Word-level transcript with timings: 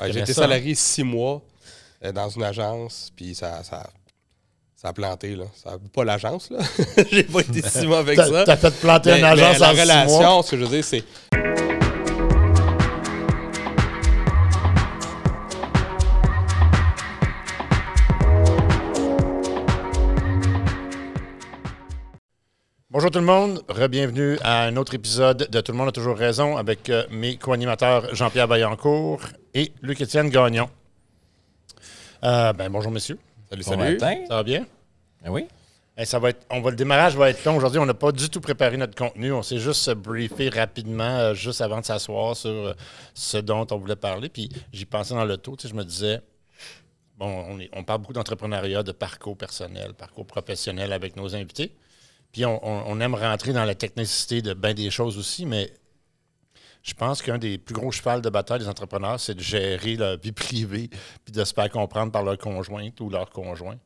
Ouais, 0.00 0.12
J'ai 0.12 0.20
été 0.20 0.32
ça, 0.32 0.42
salarié 0.42 0.74
six 0.74 1.04
mois 1.04 1.42
euh, 2.04 2.12
dans 2.12 2.28
une 2.28 2.42
agence, 2.42 3.10
puis 3.14 3.34
ça, 3.34 3.62
ça, 3.62 3.88
ça 4.74 4.88
a 4.88 4.92
planté. 4.92 5.36
Là. 5.36 5.44
Ça, 5.54 5.76
pas 5.92 6.04
l'agence, 6.04 6.50
là. 6.50 6.58
J'ai 7.10 7.22
pas 7.24 7.40
été 7.40 7.62
six 7.62 7.86
mois 7.86 7.98
avec 8.00 8.18
ça. 8.18 8.44
t'as 8.44 8.56
fait 8.56 8.74
planter 8.80 9.12
Mais- 9.12 9.18
une 9.20 9.24
agence 9.24 9.58
mais 9.60 9.66
en 9.66 9.72
la 9.72 9.76
six 9.76 9.86
mois. 9.86 10.18
relation, 10.18 10.42
ce 10.42 10.50
que 10.50 10.56
je 10.58 10.64
veux 10.64 10.70
dire, 10.70 10.84
c'est. 10.84 11.04
Bonjour 22.90 23.10
tout 23.10 23.18
le 23.18 23.24
monde, 23.24 23.62
re-bienvenue 23.68 24.38
à 24.42 24.62
un 24.64 24.76
autre 24.76 24.94
épisode 24.94 25.48
de 25.50 25.60
Tout 25.60 25.72
le 25.72 25.78
monde 25.78 25.88
a 25.88 25.92
toujours 25.92 26.16
raison 26.16 26.56
avec 26.56 26.90
euh, 26.90 27.04
mes 27.10 27.36
co-animateurs 27.36 28.14
Jean-Pierre 28.14 28.46
Vaillancourt 28.46 29.20
et 29.54 29.72
Luc-Étienne 29.82 30.28
Gagnon. 30.30 30.68
Euh, 32.22 32.52
ben, 32.52 32.70
bonjour 32.70 32.90
messieurs, 32.90 33.18
Salut, 33.50 33.62
Bon 33.64 33.70
salut. 33.70 33.92
matin. 33.94 34.24
ça 34.28 34.34
va 34.36 34.42
bien? 34.42 34.66
Ah 35.24 35.30
oui? 35.30 35.46
Eh, 35.96 36.04
ça 36.04 36.18
va 36.18 36.30
être, 36.30 36.44
on 36.50 36.60
va, 36.60 36.70
le 36.70 36.76
démarrage 36.76 37.16
va 37.16 37.30
être 37.30 37.44
long 37.44 37.56
aujourd'hui. 37.56 37.78
On 37.78 37.86
n'a 37.86 37.94
pas 37.94 38.10
du 38.10 38.28
tout 38.28 38.40
préparé 38.40 38.76
notre 38.76 38.96
contenu. 38.96 39.32
On 39.32 39.42
s'est 39.42 39.58
juste 39.58 39.90
briefé 39.90 40.48
rapidement, 40.48 41.04
euh, 41.18 41.34
juste 41.34 41.60
avant 41.60 41.80
de 41.80 41.84
s'asseoir 41.84 42.34
sur 42.36 42.50
euh, 42.50 42.72
ce 43.14 43.36
dont 43.38 43.64
on 43.70 43.76
voulait 43.78 43.94
parler. 43.94 44.28
Puis 44.28 44.48
j'y 44.72 44.86
pensais 44.86 45.14
dans 45.14 45.24
le 45.24 45.36
taux. 45.36 45.56
Je 45.62 45.72
me 45.72 45.84
disais, 45.84 46.20
bon, 47.16 47.28
on, 47.48 47.60
est- 47.60 47.70
on 47.74 47.84
parle 47.84 48.00
beaucoup 48.00 48.12
d'entrepreneuriat, 48.12 48.82
de 48.82 48.90
parcours 48.90 49.36
personnel, 49.36 49.94
parcours 49.94 50.26
professionnel 50.26 50.92
avec 50.92 51.14
nos 51.14 51.36
invités. 51.36 51.72
Puis 52.32 52.44
on, 52.44 52.66
on- 52.66 52.84
on 52.88 53.00
aime 53.00 53.14
rentrer 53.14 53.52
dans 53.52 53.64
la 53.64 53.76
technicité 53.76 54.42
de 54.42 54.52
bien 54.52 54.74
des 54.74 54.90
choses 54.90 55.16
aussi, 55.16 55.46
mais 55.46 55.70
je 56.84 56.92
pense 56.92 57.22
qu'un 57.22 57.38
des 57.38 57.56
plus 57.56 57.74
gros 57.74 57.90
chevals 57.90 58.20
de 58.20 58.28
bataille 58.28 58.58
des 58.58 58.68
entrepreneurs, 58.68 59.18
c'est 59.18 59.34
de 59.34 59.40
gérer 59.40 59.96
leur 59.96 60.18
vie 60.18 60.32
privée 60.32 60.90
puis 61.24 61.32
de 61.32 61.42
se 61.42 61.54
faire 61.54 61.70
comprendre 61.70 62.12
par 62.12 62.22
leur 62.22 62.36
conjointe 62.36 63.00
ou 63.00 63.08
leur 63.08 63.30
conjoint. 63.30 63.78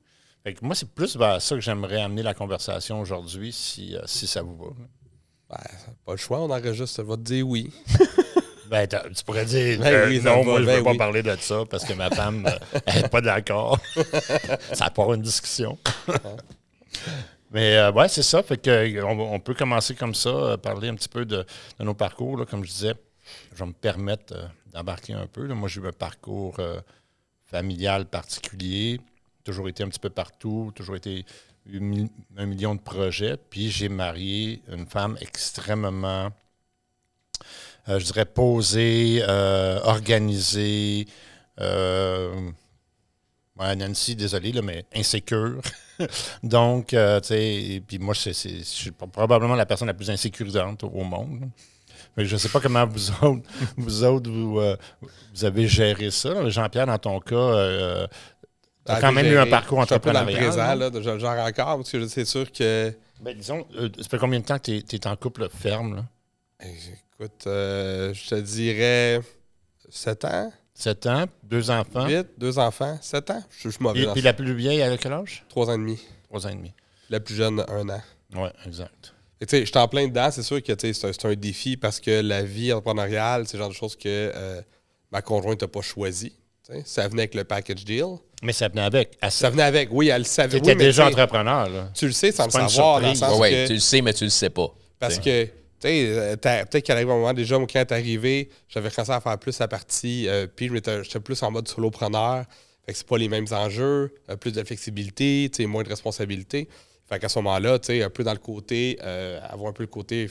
Fait 0.43 0.53
que 0.55 0.65
moi, 0.65 0.75
c'est 0.75 0.91
plus 0.91 1.17
vers 1.17 1.41
ça 1.41 1.55
que 1.55 1.61
j'aimerais 1.61 2.03
amener 2.03 2.25
la 2.25 2.35
conversation 2.35 3.01
aujourd'hui, 3.01 3.53
si, 3.53 3.97
euh, 3.97 4.01
si 4.07 4.27
ça 4.27 4.43
vous 4.43 4.57
va. 4.57 4.67
Ben, 5.49 5.57
pas 6.05 6.13
le 6.13 6.19
choix, 6.19 6.41
on 6.41 6.51
enregistre. 6.51 7.03
Va 7.05 7.17
te 7.17 7.23
dire 7.23 7.47
oui. 7.49 7.73
Ben, 8.69 8.87
tu 8.87 9.25
pourrais 9.25 9.47
dire 9.47 9.79
Ben 9.79 9.87
euh, 9.95 10.09
oui, 10.09 10.21
ça 10.21 10.29
non, 10.29 10.41
va, 10.41 10.45
moi, 10.45 10.57
je 10.57 10.61
ne 10.61 10.67
ben 10.67 10.77
veux 10.77 10.85
pas 10.85 10.91
oui. 10.91 10.99
parler 10.99 11.23
de 11.23 11.35
ça 11.41 11.65
parce 11.71 11.87
que 11.87 11.95
ma 11.95 12.11
femme 12.11 12.47
n'est 12.87 13.09
pas 13.09 13.23
d'accord. 13.23 13.79
ça 14.75 14.91
part 14.91 15.15
une 15.15 15.23
discussion. 15.23 15.79
Mais 17.51 17.77
euh, 17.77 17.93
ouais, 17.93 18.09
c'est 18.09 18.23
ça. 18.23 18.43
Fait 18.43 18.59
que, 18.59 18.71
euh, 18.71 19.05
on, 19.05 19.41
peut 19.41 19.55
commencer 19.55 19.95
comme 19.95 20.15
ça, 20.15 20.29
euh, 20.29 20.57
parler 20.57 20.89
un 20.89 20.95
petit 20.95 21.09
peu 21.09 21.25
de, 21.25 21.45
nos 21.81 21.95
parcours. 21.95 22.37
là. 22.37 22.45
Comme 22.45 22.65
je 22.65 22.71
disais, 22.71 22.95
je 23.53 23.59
vais 23.59 23.67
me 23.67 23.73
permettre 23.73 24.35
d'embarquer 24.73 25.15
un 25.15 25.27
peu. 25.27 25.47
Moi, 25.49 25.69
j'ai 25.69 25.81
eu 25.81 25.87
un 25.87 25.93
parcours 25.93 26.61
familial 27.47 28.07
particulier, 28.07 29.01
toujours 29.45 29.69
été 29.69 29.83
un 29.83 29.89
petit 29.89 30.01
peu 30.01 30.11
partout, 30.11 30.73
toujours 30.75 30.97
été 30.97 31.25
un 32.37 32.47
million 32.47 32.75
de 32.75 32.81
projets. 32.81 33.37
Puis 33.37 33.71
j'ai 33.71 33.89
marié 33.89 34.63
une 34.69 34.87
femme 34.87 35.17
extrêmement, 35.21 36.31
je 37.87 38.05
dirais, 38.05 38.27
posée, 38.27 39.23
organisée. 39.27 41.07
Ouais, 43.59 43.77
Nancy, 43.77 44.15
désolé, 44.17 44.53
là, 44.53 44.63
mais 44.63 44.85
insécure. 44.95 45.61
Donc, 46.43 46.95
euh, 46.95 47.21
tu 47.21 47.29
sais, 47.29 47.83
puis 47.87 47.99
moi, 47.99 48.15
je 48.15 48.31
suis 48.31 48.91
probablement 48.91 49.55
la 49.55 49.67
personne 49.67 49.89
la 49.89 49.95
plus 49.95 50.11
insécurisante 50.11 50.85
au 50.85 51.03
monde. 51.05 51.41
là. 51.41 51.47
Que 52.17 52.25
je 52.25 52.35
ne 52.35 52.39
sais 52.39 52.49
pas 52.49 52.61
comment 52.61 52.85
vous 52.87 53.11
autres, 53.23 53.43
vous, 53.77 54.05
autres, 54.05 54.31
vous, 54.31 54.59
euh, 54.59 54.77
vous 55.35 55.45
avez 55.45 55.69
géré 55.69 56.11
ça. 56.11 56.49
Jean-Pierre, 56.51 56.87
dans 56.87 56.99
ton 56.99 57.21
cas, 57.21 57.35
euh, 57.37 58.07
tu 58.87 58.93
as 58.93 59.01
quand 59.01 59.13
même 59.13 59.27
eu 59.27 59.37
un 59.39 59.47
parcours 59.47 59.83
Je 59.83 59.87
suis 59.87 59.95
dans 60.01 60.13
le 60.13 60.17
entrepreneurial. 60.19 60.49
présent, 60.51 60.75
là. 60.75 60.91
de- 60.91 61.03
Genre 61.19 61.39
encore, 61.39 61.77
parce 61.77 61.91
que 61.93 62.07
c'est 62.09 62.25
sûr 62.25 62.51
que. 62.51 62.93
Ben, 63.21 63.37
disons, 63.37 63.67
euh, 63.77 63.89
ça 64.01 64.09
fait 64.09 64.19
combien 64.19 64.39
de 64.41 64.45
temps 64.45 64.59
que 64.59 64.79
tu 64.81 64.97
es, 64.97 65.07
en 65.07 65.17
couple 65.17 65.49
ferme? 65.49 65.97
Là? 65.97 66.05
Eh, 66.65 66.69
Écoute, 67.21 67.49
euh, 67.49 68.15
je 68.15 68.29
te 68.29 68.35
dirais 68.37 69.21
7 69.89 70.25
ans, 70.25 70.53
Sept 70.79 71.07
ans, 71.07 71.25
deux 71.43 71.71
enfants. 71.71 72.07
8, 72.07 72.27
deux 72.39 72.57
enfants, 72.61 72.97
7 73.03 73.31
ans. 73.33 73.43
Je 73.51 73.65
je 73.65 73.69
suis 73.71 73.83
mauvais 73.83 73.99
Puis, 73.99 74.07
dans 74.07 74.13
puis 74.13 74.23
la 74.23 74.33
plus 74.33 74.55
vieille, 74.55 74.79
elle 74.79 74.93
a 74.93 74.97
quel 74.97 75.13
âge? 75.13 75.45
3 75.49 75.71
ans 75.71 75.75
et 75.75 75.79
demi. 75.79 75.99
Trois 76.29 76.47
ans 76.47 76.51
et 76.51 76.55
demi. 76.55 76.73
La 77.11 77.19
plus 77.19 77.35
jeune, 77.35 77.65
1 77.69 77.89
an. 77.89 78.01
Oui, 78.37 78.49
exact. 78.65 79.13
Et 79.41 79.47
Tu 79.47 79.57
sais, 79.57 79.61
je 79.63 79.67
suis 79.71 79.79
en 79.79 79.89
plein 79.89 80.07
dedans. 80.07 80.31
C'est 80.31 80.45
sûr 80.45 80.63
que 80.63 80.73
tu 80.73 80.95
sais, 80.95 81.13
c'est 81.13 81.25
un, 81.27 81.35
défi 81.35 81.77
parce 81.77 81.99
que 81.99 82.21
la 82.21 82.45
vie 82.45 82.73
entrepreneuriale, 82.73 83.49
c'est 83.49 83.57
le 83.57 83.63
genre 83.65 83.71
de 83.71 83.75
choses 83.75 83.97
que 83.97 84.03
euh, 84.07 84.61
ma 85.11 85.21
conjointe 85.21 85.63
n'a 85.63 85.69
pas 85.69 85.81
choisi. 85.81 86.31
tu 86.65 86.73
sais. 86.75 86.83
Ça 86.87 87.09
venait 87.09 87.23
avec 87.23 87.35
le 87.35 87.43
package 87.43 87.85
deal. 87.85 88.05
Mais 88.45 88.53
ça 88.53 88.69
venait 88.69 88.83
avec. 88.83 89.19
Elle 89.21 89.33
Ça 89.33 89.51
venait 89.51 89.65
avec, 89.65 89.89
oui, 89.91 90.09
elle 90.11 90.23
le 90.23 90.25
Tu 90.27 90.31
savait. 90.31 90.59
étais 90.59 90.71
Oui, 90.71 90.77
mais 90.77 90.85
déjà 90.85 91.07
tu 91.07 91.13
entrepreneur. 91.13 91.69
Là. 91.69 91.89
Tu 91.93 92.07
le 92.07 92.13
sais 92.13 92.31
sans 92.31 92.45
le 92.45 92.51
savoir, 92.53 93.01
dans 93.01 93.09
le 93.09 93.15
surprise. 93.17 93.19
sens 93.19 93.41
Ouais, 93.41 93.51
que- 93.51 93.55
ouais, 93.57 93.67
tu 93.67 93.73
le 93.75 93.81
sais, 93.81 94.01
mais 94.01 94.13
tu 94.13 94.23
le 94.25 94.31
sais 94.31 94.51
pas. 94.51 94.69
Parce 95.01 95.19
T'sais. 95.19 95.49
que, 95.49 95.53
tu 95.81 95.89
sais, 95.89 96.07
euh, 96.09 96.37
peut-être 96.37 96.81
qu'à 96.81 96.97
un 96.97 97.05
moment, 97.05 97.33
déjà, 97.33 97.57
quand 97.57 97.67
t'es 97.67 97.93
arrivé, 97.93 98.49
j'avais 98.69 98.91
commencé 98.91 99.13
à 99.13 99.21
faire 99.21 99.39
plus 99.39 99.59
la 99.59 99.69
partie, 99.69 100.29
euh, 100.29 100.47
puis 100.47 100.71
j'étais 100.73 101.21
plus 101.21 101.43
en 101.43 101.51
mode 101.51 101.69
solopreneur. 101.69 102.45
Fait 102.89 102.93
que 102.93 102.99
c'est 102.99 103.07
pas 103.07 103.19
les 103.19 103.29
mêmes 103.29 103.47
enjeux, 103.51 104.15
euh, 104.31 104.37
plus 104.37 104.53
de 104.53 104.65
flexibilité, 104.65 105.51
tu 105.53 105.63
sais, 105.63 105.67
moins 105.67 105.83
de 105.83 105.91
responsabilité. 105.91 106.69
Fait 107.07 107.19
qu'à 107.19 107.29
ce 107.29 107.39
moment-là, 107.41 107.79
tu 107.79 107.89
sais, 107.89 108.03
un 108.03 108.09
peu 108.09 108.25
dans 108.25 108.33
le 108.33 108.39
côté, 108.39 108.99
euh, 109.03 109.39
avoir 109.47 109.69
un 109.69 109.73
peu 109.75 109.83
le 109.83 109.89
côté 109.89 110.31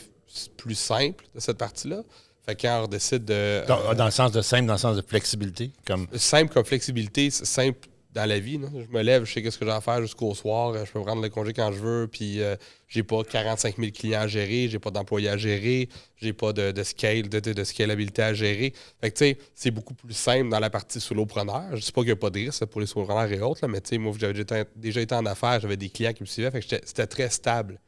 plus 0.58 0.74
simple 0.74 1.24
de 1.36 1.40
cette 1.40 1.60
partie-là. 1.60 2.02
Fait 2.48 2.56
quand 2.56 2.86
on 2.86 2.88
décide 2.88 3.26
de. 3.26 3.64
Dans, 3.68 3.80
euh, 3.80 3.94
dans 3.94 4.06
le 4.06 4.12
sens 4.12 4.32
de 4.32 4.42
simple, 4.42 4.66
dans 4.66 4.74
le 4.74 4.80
sens 4.80 4.96
de 4.96 5.04
flexibilité. 5.08 5.72
Comme, 5.86 6.08
simple 6.16 6.52
comme 6.52 6.66
flexibilité, 6.66 7.30
c'est 7.30 7.46
simple 7.46 7.88
dans 8.18 8.26
la 8.26 8.40
vie. 8.40 8.60
Je 8.60 8.92
me 8.96 9.02
lève, 9.04 9.24
je 9.26 9.32
sais 9.34 9.42
qu'est-ce 9.42 9.58
que 9.58 9.66
j'ai 9.66 9.72
à 9.72 9.80
faire 9.80 10.02
jusqu'au 10.02 10.34
soir. 10.34 10.72
euh, 10.74 10.86
Je 10.86 10.92
peux 10.92 11.02
prendre 11.02 11.22
le 11.22 11.30
congé 11.30 11.54
quand 11.54 11.72
je 11.72 11.78
veux. 11.80 12.08
Puis 12.08 12.42
euh, 12.42 12.56
j'ai 12.88 13.04
pas 13.04 13.24
45 13.24 13.78
000 13.78 13.92
clients 13.92 14.22
à 14.22 14.28
gérer, 14.28 14.68
j'ai 14.70 14.80
pas 14.80 14.92
d'employés 14.92 15.30
à 15.30 15.38
gérer, 15.38 15.88
j'ai 16.18 16.34
pas 16.34 16.52
de, 16.52 16.84
scale, 16.84 17.30
de, 17.30 17.64
scalabilité 17.64 18.24
à 18.24 18.34
gérer. 18.34 18.74
Fait 19.02 19.12
que 19.12 19.18
tu 19.18 19.26
sais, 19.26 19.38
c'est 19.54 19.72
beaucoup 19.72 19.94
plus 19.94 20.14
simple 20.14 20.50
dans 20.50 20.60
la 20.60 20.70
partie 20.70 21.00
solopreneur. 21.00 21.76
Je 21.76 21.82
sais 21.82 21.92
pas 21.92 22.02
qu'il 22.02 22.08
n'y 22.08 22.14
a 22.14 22.16
pas 22.16 22.30
de 22.30 22.40
risque 22.40 22.66
pour 22.66 22.82
les 22.82 22.88
solopreneurs 22.88 23.32
et 23.32 23.42
autres, 23.42 23.66
mais 23.68 23.82
tu 23.82 23.90
sais, 23.90 23.98
moi, 23.98 24.14
j'avais 24.20 24.34
déjà 24.76 25.02
été- 25.02 25.16
en 25.16 25.26
affaires, 25.26 25.60
j'avais 25.60 25.78
des 25.78 25.90
clients 25.90 26.14
qui 26.14 26.24
me 26.24 26.28
suivaient. 26.28 26.52
Fait 26.52 26.62
que 26.62 26.68
c'était 26.86 27.08
très 27.08 27.30
stable. 27.30 27.80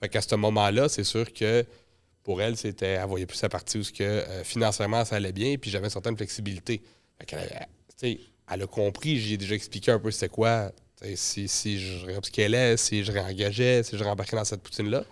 Fait 0.00 0.08
qu'à 0.08 0.22
ce 0.22 0.34
moment-là, 0.34 0.88
c'est 0.88 1.04
sûr 1.04 1.32
que 1.32 1.64
pour 2.22 2.40
elle, 2.40 2.56
c'était, 2.56 2.86
elle 2.86 3.06
voyait 3.06 3.26
plus 3.26 3.36
sa 3.36 3.48
partie 3.48 3.78
où 3.78 3.82
ce 3.84 3.92
que, 3.92 4.02
euh, 4.02 4.44
financièrement, 4.44 5.04
ça 5.04 5.16
allait 5.16 5.32
bien, 5.32 5.56
puis 5.58 5.70
j'avais 5.70 5.84
une 5.86 5.90
certaine 5.90 6.16
flexibilité. 6.16 6.82
Fait 7.20 7.36
sais, 7.96 8.18
elle 8.52 8.62
a 8.62 8.66
compris, 8.66 9.18
j'ai 9.18 9.36
déjà 9.36 9.54
expliqué 9.54 9.90
un 9.90 9.98
peu 9.98 10.10
c'était 10.10 10.28
quoi, 10.28 10.72
si, 11.14 11.48
si 11.48 11.80
je 11.80 12.06
réupscalais, 12.06 12.76
si 12.76 13.04
je 13.04 13.12
réengageais, 13.12 13.82
si 13.82 13.96
je 13.96 14.04
rembarquais 14.04 14.36
dans 14.36 14.44
cette 14.44 14.62
poutine-là. 14.62 15.04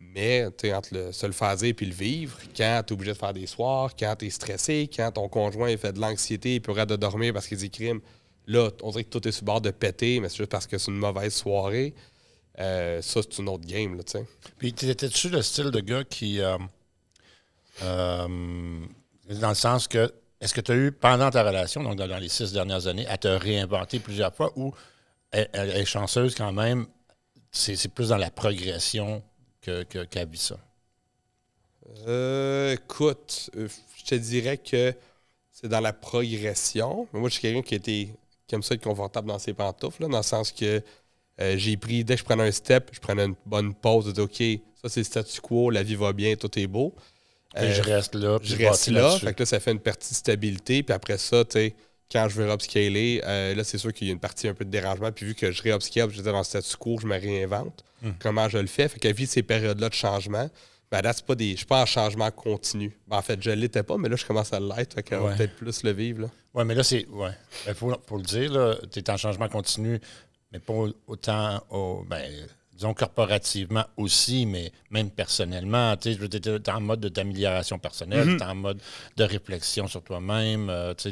Mais, 0.00 0.46
entre 0.74 0.94
le, 0.94 1.12
se 1.12 1.26
le 1.26 1.32
faire 1.32 1.56
puis 1.56 1.86
le 1.86 1.94
vivre, 1.94 2.36
quand 2.56 2.82
tu 2.84 2.92
es 2.92 2.92
obligé 2.92 3.12
de 3.12 3.16
faire 3.18 3.32
des 3.32 3.46
soirs, 3.46 3.94
quand 3.96 4.16
tu 4.18 4.26
es 4.26 4.30
stressé, 4.30 4.90
quand 4.94 5.12
ton 5.12 5.28
conjoint 5.28 5.74
fait 5.76 5.92
de 5.92 6.00
l'anxiété, 6.00 6.56
il 6.56 6.60
peut 6.60 6.72
arrêter 6.72 6.94
de 6.94 6.96
dormir 6.96 7.32
parce 7.32 7.46
qu'il 7.46 7.56
dit 7.56 7.70
crime, 7.70 8.00
là, 8.46 8.70
on 8.82 8.90
dirait 8.90 9.04
que 9.04 9.10
tout 9.10 9.26
est 9.26 9.32
sur 9.32 9.44
bord 9.44 9.60
de 9.60 9.70
péter, 9.70 10.20
mais 10.20 10.28
c'est 10.28 10.38
juste 10.38 10.50
parce 10.50 10.66
que 10.66 10.76
c'est 10.76 10.90
une 10.90 10.98
mauvaise 10.98 11.32
soirée. 11.32 11.94
Euh, 12.58 13.00
ça, 13.00 13.20
c'est 13.22 13.38
une 13.38 13.48
autre 13.48 13.64
game, 13.64 13.96
là, 13.96 14.02
tu. 14.02 14.18
Puis, 14.58 14.68
étais-tu 14.68 15.28
le 15.30 15.40
style 15.40 15.70
de 15.70 15.80
gars 15.80 16.04
qui. 16.04 16.40
euh, 16.40 16.58
euh, 17.82 18.26
dans 19.30 19.48
le 19.48 19.54
sens 19.54 19.88
que. 19.88 20.12
Est-ce 20.42 20.54
que 20.54 20.60
tu 20.60 20.72
as 20.72 20.74
eu, 20.74 20.90
pendant 20.90 21.30
ta 21.30 21.44
relation, 21.44 21.84
donc 21.84 21.94
dans, 21.94 22.18
les 22.18 22.28
six 22.28 22.52
dernières 22.52 22.88
années, 22.88 23.06
à 23.06 23.16
te 23.16 23.28
réinventer 23.28 24.00
plusieurs 24.00 24.34
fois 24.34 24.52
ou 24.56 24.74
elle, 25.30 25.48
est 25.54 25.84
chanceuse 25.84 26.34
quand 26.34 26.52
même? 26.52 26.86
C'est 27.52 27.88
plus 27.88 28.08
dans 28.08 28.16
la 28.16 28.30
progression 28.30 29.22
que- 29.60 29.84
que- 29.84 30.02
qu'elle 30.04 30.28
vit 30.28 30.38
ça? 30.38 30.56
Euh, 32.08 32.72
écoute, 32.74 33.50
euh, 33.56 33.68
je 33.96 34.04
te 34.04 34.14
dirais 34.16 34.58
que 34.58 34.92
c'est 35.52 35.68
dans 35.68 35.80
la 35.80 35.92
progression. 35.92 37.06
Moi, 37.12 37.28
je 37.28 37.34
suis 37.34 37.42
quelqu'un 37.42 37.62
qui, 37.62 37.76
était, 37.76 38.08
qui 38.48 38.54
aime 38.56 38.64
ça 38.64 38.74
être 38.74 38.82
confortable 38.82 39.28
dans 39.28 39.38
ses 39.38 39.52
pantoufles, 39.54 40.08
dans 40.08 40.16
le 40.16 40.22
sens 40.24 40.50
que 40.50 40.82
euh, 41.40 41.56
j'ai 41.56 41.76
pris, 41.76 42.02
dès 42.02 42.14
que 42.14 42.20
je 42.20 42.24
prenais 42.24 42.48
un 42.48 42.52
step, 42.52 42.90
je 42.92 42.98
prenais 42.98 43.26
une 43.26 43.36
bonne 43.46 43.74
pause, 43.74 44.06
de 44.06 44.12
dire, 44.12 44.24
OK, 44.24 44.42
ça 44.82 44.88
c'est 44.88 45.00
le 45.00 45.04
statu 45.04 45.40
quo, 45.40 45.70
la 45.70 45.84
vie 45.84 45.94
va 45.94 46.12
bien, 46.12 46.34
tout 46.34 46.58
est 46.58 46.66
beau. 46.66 46.92
Et 47.56 47.58
Euh, 47.60 47.72
je 47.74 47.82
reste 47.82 48.14
là. 48.14 48.38
puis 48.38 48.48
je 48.48 48.56
reste 48.56 48.88
là. 48.88 49.18
Fait 49.18 49.34
que 49.34 49.40
là, 49.42 49.46
ça 49.46 49.60
fait 49.60 49.72
une 49.72 49.80
partie 49.80 50.10
de 50.10 50.14
stabilité. 50.16 50.82
Puis 50.82 50.94
après 50.94 51.18
ça, 51.18 51.44
tu 51.44 51.52
sais, 51.52 51.74
quand 52.10 52.28
je 52.28 52.36
veux 52.40 52.50
upscaler, 52.50 53.22
euh, 53.24 53.54
là, 53.54 53.64
c'est 53.64 53.78
sûr 53.78 53.92
qu'il 53.92 54.06
y 54.06 54.10
a 54.10 54.12
une 54.14 54.20
partie 54.20 54.48
un 54.48 54.54
peu 54.54 54.64
de 54.64 54.70
dérangement. 54.70 55.10
Puis 55.12 55.26
vu 55.26 55.34
que 55.34 55.50
je 55.52 55.62
réupscale, 55.62 56.10
je 56.10 56.22
dans 56.22 56.36
le 56.38 56.44
statu 56.44 56.76
quo, 56.76 56.98
je 57.00 57.06
me 57.06 57.18
réinvente. 57.18 57.84
Hmm. 58.02 58.10
Comment 58.18 58.48
je 58.48 58.58
le 58.58 58.66
fais? 58.66 58.88
Fait 58.88 58.98
qu'à 58.98 59.12
vie 59.12 59.26
ces 59.26 59.42
périodes-là 59.42 59.88
de 59.88 59.94
changement, 59.94 60.50
ben 60.90 61.00
là, 61.02 61.12
c'est 61.14 61.24
pas 61.24 61.34
des. 61.34 61.52
Je 61.52 61.56
suis 61.58 61.66
pas 61.66 61.82
en 61.82 61.86
changement 61.86 62.30
continu. 62.30 62.92
Ben, 63.06 63.16
en 63.18 63.22
fait, 63.22 63.42
je 63.42 63.50
l'étais 63.50 63.82
pas, 63.82 63.96
mais 63.96 64.08
là, 64.08 64.16
je 64.16 64.26
commence 64.26 64.52
à 64.52 64.60
l'être. 64.60 64.94
Fait 64.94 65.02
qu'on 65.02 65.20
va 65.20 65.30
Ouais. 65.30 65.36
peut-être 65.36 65.56
plus 65.56 65.82
le 65.84 65.92
vivre. 65.92 66.22
Là. 66.22 66.28
Oui, 66.54 66.64
mais 66.66 66.74
là, 66.74 66.82
c'est. 66.82 67.06
Ouais. 67.08 67.30
Faut, 67.74 67.94
faut 68.06 68.16
le 68.18 68.22
dire, 68.24 68.78
tu 68.90 68.98
es 68.98 69.10
en 69.10 69.16
changement 69.16 69.48
continu, 69.48 69.98
mais 70.52 70.58
pas 70.58 70.74
autant 71.06 71.62
au, 71.70 72.04
ben, 72.06 72.30
disons, 72.82 72.94
corporativement 72.94 73.84
aussi, 73.96 74.44
mais 74.46 74.72
même 74.90 75.10
personnellement. 75.10 75.96
Tu 75.96 76.10
es 76.10 76.70
en 76.70 76.80
mode 76.80 77.00
d'amélioration 77.06 77.78
personnelle, 77.78 78.26
Mhm. 78.26 78.36
tu 78.38 78.42
es 78.42 78.46
en 78.46 78.54
mode 78.54 78.80
de 79.16 79.24
réflexion 79.24 79.86
sur 79.86 80.02
toi-même. 80.02 80.68
euh, 80.68 80.94
tu 80.94 81.08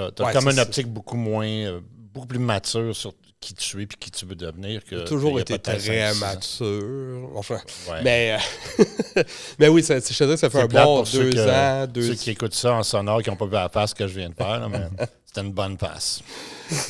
as, 0.00 0.02
Ouais, 0.24 0.32
comme 0.32 0.48
une 0.48 0.58
optique 0.58 0.88
beaucoup 0.88 1.16
moins, 1.16 1.46
euh, 1.46 1.80
beaucoup 2.12 2.26
plus 2.26 2.38
mature 2.38 2.94
sur 2.96 3.12
qui 3.40 3.54
tu 3.54 3.80
es 3.80 3.82
et 3.84 3.86
qui 3.86 4.10
tu 4.10 4.24
veux 4.24 4.34
devenir. 4.36 4.84
que 4.84 5.04
toujours 5.04 5.38
été 5.40 5.58
très 5.58 6.14
mature. 6.14 7.30
Enfin, 7.34 7.58
Ouais. 7.90 8.00
mais, 8.02 8.36
euh, 8.78 8.78
mais 9.58 9.68
oui, 9.68 9.82
ça, 9.82 9.96
je 9.98 10.06
te 10.06 10.24
que 10.24 10.36
ça 10.36 10.48
fait 10.50 10.60
un 10.62 10.66
bon 10.66 11.02
deux 11.02 11.30
que- 11.30 11.50
ans. 11.50 11.86
Deux, 11.86 12.02
Ceux 12.08 12.14
qui 12.14 12.30
écoutent 12.30 12.54
ça 12.54 12.72
en 12.74 12.82
sonore, 12.82 13.22
qui 13.22 13.30
n'ont 13.30 13.36
pas 13.36 13.46
vu 13.46 13.52
la 13.52 13.68
passe 13.68 13.94
que 13.94 14.06
je 14.06 14.18
viens 14.18 14.30
de 14.30 14.34
faire, 14.34 14.60
là, 14.60 14.68
mais 14.68 14.78
c'était 15.34 15.46
une 15.46 15.52
bonne 15.54 15.78
passe. 15.78 16.20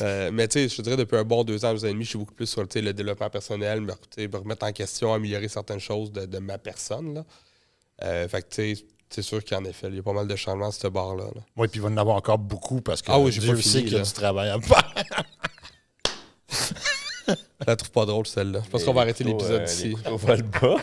Euh, 0.01 0.29
mais 0.33 0.47
tu 0.49 0.59
sais, 0.59 0.67
je 0.69 0.75
te 0.75 0.81
dirais 0.81 0.97
depuis 0.97 1.15
un 1.17 1.23
bon 1.23 1.43
deux 1.45 1.63
ans, 1.63 1.73
deux 1.73 1.85
ans 1.85 1.87
et 1.87 1.93
demi, 1.93 2.03
je 2.03 2.09
suis 2.09 2.19
beaucoup 2.19 2.33
plus 2.33 2.45
sur 2.45 2.61
le 2.61 2.93
développement 2.93 3.29
personnel, 3.29 3.79
me, 3.79 3.93
me 4.27 4.37
remettre 4.37 4.65
en 4.65 4.71
question, 4.73 5.13
améliorer 5.13 5.47
certaines 5.47 5.79
choses 5.79 6.11
de, 6.11 6.25
de 6.25 6.39
ma 6.39 6.57
personne. 6.57 7.13
Là. 7.13 7.25
Euh, 8.03 8.27
fait 8.27 8.41
que 8.41 8.49
tu 8.53 8.75
sais, 8.75 8.85
c'est 9.09 9.21
sûr 9.21 9.45
qu'en 9.45 9.63
effet, 9.63 9.87
il 9.89 9.95
y 9.95 9.99
a 9.99 10.03
pas 10.03 10.11
mal 10.11 10.27
de 10.27 10.35
changements 10.35 10.67
à 10.67 10.71
ce 10.73 10.87
bar-là. 10.87 11.25
là. 11.35 11.41
Oui, 11.55 11.67
puis 11.69 11.79
il 11.79 11.83
va 11.83 11.89
en 11.89 11.95
avoir 11.97 12.17
encore 12.17 12.37
beaucoup 12.39 12.81
parce 12.81 13.01
que 13.01 13.11
Ah 13.11 13.19
oui, 13.19 13.31
Dieu 13.31 13.55
pas 13.55 13.61
sait 13.61 13.83
qu'il 13.83 13.93
y 13.93 13.97
a 13.97 14.01
du 14.01 14.11
travail 14.11 14.49
à 14.49 14.59
faire. 14.59 14.93
Je 17.27 17.33
la 17.67 17.75
trouve 17.77 17.91
pas 17.91 18.05
drôle, 18.05 18.27
celle-là. 18.27 18.61
Je 18.65 18.69
pense 18.69 18.83
qu'on 18.83 18.93
va 18.93 19.01
arrêter 19.01 19.23
l'épisode 19.23 19.63
ici. 19.69 19.95
On 20.05 20.17
va 20.17 20.35
le 20.35 20.43
bas. 20.43 20.75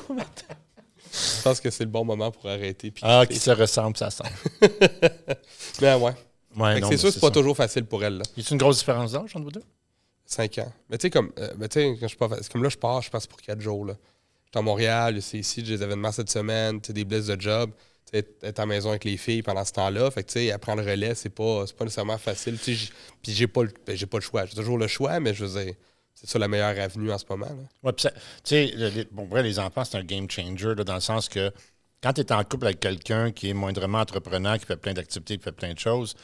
Je 1.13 1.43
pense 1.43 1.61
que 1.61 1.69
c'est 1.71 1.85
le 1.85 1.91
bon 1.91 2.05
moment 2.05 2.31
pour 2.31 2.49
arrêter. 2.49 2.91
puis 2.91 3.03
Ah, 3.05 3.25
qui 3.29 3.39
se 3.39 3.51
ressemble, 3.51 3.97
ça 3.97 4.11
semble. 4.11 4.31
Mais 5.83 5.95
ouais. 5.95 6.13
Ouais, 6.57 6.81
c'est 6.83 6.97
sûr 6.97 7.09
que 7.09 7.15
c'est 7.15 7.21
pas 7.21 7.29
ça. 7.29 7.33
toujours 7.33 7.57
facile 7.57 7.85
pour 7.85 8.03
elle. 8.05 8.19
Là. 8.19 8.25
Y 8.37 8.41
a 8.41 8.45
une 8.51 8.59
grosse 8.59 8.79
différence 8.79 9.13
d'âge 9.13 9.35
entre 9.37 9.45
vous 9.45 9.51
deux? 9.53 9.63
5 10.27 10.59
ans. 10.59 10.73
Mais 10.89 10.99
tu 10.99 11.03
sais, 11.03 11.11
comme, 11.11 11.33
euh, 11.39 11.49
mais 11.59 11.69
tu 11.69 11.81
sais, 11.81 11.97
quand 12.01 12.09
je 12.09 12.17
pars, 12.17 12.31
comme 12.53 12.63
là, 12.63 12.69
je 12.69 12.77
pars, 12.79 13.03
je 13.03 13.11
passe 13.11 13.27
pour 13.27 13.41
4 13.41 13.61
jours. 13.61 13.85
Là. 13.85 13.95
Je 14.45 14.51
suis 14.51 14.59
à 14.59 14.63
Montréal, 14.63 15.21
c'est 15.23 15.39
ici, 15.39 15.63
j'ai 15.65 15.77
des 15.77 15.83
événements 15.85 16.13
cette 16.13 16.31
semaine, 16.31 16.81
tu 16.81 16.89
sais, 16.89 16.93
des 16.93 17.05
blesses 17.05 17.27
de 17.27 17.41
job. 17.41 17.71
Tu 18.11 18.19
sais, 18.19 18.27
être 18.43 18.59
à 18.59 18.63
la 18.63 18.67
maison 18.67 18.91
avec 18.91 19.05
les 19.05 19.17
filles 19.17 19.43
pendant 19.43 19.65
ce 19.65 19.73
temps-là. 19.73 20.11
Fait 20.11 20.23
que, 20.23 20.29
tu 20.29 20.33
sais, 20.35 20.47
elle 20.47 20.59
prend 20.59 20.75
le 20.75 20.83
relais, 20.83 21.15
c'est 21.15 21.31
pas, 21.31 21.65
c'est 21.67 21.77
pas 21.77 21.85
nécessairement 21.85 22.19
facile. 22.19 22.59
Puis 22.59 22.91
j'ai 23.25 23.47
pas, 23.47 23.63
le- 23.65 23.73
ben, 23.87 23.97
j'ai 23.97 24.07
pas 24.07 24.19
le 24.19 24.23
choix. 24.23 24.45
J'ai 24.47 24.55
toujours 24.57 24.79
le 24.79 24.87
choix, 24.89 25.19
mais 25.21 25.35
je 25.35 25.45
veux 25.45 25.63
dire, 25.65 25.75
c'est 26.15 26.29
ça 26.29 26.39
la 26.39 26.49
meilleure 26.49 26.79
avenue 26.79 27.11
en 27.13 27.19
ce 27.19 27.25
moment. 27.29 27.47
Ouais, 27.83 27.93
puis 27.93 28.03
ça- 28.03 28.11
tu 28.11 28.19
sais, 28.69 29.07
bon, 29.13 29.25
vrai, 29.27 29.43
les 29.45 29.59
enfants, 29.59 29.85
c'est 29.85 29.97
un 29.99 30.05
game 30.05 30.29
changer, 30.31 30.75
là, 30.75 30.85
dans 30.85 30.95
le 30.95 31.01
sens 31.01 31.29
que 31.29 31.53
quand 32.03 32.13
tu 32.13 32.21
es 32.23 32.33
en 32.33 32.43
couple 32.45 32.67
avec 32.67 32.81
quelqu'un 32.81 33.31
qui 33.31 33.51
est 33.51 33.55
moindrement 33.55 33.99
entrepreneur, 34.01 34.59
qui 34.59 34.67
fait 34.67 34.77
plein 34.77 34.95
d'activités, 34.95 35.37
qui 35.39 35.45
fait 35.45 35.53
plein 35.53 35.73
de 35.75 35.79
choses, 35.79 36.15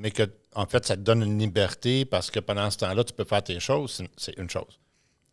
mais 0.00 0.10
que, 0.10 0.22
en 0.54 0.64
fait, 0.66 0.84
ça 0.86 0.96
te 0.96 1.02
donne 1.02 1.22
une 1.22 1.38
liberté 1.38 2.04
parce 2.06 2.30
que 2.30 2.40
pendant 2.40 2.70
ce 2.70 2.78
temps-là, 2.78 3.04
tu 3.04 3.12
peux 3.12 3.24
faire 3.24 3.42
tes 3.42 3.60
choses, 3.60 4.02
c'est- 4.16 4.36
une 4.38 4.48
chose. 4.48 4.78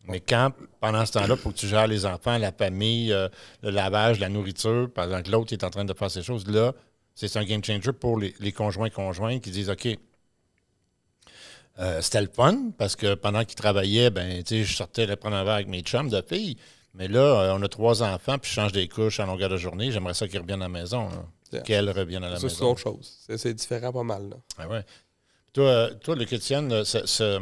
Mais 0.04 0.20
quand, 0.20 0.52
pendant 0.82 1.06
ce 1.06 1.14
temps-là, 1.14 1.36
faut 1.38 1.52
que 1.52 1.58
tu 1.58 1.68
gères 1.68 1.88
les 1.88 2.06
enfants, 2.06 2.38
la 2.38 2.52
famille, 2.52 3.12
euh, 3.14 3.30
le 3.62 3.70
lavage, 3.72 4.20
la 4.20 4.30
nourriture, 4.30 4.90
pendant 4.94 5.22
que 5.22 5.32
l'autre 5.32 5.54
est 5.54 5.64
en 5.64 5.70
train 5.70 5.86
de 5.86 5.94
faire 5.94 6.12
ces 6.12 6.22
choses, 6.22 6.48
là, 6.48 6.74
c'est 7.16 7.36
un 7.38 7.44
game 7.44 7.64
changer 7.64 7.94
pour 7.94 8.18
les, 8.20 8.34
les 8.40 8.52
conjoints-conjoints 8.52 9.40
qui 9.40 9.52
disent 9.52 9.70
OK, 9.70 9.88
euh, 11.80 12.02
c'était 12.02 12.22
le 12.22 12.30
fun 12.34 12.72
parce 12.78 12.96
que 12.96 13.14
pendant 13.16 13.44
qu'ils 13.46 13.56
travaillaient, 13.56 14.10
ben, 14.10 14.44
je 14.50 14.64
sortais 14.64 15.04
aller 15.04 15.16
prendre 15.16 15.36
un 15.36 15.44
verre 15.44 15.56
avec 15.56 15.68
mes 15.68 15.82
chums 15.82 16.10
de 16.10 16.22
filles. 16.28 16.58
Mais 16.94 17.08
là, 17.08 17.20
euh, 17.20 17.56
on 17.58 17.62
a 17.62 17.68
trois 17.68 18.02
enfants, 18.02 18.38
puis 18.40 18.50
je 18.50 18.56
change 18.56 18.72
des 18.72 18.88
couches 18.88 19.20
à 19.20 19.26
longueur 19.26 19.50
de 19.50 19.58
journée. 19.58 19.92
J'aimerais 19.92 20.14
ça 20.16 20.28
qu'ils 20.28 20.40
reviennent 20.40 20.62
à 20.62 20.66
la 20.66 20.70
maison. 20.70 21.10
là. 21.10 21.26
Yeah. 21.54 21.62
Qu'elles 21.62 21.90
reviennent 21.90 22.24
à 22.24 22.30
la 22.30 22.36
Ça, 22.36 22.42
c'est 22.50 22.56
maison. 22.56 22.72
autre 22.72 22.80
chose. 22.80 23.18
C'est, 23.26 23.38
c'est 23.38 23.54
différent 23.54 23.92
pas 23.94 24.04
mal. 24.04 24.30
Là. 24.30 24.36
Ah 24.58 24.68
ouais. 24.68 24.84
Toi, 25.54 25.90
toi, 26.04 26.16
le 26.16 26.32
Étienne, 26.34 26.72
euh, 26.72 26.84
ce- 26.84 27.06
ce- 27.06 27.40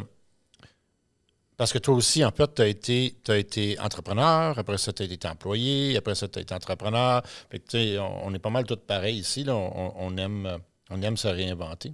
parce 1.58 1.72
que 1.72 1.78
toi 1.78 1.96
aussi, 1.96 2.24
en 2.26 2.32
fait, 2.32 2.54
tu 2.54 2.62
as 2.62 2.68
été, 2.68 3.16
été 3.30 3.80
entrepreneur, 3.80 4.58
après 4.60 4.78
ça, 4.78 4.92
tu 4.94 5.04
as 5.04 5.06
été 5.06 5.28
employé, 5.28 5.96
après 5.98 6.14
ça, 6.16 6.28
tu 6.28 6.38
as 6.40 6.42
été 6.42 6.54
entrepreneur. 6.54 7.24
Fait 7.50 7.60
que, 7.60 7.64
tu 7.68 7.78
sais, 7.78 7.98
on, 8.00 8.28
on 8.28 8.34
est 8.34 8.40
pas 8.40 8.50
mal 8.50 8.66
tous 8.66 8.76
pareils 8.76 9.18
ici. 9.18 9.44
Là. 9.46 9.56
On, 9.56 9.94
on 9.96 10.18
aime, 10.18 10.60
on 10.90 11.02
aime 11.02 11.16
se 11.18 11.28
réinventer. 11.30 11.94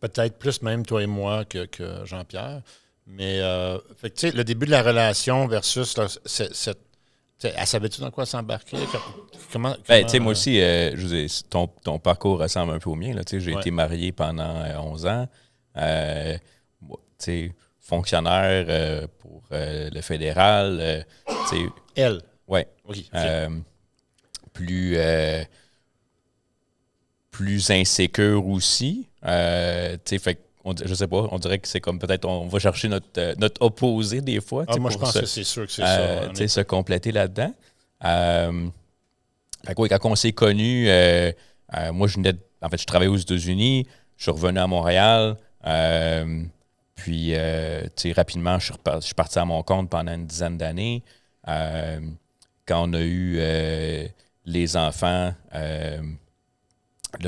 Peut-être 0.00 0.38
plus 0.38 0.62
même 0.62 0.86
toi 0.86 1.02
et 1.02 1.06
moi 1.06 1.44
que, 1.44 1.66
que 1.66 2.04
Jean-Pierre. 2.04 2.62
Mais, 3.06 3.40
euh, 3.40 3.78
fait 3.96 4.10
que, 4.10 4.36
le 4.36 4.44
début 4.44 4.66
de 4.66 4.70
la 4.70 4.82
relation 4.82 5.46
versus 5.46 5.96
là, 5.96 6.06
c'est- 6.24 6.52
cette. 6.54 6.80
Elle 7.42 7.66
savait-tu 7.66 8.00
dans 8.00 8.10
quoi 8.10 8.26
s'embarquer? 8.26 8.76
Comment, 9.52 9.76
Ben, 9.88 10.04
comment, 10.04 10.24
moi 10.24 10.30
euh, 10.30 10.32
aussi, 10.32 10.60
euh, 10.60 10.96
je 10.96 11.42
ton, 11.48 11.68
ton 11.68 11.98
parcours 11.98 12.38
ressemble 12.40 12.72
un 12.72 12.78
peu 12.78 12.90
au 12.90 12.96
mien. 12.96 13.14
J'ai 13.30 13.52
Ouais. 13.54 13.60
été 13.60 13.70
marié 13.70 14.12
pendant 14.12 14.56
euh, 14.56 14.78
11 14.78 15.06
ans. 15.06 15.28
Euh, 15.76 16.36
tu 16.88 16.94
sais, 17.18 17.52
fonctionnaire 17.78 18.66
euh, 18.68 19.06
pour 19.18 19.42
euh, 19.52 19.88
le 19.92 20.00
fédéral. 20.00 20.78
euh, 20.80 21.02
Elle? 21.94 22.20
ouais. 22.48 22.66
Oui. 22.86 23.08
ok. 23.12 23.18
Euh, 23.20 23.48
plus, 24.52 24.94
euh, 24.96 25.44
plus 27.30 27.70
insécure 27.70 28.46
aussi. 28.48 29.08
Euh, 29.24 29.96
fait 30.04 30.34
que 30.34 30.40
on 30.70 30.74
je 30.84 30.94
sais 30.94 31.06
pas, 31.06 31.26
on 31.30 31.38
dirait 31.38 31.58
que 31.58 31.68
c'est 31.68 31.80
comme 31.80 31.98
peut-être 31.98 32.24
on 32.26 32.46
va 32.48 32.58
chercher 32.58 32.88
notre, 32.88 33.06
euh, 33.18 33.34
notre 33.38 33.60
opposé 33.62 34.20
des 34.20 34.40
fois. 34.40 34.64
Ah, 34.68 34.76
moi, 34.78 34.90
je 34.90 34.98
pense 34.98 35.12
se- 35.12 35.20
que 35.20 35.26
c'est 35.26 35.44
sûr 35.44 35.66
que 35.66 35.72
c'est 35.72 35.82
euh, 35.84 36.34
ça. 36.34 36.48
se 36.48 36.60
compléter 36.60 37.12
là-dedans. 37.12 37.54
Euh, 38.04 38.68
oui, 39.76 39.88
quand 39.88 39.98
on 40.04 40.14
s'est 40.14 40.32
connus, 40.32 40.84
moi, 41.92 42.06
je 42.08 42.14
venais 42.16 42.32
de- 42.32 42.38
en 42.62 42.68
fait, 42.68 42.78
je 42.80 42.86
travaillais 42.86 43.10
aux 43.10 43.16
États-Unis, 43.16 43.86
je 44.16 44.22
suis 44.22 44.30
revenu 44.30 44.58
à 44.58 44.66
Montréal. 44.66 45.36
puis, 46.94 47.34
rapidement, 48.12 48.58
je 48.58 48.66
suis, 48.66 48.74
je 48.96 49.00
suis 49.06 49.14
parti 49.14 49.38
à 49.38 49.44
mon 49.44 49.62
compte 49.62 49.90
pendant 49.90 50.12
une 50.14 50.26
dizaine 50.26 50.56
d'années. 50.58 51.02
Quand 51.46 52.88
on 52.88 52.92
a 52.94 53.00
eu 53.00 53.40
les 54.44 54.76
enfants, 54.76 55.34
là, 55.52 56.00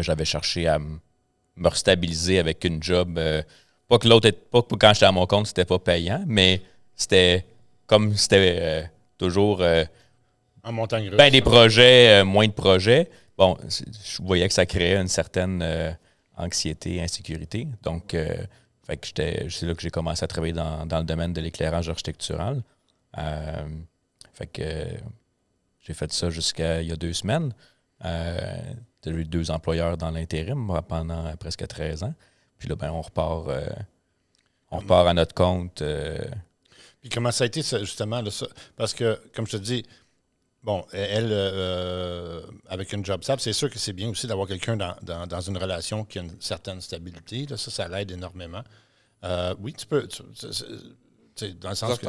j'avais 0.03 0.25
cherché 0.25 0.67
à 0.69 0.79
me 1.57 1.69
restabiliser 1.69 2.39
avec 2.39 2.65
une 2.65 2.83
job. 2.83 3.19
euh, 3.19 3.43
pas 3.89 3.99
que 3.99 4.09
l'autre, 4.09 4.31
pas 4.31 4.63
que 4.63 4.75
quand 4.77 4.93
j'étais 4.95 5.07
à 5.07 5.13
mon 5.13 5.27
compte, 5.27 5.49
c'était 5.49 5.65
pas 5.65 5.79
payant, 5.79 6.23
mais 6.27 6.63
c'était 6.95 7.45
comme 7.87 8.15
c'était 8.15 8.59
euh, 8.61 8.83
toujours 9.19 9.61
euh, 9.63 9.85
En 10.63 10.73
montagne 10.73 11.09
russe. 11.09 11.17
ben 11.19 11.31
des 11.31 11.43
projets, 11.43 12.21
euh, 12.21 12.25
moins 12.25 12.47
de 12.47 12.53
projets. 12.53 13.11
Bon, 13.37 13.57
je 13.69 14.23
voyais 14.23 14.47
que 14.47 14.55
ça 14.55 14.67
créait 14.67 14.97
une 14.97 15.09
certaine 15.09 15.65
anxiété, 16.37 17.03
insécurité. 17.03 17.67
Donc, 17.83 18.15
fait 18.87 18.97
que 18.97 19.07
c'est 19.49 19.67
là 19.67 19.75
que 19.75 19.81
j'ai 19.81 19.91
commencé 19.91 20.23
à 20.25 20.27
travailler 20.27 20.53
dans, 20.53 20.85
dans 20.85 20.99
le 20.99 21.05
domaine 21.05 21.33
de 21.33 21.41
l'éclairage 21.41 21.89
architectural. 21.89 22.63
Euh, 23.19 23.69
fait 24.33 24.47
que 24.47 24.63
euh, 24.63 24.85
j'ai 25.81 25.95
fait 25.95 26.13
ça 26.13 26.31
jusqu'à 26.31 26.83
il 26.83 26.89
y 26.89 26.93
a 26.93 26.97
deux 26.97 27.13
semaines. 27.13 27.55
Euh, 28.05 28.57
j'ai 29.05 29.11
eu 29.13 29.25
deux 29.25 29.51
employeurs 29.51 29.97
dans 29.97 30.11
l'intérim 30.11 30.81
pendant 30.89 31.35
presque 31.37 31.67
13 31.67 32.03
ans. 32.05 32.15
Puis 32.59 32.69
là, 32.69 32.77
ben, 32.77 32.91
on 32.91 33.01
repart, 33.01 33.49
euh, 33.49 33.67
on 34.71 34.79
repart 34.79 35.09
à 35.09 35.15
notre 35.15 35.35
compte. 35.35 35.81
euh, 35.83 36.19
Puis 37.01 37.09
comment 37.09 37.31
ça 37.33 37.45
a 37.45 37.47
été, 37.47 37.63
justement, 37.63 38.21
là, 38.21 38.31
ça? 38.31 38.47
Parce 38.77 38.93
que, 38.93 39.19
comme 39.35 39.47
je 39.47 39.53
te 39.53 39.63
dis, 39.63 39.85
bon, 40.63 40.85
elle, 40.93 41.29
euh, 41.31 42.43
avec 42.69 42.93
une 42.93 43.03
job 43.05 43.23
stable, 43.23 43.41
c'est 43.41 43.55
sûr 43.55 43.71
que 43.71 43.79
c'est 43.79 43.95
bien 43.95 44.11
aussi 44.11 44.27
d'avoir 44.27 44.47
quelqu'un 44.47 44.77
dans, 44.77 44.95
dans- 45.03 45.27
dans 45.27 45.41
une 45.41 45.57
relation 45.57 46.05
qui 46.05 46.19
a 46.19 46.23
une 46.23 46.39
certaine 46.41 46.81
stabilité. 46.83 47.47
Là, 47.47 47.57
ça, 47.57 47.71
ça 47.71 47.89
l'aide 47.89 48.11
énormément. 48.11 48.63
Euh, 49.25 49.55
oui, 49.61 49.73
tu 49.73 49.87
peux. 49.87 50.07
tu- 50.07 50.23
tu- 50.39 50.47
tu 50.49 50.55
sais, 51.37 51.53
dans 51.55 51.71
le 51.71 51.75
sens 51.75 51.91
que 51.99 52.07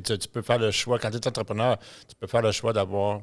tu- 0.00 0.18
tu 0.18 0.28
peux 0.28 0.42
faire 0.42 0.58
le 0.58 0.70
choix. 0.70 0.98
Quand 0.98 1.10
tu 1.10 1.16
es 1.16 1.28
entrepreneur, 1.28 1.78
tu 2.08 2.14
peux 2.18 2.26
faire 2.26 2.42
le 2.42 2.52
choix 2.52 2.72
d'avoir. 2.72 3.20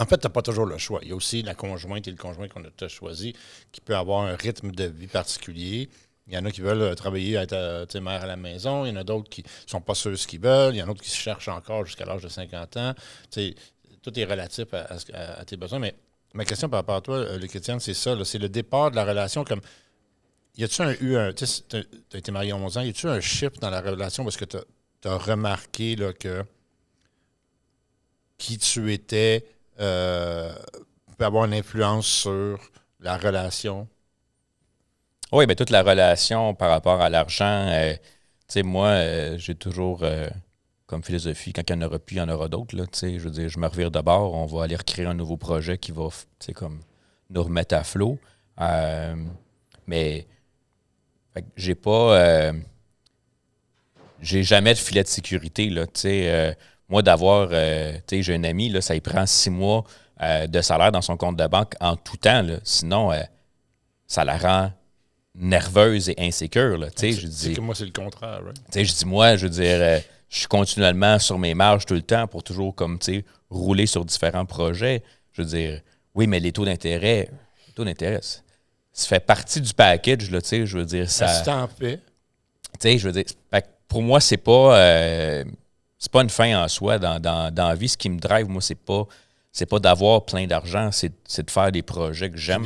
En 0.00 0.06
fait, 0.06 0.18
tu 0.18 0.26
n'as 0.26 0.30
pas 0.32 0.42
toujours 0.42 0.66
le 0.66 0.78
choix. 0.78 1.00
Il 1.02 1.08
y 1.08 1.12
a 1.12 1.14
aussi 1.14 1.42
la 1.42 1.54
conjointe 1.54 2.08
et 2.08 2.10
le 2.10 2.16
conjoint 2.16 2.48
qu'on 2.48 2.64
a 2.64 2.88
choisi 2.88 3.34
qui 3.70 3.80
peut 3.80 3.94
avoir 3.96 4.22
un 4.22 4.34
rythme 4.36 4.70
de 4.70 4.84
vie 4.84 5.06
particulier. 5.06 5.88
Il 6.26 6.34
y 6.34 6.38
en 6.38 6.44
a 6.44 6.50
qui 6.50 6.60
veulent 6.60 6.80
euh, 6.82 6.94
travailler, 6.94 7.34
être 7.34 7.52
euh, 7.54 8.00
mère 8.00 8.22
à 8.22 8.26
la 8.26 8.36
maison. 8.36 8.84
Il 8.86 8.90
y 8.90 8.92
en 8.92 8.96
a 8.96 9.04
d'autres 9.04 9.28
qui 9.28 9.42
sont 9.66 9.80
pas 9.80 9.94
sûrs 9.94 10.16
ce 10.18 10.26
qu'ils 10.26 10.40
veulent. 10.40 10.74
Il 10.74 10.78
y 10.78 10.80
en 10.82 10.84
a 10.84 10.88
d'autres 10.88 11.02
qui 11.02 11.10
se 11.10 11.16
cherchent 11.16 11.48
encore 11.48 11.84
jusqu'à 11.84 12.04
l'âge 12.06 12.22
de 12.22 12.28
50 12.28 12.76
ans. 12.76 12.94
Tout 14.02 14.18
est 14.18 14.24
relatif 14.24 14.72
à, 14.72 14.80
à 14.82 14.96
à- 15.12 15.40
à 15.40 15.44
tes 15.44 15.56
besoins. 15.56 15.78
Mais 15.80 15.94
ma 16.32 16.44
question 16.44 16.68
par 16.68 16.78
rapport 16.80 16.96
à 16.96 17.00
toi, 17.02 17.16
euh, 17.16 17.38
Luc 17.38 17.54
Étienne, 17.54 17.80
c'est 17.80 17.94
ça. 17.94 18.16
C'est 18.24 18.38
le 18.38 18.48
départ 18.48 18.90
de 18.90 18.96
la 18.96 19.04
relation. 19.04 19.44
Comme, 19.44 19.60
y 20.56 20.64
a-tu 20.64 20.82
eu 21.04 21.16
un. 21.16 21.32
Tu 21.34 21.44
as 21.44 22.16
été 22.16 22.32
marié 22.32 22.52
11 22.52 22.78
ans. 22.78 22.82
Y 22.82 22.90
a-tu 22.90 23.08
un 23.08 23.20
shift 23.20 23.60
dans 23.60 23.70
la 23.70 23.80
relation 23.82 24.24
parce 24.24 24.36
que 24.38 24.44
tu 24.46 24.56
as 25.08 25.16
remarqué 25.16 25.96
que 26.18 26.44
qui 28.38 28.56
tu 28.56 28.92
étais 28.92 29.44
euh, 29.80 30.52
peut 31.16 31.24
avoir 31.24 31.44
une 31.44 31.54
influence 31.54 32.06
sur 32.06 32.58
la 33.00 33.16
relation? 33.16 33.88
Oui, 35.32 35.46
mais 35.46 35.54
toute 35.54 35.70
la 35.70 35.82
relation 35.82 36.54
par 36.54 36.70
rapport 36.70 37.00
à 37.00 37.08
l'argent, 37.08 37.68
euh, 37.68 37.92
tu 37.94 38.00
sais, 38.48 38.62
moi, 38.62 38.88
euh, 38.88 39.38
j'ai 39.38 39.54
toujours 39.54 40.04
comme 40.86 41.04
philosophie, 41.04 41.52
quand 41.52 41.62
il 41.68 41.72
y 41.72 41.76
en 41.76 41.82
aura 41.82 41.98
plus, 42.00 42.16
il 42.16 42.18
y 42.18 42.22
en 42.22 42.28
aura 42.28 42.48
d'autres. 42.48 42.74
tu 42.74 42.84
sais, 42.92 43.18
Je 43.18 43.24
veux 43.24 43.30
dire, 43.30 43.48
je 43.48 43.60
me 43.60 43.66
revire 43.68 43.90
d'abord, 43.90 44.34
on 44.34 44.46
va 44.46 44.64
aller 44.64 44.74
recréer 44.76 45.06
un 45.06 45.14
nouveau 45.14 45.36
projet 45.36 45.78
qui 45.78 45.92
va 45.92 46.08
tu 46.08 46.46
sais, 46.46 46.52
comme 46.52 46.80
nous 47.30 47.42
remettre 47.42 47.74
à 47.76 47.84
flot. 47.84 48.18
Mais 49.86 50.26
j'ai 51.56 51.74
pas. 51.74 52.52
j'ai 54.20 54.42
jamais 54.42 54.74
de 54.74 54.78
filet 54.78 55.02
de 55.02 55.08
sécurité. 55.08 55.70
Là, 55.70 55.86
euh, 56.04 56.54
moi, 56.90 57.02
d'avoir, 57.02 57.48
euh, 57.52 57.92
j'ai 58.10 58.34
un 58.34 58.44
ami, 58.44 58.68
là, 58.68 58.80
ça 58.80 58.94
y 58.94 59.00
prend 59.00 59.24
six 59.24 59.50
mois 59.50 59.84
euh, 60.22 60.46
de 60.46 60.60
salaire 60.60 60.92
dans 60.92 61.00
son 61.00 61.16
compte 61.16 61.36
de 61.36 61.46
banque 61.46 61.74
en 61.80 61.96
tout 61.96 62.16
temps. 62.16 62.42
Là. 62.42 62.56
Sinon, 62.64 63.12
ça 64.06 64.24
la 64.24 64.36
rend 64.36 64.72
nerveuse 65.34 66.08
et 66.10 66.16
insécure. 66.18 66.76
Là, 66.76 66.88
je 67.00 67.26
dis, 67.26 67.54
que 67.54 67.60
moi, 67.60 67.74
c'est 67.74 67.86
le 67.86 67.92
contraire. 67.92 68.40
Je 68.74 68.82
dis, 68.82 69.06
moi, 69.06 69.36
je 69.36 69.46
veux 69.46 69.52
dire, 69.52 70.02
je 70.28 70.38
suis 70.38 70.48
continuellement 70.48 71.18
sur 71.18 71.38
mes 71.38 71.54
marges 71.54 71.86
tout 71.86 71.94
le 71.94 72.02
temps 72.02 72.26
pour 72.26 72.42
toujours 72.42 72.74
comme, 72.74 72.98
rouler 73.48 73.86
sur 73.86 74.04
différents 74.04 74.46
projets. 74.46 75.02
Je 75.32 75.42
veux 75.42 75.48
dire, 75.48 75.80
oui, 76.14 76.26
mais 76.26 76.40
les 76.40 76.52
taux 76.52 76.64
d'intérêt, 76.64 77.28
les 77.68 77.72
taux 77.72 77.84
d'intérêt, 77.84 78.20
ça 78.92 79.08
fait 79.08 79.20
partie 79.20 79.60
du 79.60 79.72
package, 79.72 80.30
là, 80.30 80.40
je 80.42 80.78
veux 80.78 80.84
dire, 80.84 81.10
ça... 81.10 81.42
T'en. 81.42 81.68
Tu 81.68 81.98
sais, 82.78 82.98
je 82.98 83.08
veux 83.08 83.12
dire, 83.12 83.24
pour 83.88 84.02
moi, 84.02 84.20
c'est 84.20 84.36
pas 84.36 84.78
euh, 84.78 85.44
c'est 86.00 86.10
pas 86.10 86.22
une 86.22 86.30
fin 86.30 86.64
en 86.64 86.66
soi 86.66 86.98
dans, 86.98 87.20
dans, 87.20 87.54
dans, 87.54 87.68
la 87.68 87.74
vie. 87.76 87.88
Ce 87.88 87.96
qui 87.96 88.08
me 88.08 88.18
drive, 88.18 88.48
moi, 88.48 88.62
c'est 88.62 88.74
pas 88.74 89.06
c'est 89.52 89.66
pas 89.66 89.78
d'avoir 89.78 90.24
plein 90.24 90.46
d'argent, 90.46 90.90
c'est, 90.92 91.12
de 91.42 91.50
faire 91.50 91.72
des 91.72 91.82
projets 91.82 92.30
que 92.30 92.36
j'aime 92.36 92.64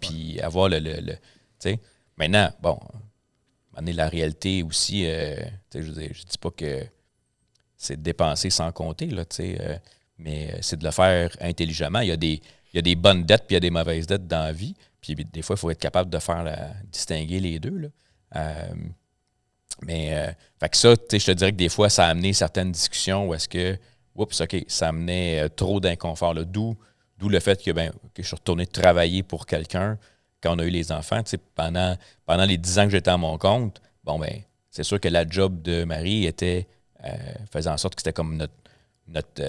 puis, 0.00 0.38
avoir 0.40 0.68
le, 0.68 0.78
le, 0.78 1.76
Maintenant, 2.18 2.52
bon, 2.60 2.78
la 3.80 4.08
réalité 4.08 4.62
aussi, 4.62 5.06
euh, 5.06 5.36
je 5.74 5.80
veux 5.80 5.92
dire, 5.92 6.10
je 6.12 6.24
dis 6.24 6.38
pas 6.38 6.50
que 6.50 6.84
c'est 7.76 7.96
de 7.96 8.02
dépenser 8.02 8.50
sans 8.50 8.70
compter, 8.72 9.06
là, 9.06 9.24
euh, 9.40 9.78
mais 10.18 10.58
c'est 10.60 10.78
de 10.78 10.84
le 10.84 10.90
faire 10.90 11.30
intelligemment. 11.40 12.00
Il 12.00 12.08
y 12.08 12.12
a 12.12 12.16
des, 12.16 12.42
il 12.72 12.76
y 12.76 12.78
a 12.78 12.82
des 12.82 12.96
bonnes 12.96 13.24
dettes 13.24 13.46
puis 13.46 13.54
il 13.54 13.56
y 13.56 13.56
a 13.56 13.60
des 13.60 13.70
mauvaises 13.70 14.06
dettes 14.06 14.26
dans 14.26 14.44
la 14.44 14.52
vie. 14.52 14.74
Puis 15.00 15.14
des 15.14 15.42
fois, 15.42 15.54
il 15.56 15.58
faut 15.58 15.70
être 15.70 15.80
capable 15.80 16.10
de 16.10 16.18
faire 16.18 16.42
la, 16.42 16.72
distinguer 16.92 17.40
les 17.40 17.58
deux. 17.58 17.78
Là. 17.78 17.88
Euh, 18.36 18.74
mais 19.82 20.10
euh, 20.12 20.32
fait 20.60 20.68
que 20.68 20.76
ça, 20.76 20.90
je 20.90 21.24
te 21.24 21.30
dirais 21.32 21.52
que 21.52 21.56
des 21.56 21.68
fois, 21.68 21.88
ça 21.88 22.06
a 22.06 22.08
amené 22.10 22.32
certaines 22.32 22.72
discussions 22.72 23.28
où 23.28 23.34
est-ce 23.34 23.48
que, 23.48 23.78
oups, 24.14 24.40
OK, 24.40 24.64
ça 24.66 24.88
amenait 24.88 25.44
euh, 25.44 25.48
trop 25.48 25.80
d'inconfort. 25.80 26.34
D'où, 26.34 26.76
d'où 27.18 27.28
le 27.28 27.40
fait 27.40 27.62
que, 27.62 27.70
ben, 27.70 27.92
que 28.14 28.22
je 28.22 28.26
suis 28.26 28.36
retourné 28.36 28.66
travailler 28.66 29.22
pour 29.22 29.46
quelqu'un 29.46 29.98
quand 30.42 30.56
on 30.56 30.58
a 30.58 30.64
eu 30.64 30.70
les 30.70 30.92
enfants. 30.92 31.22
Pendant, 31.54 31.96
pendant 32.26 32.44
les 32.44 32.58
dix 32.58 32.78
ans 32.78 32.84
que 32.84 32.90
j'étais 32.90 33.10
à 33.10 33.16
mon 33.16 33.38
compte, 33.38 33.80
bon, 34.04 34.18
ben, 34.18 34.42
c'est 34.70 34.84
sûr 34.84 35.00
que 35.00 35.08
la 35.08 35.28
job 35.28 35.62
de 35.62 35.84
Marie 35.84 36.26
était, 36.26 36.66
faisait 37.52 37.70
en 37.70 37.76
sorte 37.76 37.94
que 37.94 38.02
c'était 38.02 38.12
comme 38.12 38.36
notre, 38.36 38.54
notre 39.08 39.42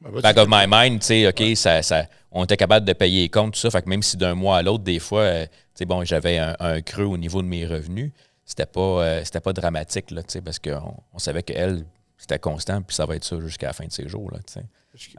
ben, 0.00 0.20
back 0.20 0.36
of 0.36 0.48
my 0.48 0.66
mind, 0.68 1.00
tu 1.00 1.06
sais, 1.06 1.28
OK, 1.28 1.56
ça, 1.56 1.82
ça, 1.82 2.06
on 2.30 2.44
était 2.44 2.56
capable 2.56 2.86
de 2.86 2.92
payer 2.92 3.22
les 3.22 3.28
comptes, 3.28 3.54
tout 3.54 3.60
ça. 3.60 3.70
Fait 3.70 3.82
que 3.82 3.88
même 3.88 4.02
si 4.02 4.16
d'un 4.16 4.34
mois 4.34 4.58
à 4.58 4.62
l'autre, 4.62 4.84
des 4.84 4.98
fois, 4.98 5.22
euh, 5.22 5.46
tu 5.46 5.50
sais, 5.74 5.84
bon, 5.84 6.04
j'avais 6.04 6.38
un, 6.38 6.80
creux 6.82 7.04
au 7.04 7.16
niveau 7.16 7.42
de 7.42 7.48
mes 7.48 7.66
revenus, 7.66 8.12
c'était 8.48 8.66
pas, 8.66 8.80
euh, 8.80 9.24
c'était 9.24 9.40
pas 9.40 9.52
dramatique, 9.52 10.10
là, 10.10 10.22
tu 10.22 10.32
sais, 10.32 10.40
parce 10.40 10.58
qu'on 10.58 10.94
on 11.12 11.18
savait 11.18 11.42
qu'elle, 11.42 11.84
c'était 12.16 12.38
constant, 12.38 12.80
puis 12.80 12.96
ça 12.96 13.04
va 13.04 13.14
être 13.14 13.24
ça 13.24 13.38
jusqu'à 13.40 13.68
la 13.68 13.72
fin 13.74 13.86
de 13.86 13.92
ses 13.92 14.08
jours, 14.08 14.30
là, 14.30 14.38
sais. 14.46 14.64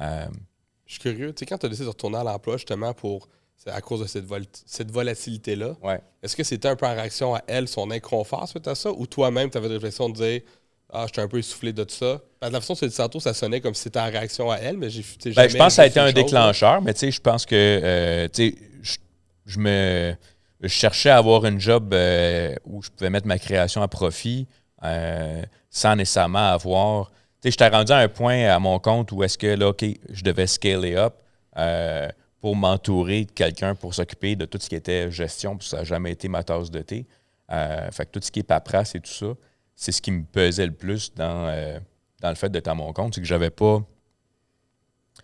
Euh, 0.02 0.26
je 0.86 0.94
suis 0.94 1.02
curieux, 1.02 1.32
tu 1.34 1.40
sais, 1.40 1.46
quand 1.46 1.60
tu 1.60 1.68
as 1.68 1.70
décidé 1.70 1.86
de 1.86 1.90
retourner 1.90 2.18
à 2.18 2.24
l'emploi, 2.24 2.58
justement, 2.58 2.94
pour 2.94 3.30
à 3.68 3.82
cause 3.82 4.02
de 4.02 4.08
cette, 4.08 4.26
cette 4.66 4.90
volatilité-là, 4.90 5.76
ouais. 5.84 6.02
est-ce 6.24 6.36
que 6.36 6.44
c'était 6.44 6.70
un 6.70 6.76
peu 6.76 6.88
en 6.88 6.96
réaction 6.96 7.36
à 7.36 7.44
elle, 7.46 7.68
son 7.68 7.92
inconfort 7.92 8.48
suite 8.48 8.68
à 8.68 8.74
ça, 8.74 8.92
ou 8.92 9.06
toi-même, 9.06 9.52
tu 9.52 9.58
avais 9.58 9.70
de 9.70 9.78
dire 9.78 10.42
ah, 10.92 11.06
j'étais 11.06 11.22
un 11.22 11.28
peu 11.28 11.38
essoufflé 11.38 11.72
de 11.72 11.84
tout 11.84 11.94
ça. 11.94 12.20
de 12.42 12.52
la 12.52 12.60
façon 12.62 12.74
dont 12.74 12.80
tu 12.80 12.90
tantôt, 12.90 13.20
ça 13.20 13.36
sonnait 13.36 13.62
comme 13.62 13.76
si 13.76 13.84
c'était 13.84 14.00
en 14.00 14.10
réaction 14.10 14.50
à 14.50 14.58
elle, 14.58 14.78
mais 14.78 14.90
j'ai 14.90 15.04
ben, 15.36 15.48
Je 15.48 15.58
pense 15.58 15.68
que 15.68 15.74
ça 15.74 15.82
a 15.84 15.86
été 15.86 16.00
un 16.00 16.12
déclencheur, 16.12 16.82
mais 16.82 16.94
tu 16.94 17.02
sais, 17.02 17.12
je 17.12 17.22
pense 17.22 17.46
que 17.46 17.56
euh, 17.56 18.28
tu 18.34 18.58
sais, 18.82 18.98
je, 19.46 19.60
me 19.60 20.16
je 20.62 20.68
cherchais 20.68 21.10
à 21.10 21.18
avoir 21.18 21.46
une 21.46 21.60
job 21.60 21.94
euh, 21.94 22.54
où 22.66 22.82
je 22.82 22.90
pouvais 22.90 23.10
mettre 23.10 23.28
ma 23.28 23.40
création 23.40 23.82
à 23.82 23.88
profit 23.88 24.48
euh, 24.84 25.44
sans 25.70 25.96
nécessairement 25.96 26.52
avoir. 26.52 27.08
Tu 27.08 27.16
sais, 27.44 27.52
j'étais 27.52 27.68
rendu 27.68 27.92
à 27.92 27.98
un 27.98 28.08
point 28.08 28.46
à 28.46 28.60
mon 28.60 28.80
compte 28.80 29.12
où 29.12 29.24
est-ce 29.24 29.38
que 29.38 29.48
là, 29.48 29.70
OK, 29.70 29.86
je 30.10 30.24
devais 30.24 30.48
scaler 30.48 30.96
up 30.96 31.16
pour 32.42 32.56
m'entourer 32.56 33.26
de 33.26 33.32
quelqu'un 33.32 33.76
pour 33.76 33.94
s'occuper 33.94 34.36
de 34.38 34.46
tout 34.46 34.58
ce 34.62 34.70
qui 34.70 34.76
était 34.76 35.12
gestion, 35.12 35.58
que 35.58 35.64
ça 35.66 35.78
n'a 35.78 35.84
jamais 35.84 36.12
été 36.12 36.30
ma 36.30 36.44
tasse 36.44 36.72
de 36.72 36.82
thé. 36.82 37.06
fait 37.50 38.06
que 38.06 38.12
tout 38.12 38.22
ce 38.22 38.32
qui 38.32 38.40
est 38.40 38.44
paperasse 38.44 38.96
et 38.96 39.02
tout 39.02 39.12
ça 39.12 39.34
c'est 39.80 39.94
ce 39.94 40.02
qui 40.02 40.12
me 40.12 40.26
pesait 40.26 40.66
le 40.66 40.74
plus 40.74 41.14
dans, 41.14 41.48
euh, 41.48 41.80
dans 42.20 42.28
le 42.28 42.36
fait 42.36 42.50
d'être 42.50 42.68
à 42.68 42.76
mon 42.76 42.92
compte, 42.92 43.16
c'est 43.16 43.22
que 43.22 43.28
j'avais 43.28 43.50
pas. 43.50 43.82
Tu 45.18 45.24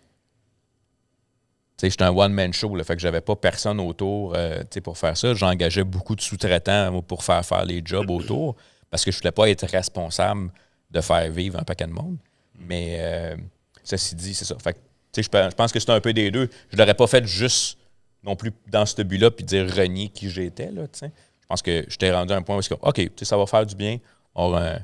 j'étais 1.80 2.04
un 2.04 2.10
one-man 2.10 2.52
show, 2.52 2.74
le 2.74 2.82
fait 2.82 2.94
que 2.94 3.02
j'avais 3.02 3.20
pas 3.20 3.36
personne 3.36 3.80
autour 3.80 4.34
euh, 4.34 4.62
pour 4.82 4.98
faire 4.98 5.16
ça. 5.16 5.34
J'engageais 5.34 5.84
beaucoup 5.84 6.16
de 6.16 6.20
sous-traitants 6.20 7.02
pour 7.02 7.24
faire 7.24 7.44
faire 7.44 7.64
les 7.64 7.82
jobs 7.84 8.10
autour 8.10 8.56
parce 8.90 9.04
que 9.04 9.10
je 9.10 9.18
voulais 9.18 9.32
pas 9.32 9.48
être 9.48 9.66
responsable 9.66 10.50
de 10.90 11.00
faire 11.00 11.30
vivre 11.30 11.58
un 11.58 11.64
paquet 11.64 11.86
de 11.86 11.92
monde. 11.92 12.16
Mais 12.58 12.96
euh, 13.00 13.36
ceci 13.84 14.14
dit, 14.14 14.34
c'est 14.34 14.44
ça. 14.44 14.56
Fait 14.58 14.72
que, 14.72 15.22
je 15.22 15.54
pense 15.54 15.72
que 15.72 15.80
c'est 15.80 15.90
un 15.90 16.00
peu 16.00 16.12
des 16.12 16.30
deux. 16.30 16.48
Je 16.70 16.76
l'aurais 16.76 16.94
pas 16.94 17.06
fait 17.06 17.26
juste 17.26 17.78
non 18.22 18.36
plus 18.36 18.52
dans 18.68 18.86
ce 18.86 19.02
but-là 19.02 19.30
puis 19.30 19.44
dire 19.44 19.66
renier 19.74 20.08
qui 20.08 20.30
j'étais. 20.30 20.70
Je 20.72 21.46
pense 21.48 21.62
que 21.62 21.84
j'étais 21.88 22.12
rendu 22.12 22.32
à 22.32 22.36
un 22.36 22.42
point 22.42 22.56
où, 22.56 22.60
OK, 22.82 23.10
ça 23.22 23.36
va 23.36 23.46
faire 23.46 23.66
du 23.66 23.74
bien 23.74 23.98
Or, 24.38 24.54
euh, 24.54 24.76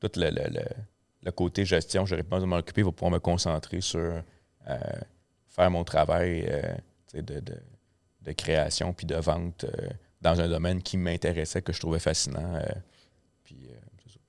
tout 0.00 0.10
le, 0.16 1.30
côté 1.30 1.64
gestion, 1.64 2.06
je 2.06 2.14
n'aurais 2.14 2.24
pas 2.24 2.36
besoin 2.36 2.46
de 2.46 2.50
m'en 2.50 2.56
occuper 2.56 2.82
pour 2.82 2.92
pouvoir 2.92 3.12
me 3.12 3.20
concentrer 3.20 3.80
sur 3.80 4.20
faire 5.56 5.70
mon 5.70 5.82
travail 5.84 6.46
euh, 6.48 7.22
de, 7.22 8.32
création 8.32 8.92
puis 8.92 9.06
de 9.06 9.16
vente 9.16 9.64
dans 10.20 10.40
un 10.40 10.48
domaine 10.48 10.82
qui 10.82 10.96
m'intéressait, 10.96 11.62
que 11.62 11.72
je 11.72 11.80
trouvais 11.80 11.98
fascinant. 11.98 12.60
puis, 13.44 13.56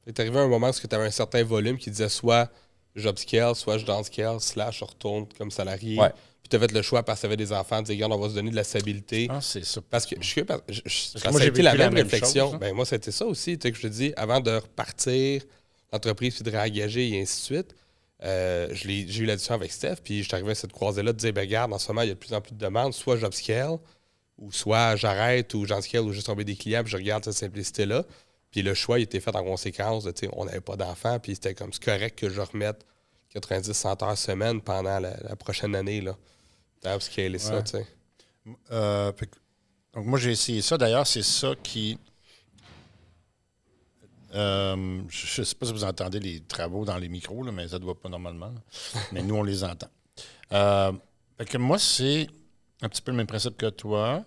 est 0.06 0.20
arrivé 0.20 0.40
un 0.40 0.48
moment 0.48 0.70
où 0.70 0.88
tu 0.88 0.96
avais 0.96 1.08
un 1.08 1.12
certain 1.12 1.44
volume 1.44 1.78
qui 1.78 1.92
disait 1.92 2.10
soit 2.10 2.50
job 2.96 3.18
scale, 3.18 3.56
soit 3.56 3.78
je 3.78 3.86
down 3.86 4.04
scale, 4.04 4.40
slash 4.40 4.80
je 4.80 4.86
retourne 4.86 5.28
comme 5.38 5.52
salarié. 5.52 5.98
Puis 6.42 6.50
tu 6.50 6.56
as 6.56 6.60
fait 6.60 6.72
le 6.72 6.82
choix 6.82 7.04
parce 7.04 7.20
que 7.20 7.22
tu 7.22 7.26
avais 7.28 7.38
des 7.38 7.52
enfants, 7.52 7.82
de 7.82 7.88
dire, 7.88 8.10
on 8.10 8.18
va 8.18 8.30
se 8.30 8.36
donner 8.36 8.52
de 8.52 8.56
la 8.56 8.64
stabilité. 8.64 9.28
Ah, 9.30 9.40
c'est 9.42 9.66
ça. 9.66 9.82
Parce 9.90 10.06
que 10.06 10.16
je, 10.22 10.42
ça 11.18 11.30
a 11.30 11.46
été 11.46 11.62
la 11.62 11.76
même 11.76 11.94
réflexion. 11.94 12.56
ben, 12.56 12.74
moi, 12.74 12.86
c'était 12.86 13.12
ça 13.12 13.26
aussi. 13.26 13.58
Tu 13.58 13.68
sais, 13.68 13.72
que 13.72 13.78
je 13.78 13.84
te 13.84 13.88
dis, 13.88 14.14
avant 14.16 14.40
de 14.40 14.52
repartir 14.52 15.44
l'entreprise 15.92 16.36
puis 16.36 16.44
de 16.44 16.52
réengager 16.52 17.10
et 17.10 17.22
ainsi 17.22 17.40
de 17.40 17.56
suite, 17.58 17.76
euh, 18.24 18.68
j'ai 18.72 19.02
eu 19.02 19.26
la 19.26 19.36
discussion 19.36 19.56
avec 19.56 19.72
Steph, 19.72 19.98
puis 20.04 20.20
je 20.20 20.28
suis 20.28 20.34
arrivé 20.36 20.52
à 20.52 20.56
cette 20.56 20.72
croisée-là 20.72 21.14
de 21.14 21.18
dire, 21.18 21.34
ben, 21.34 21.42
regarde, 21.42 21.74
en 21.74 21.80
ce 21.80 21.88
moment, 21.90 22.02
il 22.02 22.08
y 22.08 22.12
a 22.12 22.14
de 22.16 22.20
plus 22.20 22.34
en 22.34 22.42
plus 22.42 22.54
de 22.54 22.60
demandes, 22.60 22.94
soit 22.94 23.18
job 23.18 23.34
scale, 23.34 23.78
ou 24.38 24.52
soit 24.52 24.96
j'arrête, 24.96 25.54
ou 25.54 25.66
j'en 25.66 25.82
scale, 25.82 26.02
ou 26.02 26.12
juste 26.12 26.28
tomber 26.28 26.44
des 26.44 26.56
clients, 26.56 26.84
puis 26.84 26.92
je 26.92 26.98
regarde 26.98 27.24
cette 27.24 27.34
simplicité-là. 27.34 28.06
Puis 28.52 28.62
le 28.62 28.74
choix, 28.74 29.00
il 29.00 29.04
était 29.04 29.20
fait 29.20 29.36
en 29.36 29.44
conséquence. 29.44 30.04
De, 30.04 30.14
on 30.34 30.46
n'avait 30.46 30.62
pas 30.62 30.76
d'enfants, 30.76 31.20
puis 31.20 31.36
c'était 31.36 31.54
comme 31.54 31.74
c'est 31.74 31.84
correct 31.84 32.18
que 32.18 32.30
je 32.30 32.42
remette 32.42 32.86
90-100 33.36 34.04
heures 34.04 34.18
semaine 34.18 34.62
pendant 34.62 35.00
la, 35.00 35.16
la 35.22 35.36
prochaine 35.36 35.76
année. 35.76 36.02
Là. 36.02 36.18
T'as 36.82 36.96
upscalé 36.96 37.38
ça, 37.40 37.62
tu 37.62 37.72
sais. 37.72 37.86
Euh, 38.72 39.12
donc, 39.94 40.06
moi, 40.06 40.20
j'ai 40.20 40.32
essayé 40.32 40.62
ça. 40.62 40.78
D'ailleurs, 40.78 41.08
c'est 41.08 41.24
ça 41.24 41.54
qui. 41.62 41.98
Euh, 44.36 45.02
je 45.10 45.42
ne 45.42 45.46
sais 45.46 45.56
pas 45.56 45.66
si 45.66 45.74
vous 45.74 45.84
entendez 45.84 46.20
les 46.20 46.42
travaux 46.42 46.86
dans 46.86 46.98
les 46.98 47.10
micros, 47.10 47.44
là, 47.44 47.52
mais 47.52 47.68
ça 47.68 47.78
ne 47.78 47.84
doit 47.84 48.00
pas 48.00 48.10
normalement. 48.10 48.54
mais 49.12 49.24
nous, 49.24 49.36
on 49.36 49.44
les 49.44 49.64
entend. 49.64 49.90
Euh, 50.54 50.92
que 51.46 51.58
moi, 51.58 51.80
c'est 51.80 52.28
un 52.82 52.90
petit 52.90 53.02
peu 53.02 53.12
le 53.12 53.18
même 53.18 53.28
principe 53.28 53.58
que 53.58 53.70
toi. 53.70 54.24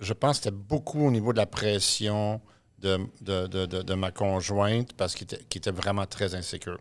Je 0.00 0.12
pense 0.12 0.38
que 0.38 0.44
c'était 0.44 0.56
beaucoup 0.56 1.06
au 1.06 1.10
niveau 1.10 1.32
de 1.32 1.38
la 1.38 1.46
pression 1.46 2.40
de, 2.78 2.98
de, 3.20 3.94
ma 3.94 4.10
conjointe 4.10 4.92
parce 4.94 5.14
qu'elle 5.14 5.24
était, 5.24 5.58
était, 5.58 5.70
vraiment 5.70 6.06
très 6.06 6.34
insécure. 6.34 6.78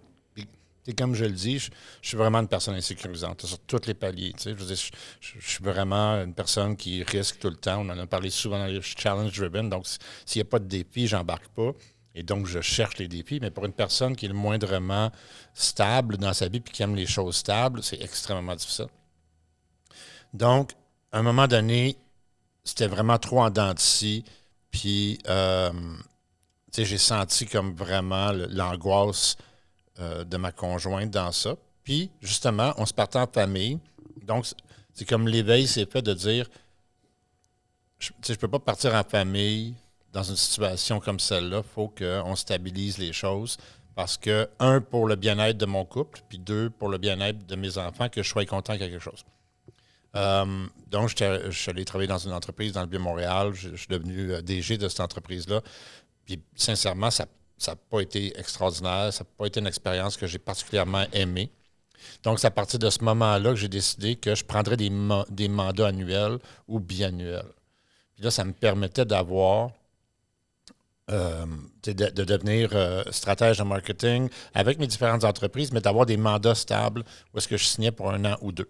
Et 0.87 0.93
comme 0.93 1.13
je 1.13 1.25
le 1.25 1.31
dis, 1.31 1.59
je, 1.59 1.69
suis 2.01 2.17
vraiment 2.17 2.39
une 2.39 2.47
personne 2.47 2.73
insécurisante 2.73 3.45
sur 3.45 3.59
tous 3.59 3.85
les 3.85 3.93
paliers. 3.93 4.33
Je, 4.43 4.73
suis 4.73 5.63
vraiment 5.63 6.15
une 6.23 6.33
personne 6.33 6.75
qui 6.75 7.03
risque 7.03 7.37
tout 7.39 7.49
le 7.49 7.55
temps. 7.55 7.81
On 7.81 7.89
en 7.89 7.99
a 7.99 8.07
parlé 8.07 8.31
souvent 8.31 8.57
dans 8.57 8.65
les 8.65 8.81
challenge 8.81 9.37
driven. 9.37 9.69
Donc, 9.69 9.85
s'il 10.25 10.39
n'y 10.41 10.47
a 10.47 10.49
pas 10.49 10.57
de 10.59 10.65
défi, 10.65 11.07
j'embarque 11.07 11.47
pas. 11.49 11.71
Et 12.15 12.23
donc, 12.23 12.45
je 12.45 12.61
cherche 12.61 12.97
les 12.97 13.07
défis. 13.07 13.39
Mais 13.41 13.51
pour 13.51 13.65
une 13.65 13.73
personne 13.73 14.15
qui 14.15 14.25
est 14.25 14.29
le 14.29 14.33
moindrement 14.33 15.11
stable 15.53 16.17
dans 16.17 16.33
sa 16.33 16.47
vie 16.47 16.57
et 16.57 16.61
qui 16.61 16.83
aime 16.83 16.95
les 16.95 17.05
choses 17.05 17.37
stables, 17.37 17.83
c'est 17.83 18.01
extrêmement 18.01 18.55
difficile. 18.55 18.87
Donc, 20.33 20.73
à 21.11 21.19
un 21.19 21.23
moment 21.23 21.47
donné, 21.47 21.97
c'était 22.63 22.87
vraiment 22.87 23.17
trop 23.17 23.41
en 23.41 23.49
dents 23.49 23.73
de 23.73 24.21
Puis, 24.69 25.19
euh, 25.27 25.71
j'ai 26.73 26.97
senti 26.97 27.45
comme 27.45 27.73
vraiment 27.73 28.31
l'angoisse 28.31 29.37
euh, 29.99 30.23
de 30.23 30.37
ma 30.37 30.51
conjointe 30.51 31.11
dans 31.11 31.31
ça. 31.31 31.55
Puis, 31.83 32.11
justement, 32.21 32.73
on 32.77 32.85
se 32.85 32.93
partait 32.93 33.19
en 33.19 33.27
famille. 33.27 33.79
Donc, 34.23 34.45
c'est 34.93 35.05
comme 35.05 35.27
l'éveil 35.27 35.67
s'est 35.67 35.85
fait 35.85 36.01
de 36.01 36.13
dire 36.13 36.47
je 37.99 38.11
ne 38.29 38.35
peux 38.35 38.47
pas 38.47 38.59
partir 38.59 38.95
en 38.95 39.03
famille 39.03 39.75
dans 40.13 40.23
une 40.23 40.35
situation 40.35 40.99
comme 40.99 41.19
celle-là. 41.19 41.57
Il 41.63 41.73
faut 41.73 41.87
qu'on 41.87 42.35
stabilise 42.35 42.97
les 42.97 43.13
choses. 43.13 43.57
Parce 43.95 44.17
que, 44.17 44.49
un, 44.59 44.79
pour 44.79 45.05
le 45.05 45.15
bien-être 45.15 45.57
de 45.57 45.65
mon 45.65 45.83
couple, 45.83 46.21
puis 46.29 46.39
deux, 46.39 46.69
pour 46.69 46.89
le 46.89 46.97
bien-être 46.97 47.45
de 47.45 47.55
mes 47.55 47.77
enfants, 47.77 48.07
que 48.07 48.23
je 48.23 48.29
sois 48.29 48.45
content 48.45 48.73
de 48.73 48.79
quelque 48.79 48.99
chose. 48.99 49.25
Euh, 50.15 50.65
donc, 50.87 51.09
je 51.09 51.51
suis 51.51 51.69
allé 51.69 51.85
travailler 51.85 52.07
dans 52.07 52.17
une 52.17 52.31
entreprise 52.31 52.71
dans 52.71 52.83
le 52.83 52.89
Vieux-Montréal. 52.89 53.51
Je, 53.53 53.75
suis 53.75 53.87
devenu 53.87 54.31
euh, 54.33 54.41
DG 54.41 54.77
de 54.77 54.87
cette 54.87 55.01
entreprise-là. 55.01 55.61
Puis, 56.25 56.41
sincèrement, 56.55 57.11
ça 57.11 57.25
ça 57.61 57.73
n'a 57.73 57.75
pas 57.75 58.01
été 58.01 58.37
extraordinaire, 58.39 59.13
ça 59.13 59.23
n'a 59.23 59.29
pas 59.37 59.45
été 59.45 59.59
une 59.59 59.67
expérience 59.67 60.17
que 60.17 60.25
j'ai 60.25 60.39
particulièrement 60.39 61.05
aimée. 61.13 61.51
Donc, 62.23 62.39
c'est 62.39 62.47
à 62.47 62.51
partir 62.51 62.79
de 62.79 62.89
ce 62.89 63.03
moment-là 63.03 63.51
que 63.51 63.55
j'ai 63.55 63.67
décidé 63.67 64.15
que 64.15 64.33
je 64.33 64.43
prendrais 64.43 64.77
des, 64.77 64.91
des 65.29 65.47
mandats 65.47 65.87
annuels 65.87 66.39
ou 66.67 66.79
biannuels. 66.79 67.53
Puis 68.15 68.23
là, 68.23 68.31
ça 68.31 68.43
me 68.43 68.53
permettait 68.53 69.05
d'avoir 69.05 69.69
euh, 71.11 71.45
de, 71.83 72.23
devenir 72.23 72.69
euh, 72.73 73.03
stratège 73.11 73.57
de 73.57 73.63
marketing 73.63 74.29
avec 74.53 74.77
mes 74.79 74.87
différentes 74.87 75.23
entreprises, 75.23 75.71
mais 75.73 75.81
d'avoir 75.81 76.05
des 76.05 76.15
mandats 76.15 76.55
stables 76.55 77.03
où 77.33 77.37
est-ce 77.37 77.47
que 77.47 77.57
je 77.57 77.65
signais 77.65 77.91
pour 77.91 78.11
un 78.11 78.23
an 78.23 78.37
ou 78.41 78.51
deux. 78.51 78.69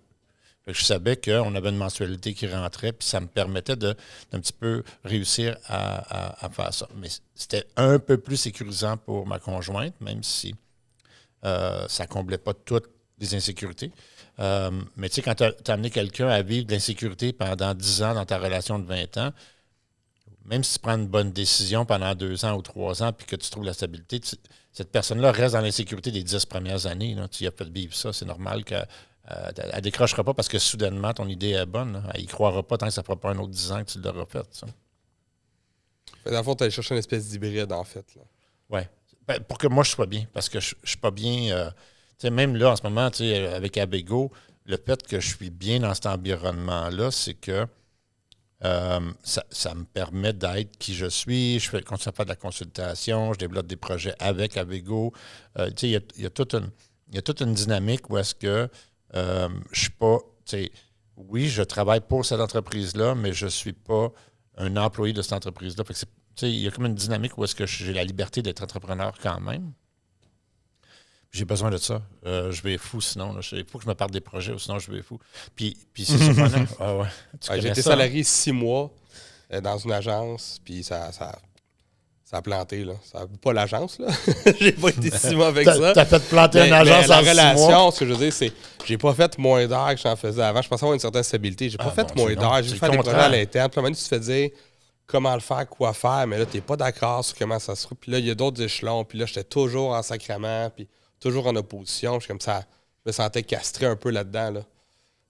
je 0.66 0.84
savais 0.84 1.18
qu'on 1.18 1.54
avait 1.56 1.70
une 1.70 1.78
mensualité 1.78 2.34
qui 2.34 2.48
rentrait, 2.48 2.94
puis 2.94 3.08
ça 3.08 3.20
me 3.20 3.28
permettait 3.28 3.76
d'un 3.76 3.94
petit 4.32 4.54
peu 4.54 4.84
réussir 5.04 5.58
à, 5.68 6.50
faire 6.52 6.74
ça. 6.74 6.88
Mais 6.96 7.10
c'était 7.36 7.66
un 7.76 8.00
peu 8.00 8.18
plus 8.18 8.38
sécurisant 8.38 8.98
pour 8.98 9.28
ma 9.28 9.38
conjointe, 9.38 10.00
même 10.00 10.24
si 10.24 10.56
euh, 11.46 11.86
ça 11.90 12.06
ne 12.06 12.10
comblait 12.10 12.38
pas 12.40 12.54
toutes 12.54 12.90
les 13.20 13.36
insécurités. 13.36 13.92
mais 14.40 15.10
tu 15.10 15.16
sais, 15.16 15.22
quand 15.22 15.36
tu 15.36 15.44
as, 15.44 15.54
as, 15.68 15.72
amené 15.74 15.92
quelqu'un 15.92 16.30
à 16.30 16.42
vivre 16.42 16.66
de 16.66 16.72
l'insécurité 16.72 17.34
pendant 17.34 17.74
10 17.76 18.04
ans 18.04 18.14
dans 18.16 18.26
ta 18.26 18.40
relation 18.40 18.80
de 18.80 18.86
20 18.86 19.18
ans, 19.18 19.32
même 20.52 20.66
si 20.66 20.74
tu 20.74 20.80
prends 20.80 20.98
une 20.98 21.08
bonne 21.08 21.32
décision 21.32 21.86
pendant 21.86 22.14
deux 22.14 22.44
ans 22.44 22.58
ou 22.58 22.62
trois 22.62 23.02
ans 23.02 23.14
puis 23.14 23.26
que 23.26 23.38
tu 23.38 23.50
trouves 23.50 23.64
la 23.64 23.74
stabilité, 23.74 24.20
cette 24.74 24.92
personne-là 24.92 25.32
reste 25.32 25.54
dans 25.54 25.62
l'insécurité 25.62 26.12
des 26.12 26.24
dix 26.24 26.46
premières 26.46 26.86
années. 26.88 27.16
Tu 27.32 27.46
y 27.46 27.48
as 27.48 27.52
fait 27.52 27.70
vivre 27.70 27.96
ça. 27.96 28.12
C'est 28.12 28.26
normal 28.26 28.66
qu'elle 28.66 28.86
euh, 29.32 29.74
ne 29.76 29.80
décrochera 29.80 30.26
pas 30.26 30.34
parce 30.34 30.50
que 30.50 30.60
soudainement, 30.60 31.14
ton 31.14 31.30
idée 31.30 31.52
est 31.52 31.66
bonne. 31.66 32.04
Elle 32.14 32.22
n'y 32.22 32.28
croira 32.28 32.64
pas 32.64 32.78
tant 32.78 32.88
que 32.88 32.92
ça 32.92 33.00
ne 33.00 33.06
fera 33.06 33.18
pas 33.18 33.30
un 33.30 33.38
autre 33.38 33.52
dix 33.52 33.72
ans 33.72 33.82
que 33.82 33.92
tu 33.92 34.02
l'auras 34.02 34.26
fait. 34.26 34.46
Ça. 34.52 34.68
Dans 36.26 36.38
le 36.38 36.44
fond, 36.44 36.56
tu 36.56 36.66
as 36.66 36.70
cherché 36.70 36.96
une 36.96 37.00
espèce 37.00 37.30
d'hybride, 37.30 37.72
en 37.72 37.86
fait. 37.86 38.06
Oui. 38.70 38.82
Ben, 39.26 39.40
pour 39.40 39.58
que 39.58 39.68
moi, 39.68 39.86
je 39.86 39.92
sois 39.92 40.06
bien. 40.06 40.26
Parce 40.34 40.50
que 40.50 40.60
je 40.60 40.76
ne 40.84 40.88
suis 40.88 40.98
pas 40.98 41.12
bien. 41.12 41.72
Euh, 42.24 42.30
même 42.30 42.58
là, 42.58 42.72
en 42.72 42.76
ce 42.76 42.84
moment, 42.84 43.10
avec 43.56 43.78
Abego, 43.78 44.34
le 44.66 44.76
fait 44.76 45.02
que 45.08 45.22
je 45.22 45.34
suis 45.34 45.50
bien 45.50 45.80
dans 45.80 45.94
cet 45.94 46.08
environnement-là, 46.08 47.10
c'est 47.10 47.36
que 47.36 47.66
euh, 48.64 49.00
ça, 49.24 49.74
me 49.74 49.84
permet 49.86 50.34
d'être 50.34 50.78
qui 50.78 50.94
je 50.94 51.08
suis. 51.08 51.60
Je 51.60 51.70
fais, 51.70 51.82
continue 51.82 52.10
à 52.10 52.16
faire 52.16 52.26
de 52.26 52.30
la 52.30 52.36
consultation, 52.36 53.34
je 53.34 53.40
développe 53.40 53.68
des 53.68 53.76
projets 53.76 54.14
avec 54.20 54.58
Avego. 54.58 55.14
Euh, 55.58 55.72
il 55.82 55.90
y, 55.90 56.26
a, 56.26 56.30
toute 56.30 56.54
une, 56.54 56.70
y 57.12 57.18
a 57.18 57.22
toute 57.22 57.42
une 57.42 57.54
dynamique 57.54 58.10
où 58.10 58.18
est-ce 58.18 58.36
que 58.36 58.70
euh, 59.16 59.50
je 59.72 59.82
suis 59.82 59.90
pas. 59.90 60.20
Oui, 61.18 61.48
je 61.48 61.64
travaille 61.64 62.02
pour 62.02 62.26
cette 62.26 62.40
entreprise-là, 62.40 63.16
mais 63.16 63.34
je 63.34 63.46
ne 63.46 63.50
suis 63.50 63.74
pas 63.74 64.12
un 64.58 64.76
employé 64.78 65.14
de 65.14 65.22
cette 65.22 65.34
entreprise-là. 65.34 65.84
Il 66.44 66.50
y 66.50 66.68
a 66.68 66.72
comme 66.72 66.86
une 66.86 66.96
dynamique 66.96 67.38
où 67.38 67.44
est-ce 67.44 67.56
que 67.56 67.66
j'ai 67.66 67.94
la 67.94 68.04
liberté 68.04 68.42
d'être 68.42 68.64
entrepreneur 68.64 69.14
quand 69.22 69.40
même. 69.40 69.74
J'ai 71.32 71.46
besoin 71.46 71.70
de 71.70 71.78
ça. 71.78 72.02
Euh, 72.26 72.52
je 72.52 72.62
vais 72.62 72.78
fou 72.78 73.00
sinon. 73.00 73.40
Il 73.54 73.64
faut 73.66 73.78
que 73.78 73.86
je 73.86 73.90
me 73.90 73.96
parle 73.96 74.12
des 74.12 74.20
projets, 74.20 74.54
sinon 74.58 74.80
je 74.80 74.92
vais 74.92 75.02
fou. 75.02 75.18
Puis, 75.56 75.78
puis 75.94 76.04
c'est 76.04 76.18
surprenant. 76.18 76.66
ah 76.80 76.96
ouais. 76.98 77.62
J'ai 77.62 77.70
été 77.70 77.82
salarié 77.82 78.24
six 78.24 78.52
mois 78.52 78.92
euh, 79.54 79.62
dans 79.62 79.78
une 79.78 79.94
agence, 79.94 80.60
puis 80.64 80.84
ça, 80.84 81.14
ça, 81.14 81.40
ça 82.26 82.38
a 82.38 82.42
planté. 82.42 82.84
Là. 82.84 82.96
Ça, 83.04 83.26
pas 83.42 83.54
l'agence, 83.54 83.98
là. 84.00 84.08
j'ai 84.60 84.74
pas 84.74 84.90
été 84.90 85.10
six 85.10 85.34
mois 85.34 85.48
avec 85.48 85.70
ça. 85.70 85.94
T'as 85.94 86.04
fait 86.04 86.20
planter 86.28 86.68
une 86.68 86.74
agence 86.74 87.08
mais 87.08 87.16
en 87.16 87.22
la 87.22 87.32
relation, 87.32 87.92
ce 87.92 88.00
que 88.02 88.06
je 88.08 88.12
veux 88.12 88.20
dire, 88.20 88.34
c'est 88.34 88.52
j'ai 88.86 88.98
pas 88.98 89.14
fait 89.14 89.38
moins 89.38 89.66
d'heures 89.66 89.96
que 89.96 90.02
j'en 90.02 90.18
faisais 90.18 90.44
avant. 90.44 90.62
Je 90.62 90.68
pensais 90.68 90.84
avoir 90.84 90.96
une 90.96 91.00
certaine 91.00 91.24
stabilité. 91.24 91.70
J'ai 91.70 91.78
pas 91.78 91.94
ah, 91.96 92.04
fait 92.06 92.14
moins 92.14 92.34
d'heures. 92.34 92.62
J'ai 92.62 92.76
fait 92.76 92.90
des 92.90 92.98
projets 92.98 93.18
à 93.18 93.30
l'interne. 93.30 93.70
Puis 93.70 93.82
maintenant, 93.82 93.96
tu 93.96 94.04
te 94.04 94.08
fais 94.10 94.20
dire 94.20 94.50
comment 95.08 95.34
le 95.34 95.40
faire, 95.40 95.68
quoi 95.70 95.94
faire, 95.94 96.26
mais 96.28 96.38
là, 96.38 96.46
t'es 96.46 96.62
pas 96.62 96.76
d'accord 96.76 97.24
sur 97.24 97.38
comment 97.38 97.60
ça 97.60 97.74
se 97.76 97.88
fait. 97.88 97.96
Puis 97.96 98.12
là, 98.12 98.20
il 98.20 98.26
y 98.26 98.32
a 98.32 98.36
d'autres 98.36 98.62
échelons. 98.62 99.06
Puis 99.06 99.18
là, 99.18 99.26
j'étais 99.26 99.46
toujours 99.46 99.92
en 99.92 100.02
sacrement. 100.02 100.70
Puis 100.76 100.90
toujours 101.22 101.48
en 101.48 101.56
opposition. 101.56 102.20
Je, 102.20 102.28
comme 102.28 102.42
ça, 102.42 102.66
je 103.06 103.10
me 103.10 103.14
sentais 103.14 103.44
castré 103.44 103.86
un 103.86 103.96
peu 103.96 104.10
là-dedans. 104.10 104.52
Là. 104.52 104.66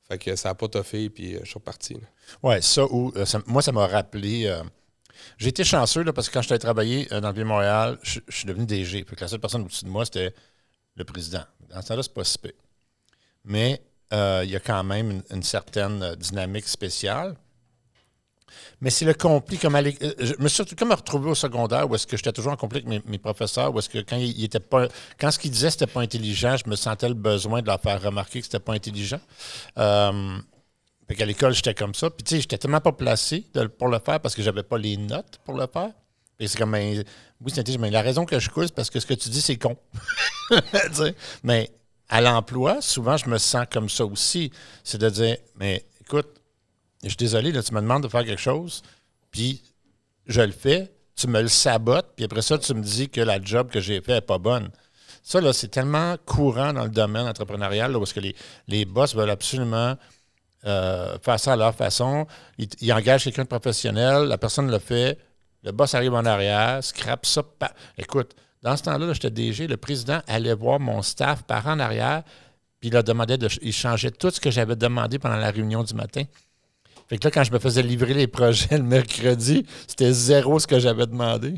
Fait 0.08 0.18
que 0.18 0.36
ça 0.36 0.50
n'a 0.50 0.56
pas 0.56 0.68
toffé, 0.68 1.10
puis 1.10 1.36
euh, 1.36 1.40
je 1.44 1.50
suis 1.50 1.54
reparti. 1.54 1.98
Oui, 2.42 2.56
ça, 2.64 2.86
ou, 2.86 3.14
euh, 3.16 3.26
moi, 3.46 3.62
ça 3.62 3.72
m'a 3.72 3.86
rappelé. 3.86 4.48
Euh, 4.48 4.64
j'ai 5.38 5.50
été 5.50 5.64
chanceux 5.64 6.02
là, 6.02 6.12
parce 6.14 6.30
que 6.30 6.34
quand 6.34 6.42
j'étais 6.42 6.58
travaillé 6.58 7.06
dans 7.06 7.28
le 7.28 7.34
Vieux-Montréal, 7.34 8.00
je, 8.02 8.20
suis 8.30 8.48
devenu 8.48 8.66
DG. 8.66 9.04
Que 9.04 9.16
la 9.20 9.28
seule 9.28 9.40
personne 9.40 9.62
au-dessus 9.62 9.86
de 9.86 9.90
moi, 9.90 10.06
c'était 10.06 10.34
le 10.96 11.04
président. 11.04 11.44
Dans 11.70 11.82
ce 11.82 11.88
temps-là, 11.90 12.04
c'est 12.04 12.14
pas 12.14 12.24
si 12.24 12.40
Mais 13.46 13.82
il 14.12 14.50
y 14.50 14.56
a 14.56 14.60
quand 14.60 14.84
même 14.84 15.22
une 15.30 15.44
certaine 15.44 16.16
dynamique 16.16 16.68
spéciale. 16.68 17.36
Mais 18.82 18.90
c'est 18.90 19.06
le 19.06 19.14
conflit. 19.14 19.58
Comme 19.58 19.76
euh, 19.76 19.92
je 20.20 20.34
me 20.40 20.48
suis 20.48 20.56
surtout 20.56 20.76
comme 20.76 20.92
retrouvé 20.92 21.30
au 21.30 21.36
secondaire 21.36 21.90
où 21.90 21.96
est-ce 21.96 22.08
que 22.08 22.18
j'étais 22.18 22.32
toujours 22.32 22.54
en 22.54 22.58
conflit 22.58 22.84
avec 22.86 23.06
mes, 23.08 23.18
professeurs, 23.18 23.74
où 23.74 23.80
est-ce 23.80 23.90
que 23.90 24.00
quand 24.00 24.18
il, 24.18 24.44
était 24.44 24.60
pas. 24.60 24.88
Quand 25.20 25.32
ce 25.32 25.40
qu'ils 25.40 25.52
disaient 25.52 25.72
c'était 25.72 25.88
pas 25.88 26.02
intelligent, 26.02 26.56
je 26.58 26.70
me 26.70 26.76
sentais 26.76 27.08
le 27.08 27.16
besoin 27.16 27.62
de 27.62 27.68
leur 27.68 27.80
faire 27.82 28.02
remarquer 28.02 28.40
que 28.40 28.46
c'était 28.46 28.60
pas 28.60 28.74
intelligent. 28.74 29.20
Euh, 29.78 30.38
qu'à 31.16 31.26
l'école, 31.26 31.54
j'étais 31.54 31.74
comme 31.74 31.94
ça. 31.94 32.10
Puis 32.10 32.24
tu 32.24 32.36
sais, 32.36 32.42
j'étais 32.42 32.58
tellement 32.58 32.80
pas 32.80 32.92
placé 32.92 33.46
pour 33.78 33.88
le 33.88 34.00
faire 34.00 34.20
parce 34.20 34.36
que 34.36 34.42
j'avais 34.42 34.64
pas 34.64 34.78
les 34.78 34.98
notes 34.98 35.40
pour 35.44 35.56
le 35.56 35.68
faire. 35.72 35.92
Et 36.40 36.48
c'est 36.48 36.58
comme, 36.58 36.74
oui, 36.74 37.52
c'est 37.54 37.78
mais 37.78 37.92
la 37.92 38.02
raison 38.02 38.26
que 38.26 38.40
je 38.40 38.50
coule, 38.50 38.66
c'est 38.66 38.74
parce 38.74 38.90
que 38.90 39.00
ce 39.00 39.06
que 39.06 39.14
tu 39.14 39.30
dis, 39.30 39.42
c'est 39.42 39.58
con. 39.58 39.78
mais 41.44 41.70
à 42.10 42.20
l'emploi, 42.20 42.82
souvent, 42.82 43.16
je 43.16 43.30
me 43.30 43.38
sens 43.38 43.66
comme 43.72 43.90
ça 43.90 44.06
aussi. 44.06 44.52
C'est 44.84 44.98
de 44.98 45.10
dire, 45.10 45.38
mais 45.56 45.86
écoute, 46.02 46.41
je 47.04 47.10
suis 47.10 47.18
désolé, 47.18 47.52
là, 47.52 47.64
tu 47.64 47.74
me 47.74 47.82
demandes 47.82 48.04
de 48.04 48.08
faire 48.08 48.26
quelque 48.26 48.42
chose, 48.42 48.82
puis 49.32 49.62
je 50.28 50.42
le 50.42 50.52
fais, 50.52 50.92
tu 51.16 51.28
me 51.28 51.42
le 51.42 51.48
sabotes, 51.48 52.14
puis 52.16 52.26
après 52.26 52.42
ça, 52.42 52.58
tu 52.58 52.74
me 52.74 52.82
dis 52.82 53.10
que 53.10 53.22
la 53.22 53.42
job 53.42 53.70
que 53.70 53.80
j'ai 53.80 54.02
fait 54.02 54.16
n'est 54.16 54.22
pas 54.22 54.38
bonne. 54.38 54.70
Ça, 55.24 55.40
là, 55.40 55.54
c'est 55.54 55.68
tellement 55.68 56.16
courant 56.26 56.74
dans 56.74 56.84
le 56.84 56.90
domaine 56.90 57.28
entrepreneurial, 57.28 57.94
parce 57.94 58.14
que 58.14 58.20
les, 58.20 58.36
les 58.68 58.86
boss 58.86 59.16
veulent 59.16 59.30
absolument 59.30 59.96
euh, 60.66 61.18
faire 61.24 61.40
ça 61.40 61.54
à 61.54 61.56
leur 61.56 61.74
façon. 61.74 62.28
Ils, 62.58 62.94
engagent 62.94 63.24
quelqu'un 63.24 63.44
de 63.44 63.48
professionnel, 63.48 64.26
la 64.26 64.38
personne 64.38 64.70
le 64.70 64.80
fait, 64.80 65.18
le 65.64 65.72
boss 65.72 65.96
arrive 65.96 66.14
en 66.14 66.26
arrière, 66.26 66.84
scrape 66.84 67.26
ça. 67.26 67.44
Écoute, 67.98 68.36
dans 68.62 68.78
ce 68.78 68.84
temps-là, 68.84 69.14
j'étais 69.14 69.32
DG, 69.32 69.68
le 69.68 69.78
président 69.78 70.22
allait 70.28 70.54
voir 70.54 70.80
mon 70.80 71.02
staff 71.02 71.44
par 71.44 71.66
en 71.66 71.80
arrière, 71.80 72.24
puis 72.80 72.90
il, 72.90 72.96
a 72.96 73.02
demandé 73.02 73.38
de, 73.38 73.48
il 73.62 73.74
changeait 73.74 74.12
tout 74.12 74.30
ce 74.30 74.40
que 74.40 74.52
j'avais 74.52 74.76
demandé 74.76 75.18
pendant 75.18 75.38
la 75.38 75.50
réunion 75.50 75.84
du 75.84 75.96
matin. 75.96 76.24
Fait 77.12 77.18
que 77.18 77.28
là, 77.28 77.32
quand 77.32 77.44
je 77.44 77.52
me 77.52 77.60
faisais 77.60 77.84
livrer 77.84 78.14
les 78.14 78.28
projets 78.28 78.78
le 78.78 78.86
mercredi, 78.86 79.66
c'était 79.86 80.14
zéro 80.14 80.60
ce 80.60 80.66
que 80.66 80.80
j'avais 80.80 81.06
demandé. 81.06 81.56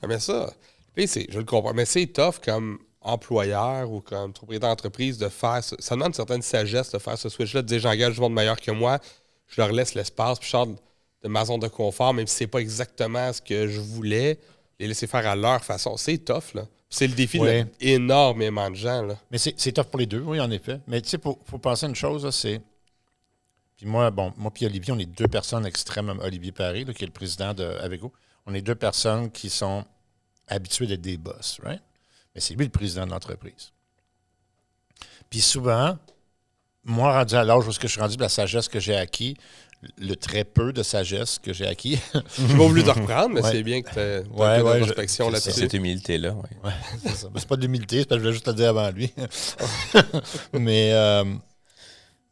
Ah, 0.00 0.06
mais 0.06 0.18
ça, 0.18 0.50
je 0.96 1.38
le 1.38 1.44
comprends, 1.44 1.74
mais 1.74 1.84
c'est 1.84 2.06
tough 2.06 2.36
comme 2.42 2.78
employeur 3.02 3.92
ou 3.92 4.00
comme 4.00 4.32
propriétaire 4.32 4.70
d'entreprise 4.70 5.18
de 5.18 5.28
faire 5.28 5.62
ça. 5.62 5.76
Ça 5.78 5.94
demande 5.94 6.08
une 6.08 6.14
certaine 6.14 6.40
sagesse 6.40 6.90
de 6.90 6.98
faire 6.98 7.18
ce 7.18 7.28
switch-là, 7.28 7.60
de 7.60 7.66
dire 7.66 7.80
j'engage 7.80 8.14
du 8.14 8.20
monde 8.22 8.32
meilleur 8.32 8.58
que 8.58 8.70
moi, 8.70 8.98
je 9.46 9.60
leur 9.60 9.72
laisse 9.72 9.92
l'espace, 9.92 10.38
puis 10.38 10.46
je 10.46 10.52
sors 10.52 10.66
de 10.66 11.28
ma 11.28 11.44
zone 11.44 11.60
de 11.60 11.68
confort, 11.68 12.14
même 12.14 12.26
si 12.26 12.36
c'est 12.36 12.46
pas 12.46 12.60
exactement 12.60 13.30
ce 13.34 13.42
que 13.42 13.68
je 13.68 13.80
voulais, 13.80 14.38
les 14.80 14.88
laisser 14.88 15.06
faire 15.06 15.26
à 15.26 15.36
leur 15.36 15.62
façon. 15.62 15.98
C'est 15.98 16.16
tough, 16.16 16.54
là. 16.54 16.66
C'est 16.88 17.08
le 17.08 17.12
défi 17.12 17.38
d'énormément 17.78 18.70
de 18.70 18.76
gens. 18.76 19.02
Là. 19.02 19.18
Mais 19.30 19.36
c'est 19.36 19.72
tough 19.72 19.84
pour 19.84 20.00
les 20.00 20.06
deux, 20.06 20.20
oui, 20.20 20.40
en 20.40 20.50
effet. 20.50 20.80
Mais 20.86 21.02
tu 21.02 21.10
sais, 21.10 21.18
il 21.22 21.34
faut, 21.44 21.58
penser 21.58 21.84
à 21.84 21.90
une 21.90 21.94
chose, 21.94 22.26
c'est 22.34 22.62
puis 23.78 23.86
moi, 23.86 24.10
bon, 24.10 24.34
moi 24.36 24.50
puis 24.50 24.66
Olivier, 24.66 24.92
on 24.92 24.98
est 24.98 25.06
deux 25.06 25.28
personnes 25.28 25.64
extrêmes. 25.64 26.18
Olivier 26.20 26.50
Paris, 26.50 26.84
qui 26.96 27.04
est 27.04 27.06
le 27.06 27.12
président 27.12 27.54
de 27.54 27.64
Avego, 27.80 28.12
on 28.44 28.52
est 28.52 28.60
deux 28.60 28.74
personnes 28.74 29.30
qui 29.30 29.48
sont 29.48 29.84
habituées 30.48 30.88
d'être 30.88 31.00
des 31.00 31.16
boss, 31.16 31.60
right? 31.62 31.80
Mais 32.34 32.40
c'est 32.40 32.54
lui 32.54 32.64
le 32.64 32.72
président 32.72 33.06
de 33.06 33.12
l'entreprise. 33.12 33.72
Puis 35.30 35.40
souvent, 35.40 35.96
moi, 36.84 37.12
rendu 37.12 37.36
à 37.36 37.44
l'âge 37.44 37.68
où 37.68 37.70
je 37.70 37.86
suis 37.86 38.00
rendu, 38.00 38.16
la 38.16 38.28
sagesse 38.28 38.66
que 38.66 38.80
j'ai 38.80 38.96
acquis, 38.96 39.36
le 39.96 40.16
très 40.16 40.42
peu 40.42 40.72
de 40.72 40.82
sagesse 40.82 41.38
que 41.38 41.52
j'ai 41.52 41.66
acquis. 41.66 42.00
je 42.36 42.42
n'ai 42.42 42.56
pas 42.56 42.66
voulu 42.66 42.82
te 42.82 42.90
reprendre, 42.90 43.28
mais 43.28 43.42
c'est 43.42 43.62
bien 43.62 43.82
que 43.82 43.92
tu 43.92 43.98
aies 44.00 44.24
ouais, 44.32 44.60
ouais, 44.60 44.82
réflexion 44.82 45.30
là-dessus. 45.30 45.52
Cette 45.52 45.74
humilité-là, 45.74 46.34
oui. 46.34 46.56
Ouais, 46.64 47.12
c'est 47.36 47.46
pas 47.46 47.56
d'humilité, 47.56 48.00
c'est 48.00 48.08
parce 48.08 48.18
que 48.20 48.24
je 48.24 48.28
voulais 48.28 48.32
juste 48.32 48.48
le 48.48 48.54
dire 48.54 48.70
avant 48.70 48.90
lui. 48.90 49.12
mais, 50.52 50.92
euh, 50.94 51.24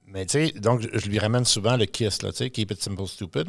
mais 0.07 0.25
tu 0.25 0.47
sais, 0.47 0.53
donc 0.53 0.87
je 0.92 1.09
lui 1.09 1.19
ramène 1.19 1.45
souvent 1.45 1.77
le 1.77 1.85
kiss, 1.85 2.23
là, 2.23 2.31
tu 2.31 2.38
sais, 2.38 2.51
keep 2.51 2.71
it 2.71 2.81
simple, 2.81 3.07
stupid. 3.07 3.49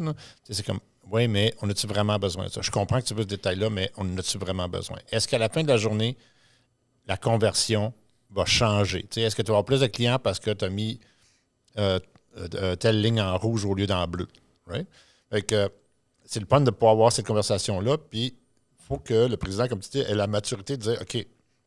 C'est 0.50 0.65
comme, 0.65 0.80
oui, 1.12 1.28
mais 1.28 1.54
on 1.62 1.70
a-tu 1.70 1.88
vraiment 1.88 2.17
besoin 2.17 2.46
de 2.46 2.50
ça? 2.50 2.62
Je 2.62 2.72
comprends 2.72 3.00
que 3.00 3.06
tu 3.06 3.13
veux 3.13 3.22
ce 3.22 3.28
détail-là, 3.28 3.70
mais 3.70 3.91
on 3.96 4.17
a-tu 4.17 4.38
vraiment 4.38 4.67
besoin? 4.67 4.98
Est-ce 5.12 5.28
qu'à 5.28 5.38
la 5.38 5.50
fin 5.50 5.63
de 5.63 5.67
la 5.67 5.78
journée, 5.78 6.17
la 7.06 7.15
conversion 7.15 7.93
va 8.32 8.46
changer? 8.46 9.08
Est-ce 9.15 9.36
que 9.36 9.41
tu 9.43 9.48
vas 9.48 9.54
avoir 9.54 9.65
plus 9.65 9.82
de 9.82 9.88
clients 9.88 10.20
parce 10.20 10.39
que 10.39 10.52
tu 10.52 10.65
as 10.65 10.70
mis 10.70 11.00
euh, 11.78 12.00
euh, 12.56 12.76
telle 12.76 13.02
ligne 13.02 13.22
en 13.22 13.38
rouge 13.38 13.63
au 13.63 13.76
lieu 13.76 13.86
d'en 13.86 14.08
bleu? 14.08 14.28
Right? 14.65 14.88
Fait 15.30 15.43
que 15.43 15.70
c'est 16.26 16.39
le 16.39 16.46
point 16.48 16.60
de 16.60 16.72
pouvoir 16.72 16.93
avoir 16.93 17.12
cette 17.12 17.28
conversation-là, 17.28 17.98
puis 17.98 18.26
il 18.26 18.86
faut 18.86 18.98
que 18.98 19.28
le 19.28 19.38
président, 19.38 19.67
comme 19.67 19.80
tu 19.80 19.89
dis, 19.91 20.00
ait 20.00 20.15
la 20.15 20.28
maturité 20.28 20.76
de 20.76 20.82
dire, 20.82 21.02
OK, 21.02 21.26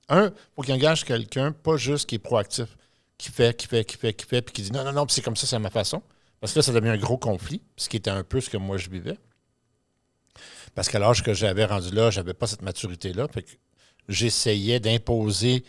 un, 0.09 0.33
faut 0.57 0.63
qu'il 0.63 0.75
engage 0.75 1.05
quelqu'un, 1.05 1.53
pas 1.53 1.77
juste 1.77 2.09
qui 2.09 2.17
est 2.17 2.19
proactif 2.19 2.77
qui 3.21 3.31
fait, 3.31 3.55
qui 3.55 3.67
fait, 3.67 3.85
qui 3.85 3.99
fait, 3.99 4.15
qui 4.15 4.25
fait, 4.25 4.41
puis 4.41 4.53
qui 4.55 4.63
dit 4.63 4.73
non, 4.73 4.83
non, 4.83 4.93
non, 4.93 5.07
c'est 5.09 5.21
comme 5.21 5.37
ça, 5.37 5.47
c'est 5.47 5.59
ma 5.59 5.69
façon. 5.69 6.03
Parce 6.41 6.55
que 6.55 6.61
là, 6.61 6.63
ça 6.63 6.73
devient 6.73 6.89
un 6.89 6.97
gros 6.97 7.19
conflit, 7.19 7.61
ce 7.77 7.91
qui 7.91 7.99
était 7.99 8.11
un 8.11 8.25
peu 8.25 8.41
ce 8.41 8.49
que 8.49 8.57
moi 8.57 8.79
je 8.79 8.89
vivais. 8.89 9.19
Parce 10.75 10.89
qu'à 10.89 10.99
l'âge 10.99 11.23
que 11.23 11.35
j'avais 11.35 11.67
rendu 11.67 11.91
là, 11.91 12.11
j'avais 12.11 12.33
pas 12.33 12.47
cette 12.47 12.63
maturité-là. 12.63 13.27
j'essayais 14.09 14.81
d'imposer 14.81 15.65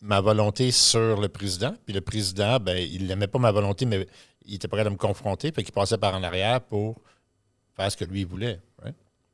ma 0.00 0.20
volonté 0.20 0.72
sur 0.72 1.20
le 1.20 1.28
président. 1.28 1.76
Puis 1.84 1.94
le 1.94 2.00
président, 2.00 2.58
ben, 2.58 2.76
il 2.76 3.06
n'aimait 3.06 3.28
pas 3.28 3.38
ma 3.38 3.52
volonté, 3.52 3.86
mais 3.86 4.08
il 4.44 4.56
était 4.56 4.66
prêt 4.66 4.84
à 4.84 4.90
me 4.90 4.96
confronter. 4.96 5.52
Fait 5.52 5.62
qu'il 5.62 5.72
passait 5.72 5.98
par 5.98 6.12
en 6.12 6.24
arrière 6.24 6.60
pour 6.60 7.00
faire 7.76 7.92
ce 7.92 7.96
que 7.96 8.04
lui 8.04 8.24
voulait. 8.24 8.60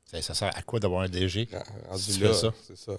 Ça, 0.04 0.34
sert 0.34 0.54
à 0.54 0.60
quoi 0.60 0.78
d'avoir 0.78 1.00
un 1.00 1.08
DG? 1.08 1.48
Si 1.96 2.20
là, 2.20 2.34
ça? 2.34 2.52
c'est 2.62 2.76
ça. 2.76 2.92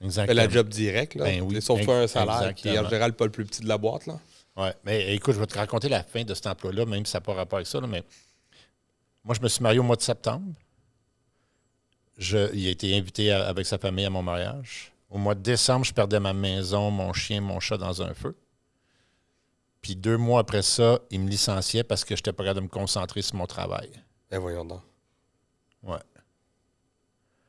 Exactement. 0.00 0.36
la 0.36 0.48
job 0.48 0.68
direct, 0.68 1.14
là. 1.16 1.24
Ben 1.24 1.42
oui, 1.42 1.60
sauf 1.60 1.86
un 1.88 2.06
salaire 2.06 2.54
qui 2.54 2.68
est 2.68 2.78
en 2.78 2.84
général 2.84 3.14
pas 3.14 3.24
le 3.24 3.32
plus 3.32 3.44
petit 3.44 3.62
de 3.62 3.68
la 3.68 3.78
boîte, 3.78 4.06
là. 4.06 4.18
Oui, 4.56 4.68
mais 4.84 5.14
écoute, 5.14 5.34
je 5.34 5.40
vais 5.40 5.46
te 5.46 5.56
raconter 5.56 5.88
la 5.88 6.02
fin 6.02 6.24
de 6.24 6.34
cet 6.34 6.46
emploi-là, 6.46 6.84
même 6.84 7.06
si 7.06 7.12
ça 7.12 7.18
n'a 7.18 7.22
pas 7.22 7.34
rapport 7.34 7.58
avec 7.58 7.66
ça, 7.66 7.80
mais 7.80 8.02
moi, 9.24 9.34
je 9.34 9.40
me 9.40 9.48
suis 9.48 9.62
marié 9.62 9.78
au 9.78 9.84
mois 9.84 9.96
de 9.96 10.02
septembre. 10.02 10.52
Je, 12.16 12.52
il 12.54 12.66
a 12.66 12.70
été 12.70 12.96
invité 12.96 13.30
avec 13.30 13.66
sa 13.66 13.78
famille 13.78 14.04
à 14.04 14.10
mon 14.10 14.22
mariage. 14.22 14.92
Au 15.10 15.18
mois 15.18 15.34
de 15.34 15.40
décembre, 15.42 15.84
je 15.84 15.92
perdais 15.92 16.18
ma 16.18 16.32
maison, 16.32 16.90
mon 16.90 17.12
chien, 17.12 17.40
mon 17.40 17.60
chat 17.60 17.76
dans 17.76 18.02
un 18.02 18.14
feu. 18.14 18.36
Puis 19.80 19.94
deux 19.94 20.16
mois 20.16 20.40
après 20.40 20.62
ça, 20.62 20.98
il 21.10 21.20
me 21.20 21.28
licenciait 21.28 21.84
parce 21.84 22.04
que 22.04 22.16
je 22.16 22.20
n'étais 22.20 22.32
pas 22.32 22.42
capable 22.42 22.60
de 22.60 22.64
me 22.64 22.68
concentrer 22.68 23.22
sur 23.22 23.36
mon 23.36 23.46
travail. 23.46 23.90
Eh 24.30 24.36
voyons 24.36 24.64
donc. 24.64 24.82
Ouais. 25.82 25.98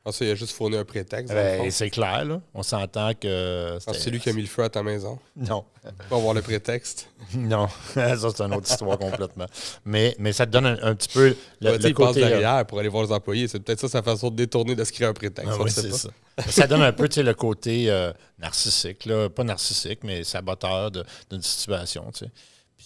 Ah, 0.02 0.12
ça, 0.12 0.24
il 0.24 0.30
a 0.30 0.34
juste 0.34 0.52
fourni 0.52 0.78
un 0.78 0.84
prétexte. 0.84 1.34
Ben, 1.34 1.70
c'est 1.70 1.90
clair, 1.90 2.24
là. 2.24 2.40
On 2.54 2.62
s'entend 2.62 3.12
que. 3.12 3.78
Ah, 3.86 3.92
c'est 3.92 4.10
lui 4.10 4.18
qui 4.18 4.30
a 4.30 4.32
mis 4.32 4.40
le 4.40 4.48
feu 4.48 4.64
à 4.64 4.70
ta 4.70 4.82
maison? 4.82 5.18
Non. 5.36 5.64
Pour 6.08 6.18
avoir 6.18 6.32
le 6.32 6.40
prétexte? 6.40 7.10
non. 7.34 7.68
ça, 7.94 8.16
c'est 8.16 8.40
une 8.40 8.54
autre 8.54 8.70
histoire 8.70 8.98
complètement. 8.98 9.44
Mais, 9.84 10.16
mais 10.18 10.32
ça 10.32 10.46
te 10.46 10.52
donne 10.52 10.66
un, 10.66 10.94
petit 10.94 11.08
peu 11.08 11.36
le, 11.60 11.76
le 11.76 11.92
côté. 11.92 12.20
Il 12.20 12.28
derrière 12.28 12.64
pour 12.66 12.78
aller 12.78 12.88
voir 12.88 13.04
les 13.04 13.12
employés. 13.12 13.46
C'est 13.46 13.60
peut-être 13.60 13.80
ça 13.80 13.88
sa 13.88 14.02
façon 14.02 14.30
de 14.30 14.36
détourner 14.36 14.74
de 14.74 14.84
se 14.84 14.92
créer 14.92 15.06
un 15.06 15.12
prétexte. 15.12 15.52
Ah, 15.54 15.62
oui, 15.62 15.70
c'est 15.70 15.92
ça. 15.92 16.08
ça 16.48 16.66
donne 16.66 16.82
un 16.82 16.92
peu 16.92 17.06
le 17.14 17.34
côté 17.34 17.90
euh, 17.90 18.10
narcissique, 18.38 19.04
là. 19.04 19.28
Pas 19.28 19.44
narcissique, 19.44 20.00
mais 20.02 20.24
saboteur 20.24 20.90
d'une 20.90 21.42
situation, 21.42 22.10
tu 22.12 22.24
sais. 22.24 22.30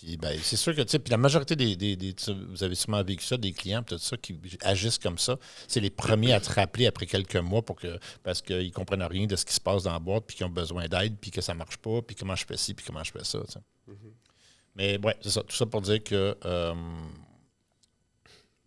Puis 0.05 0.19
ben, 0.19 0.38
c'est 0.43 0.57
sûr 0.57 0.75
que, 0.75 0.83
tu 0.83 0.90
sais, 0.90 0.99
puis 0.99 1.11
la 1.11 1.17
majorité 1.17 1.57
des, 1.57 2.14
Vous 2.51 2.62
avez 2.62 2.75
sûrement 2.75 3.03
vécu 3.03 3.25
ça, 3.25 3.38
des 3.38 3.53
clients, 3.53 3.83
tout 3.83 3.97
ça, 3.97 4.19
qui 4.19 4.38
agissent 4.61 4.99
comme 4.99 5.17
ça. 5.17 5.38
C'est 5.67 5.81
les 5.81 5.88
premiers 5.88 6.35
à 6.35 6.40
te 6.40 6.53
rappeler 6.53 6.87
après 6.87 7.07
quelques 7.07 7.37
mois 7.37 7.62
pour 7.62 7.77
que, 7.77 7.99
parce 8.23 8.43
qu'ils 8.43 8.67
ne 8.67 8.71
comprennent 8.71 9.03
rien 9.03 9.27
de 9.27 9.35
ce 9.35 9.47
qui 9.47 9.55
se 9.55 9.61
passe 9.61 9.85
dans 9.85 9.93
la 9.93 9.99
boîte, 9.99 10.25
puis 10.27 10.37
qu'ils 10.37 10.45
ont 10.45 10.51
besoin 10.51 10.88
d'aide, 10.88 11.17
puis 11.19 11.31
que 11.31 11.40
ça 11.40 11.55
ne 11.55 11.59
marche 11.59 11.79
pas, 11.79 12.03
puis 12.03 12.14
comment 12.14 12.37
je 12.37 12.45
fais 12.45 12.59
ci, 12.59 12.75
puis 12.75 12.85
comment 12.85 13.03
je 13.03 13.12
fais 13.12 13.25
ça. 13.25 13.38
Mm-hmm. 13.38 13.95
Mais 14.75 14.99
ouais, 15.03 15.17
c'est 15.23 15.31
ça. 15.31 15.43
Tout 15.43 15.57
ça 15.57 15.64
pour 15.64 15.81
dire 15.81 16.05
que 16.05 16.37
euh, 16.45 16.75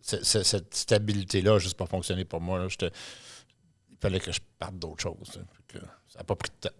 cette 0.00 0.74
stabilité-là 0.74 1.52
n'a 1.52 1.58
juste 1.60 1.76
pas 1.76 1.86
fonctionné 1.86 2.24
pour 2.24 2.40
moi. 2.40 2.66
il 2.66 3.96
fallait 4.00 4.18
que 4.18 4.32
je 4.32 4.40
parte 4.58 4.76
d'autre 4.76 5.02
chose. 5.02 5.38
ça 6.08 6.18
n'a 6.18 6.24
pas 6.24 6.34
pris 6.34 6.50
de 6.50 6.68
temps. 6.68 6.74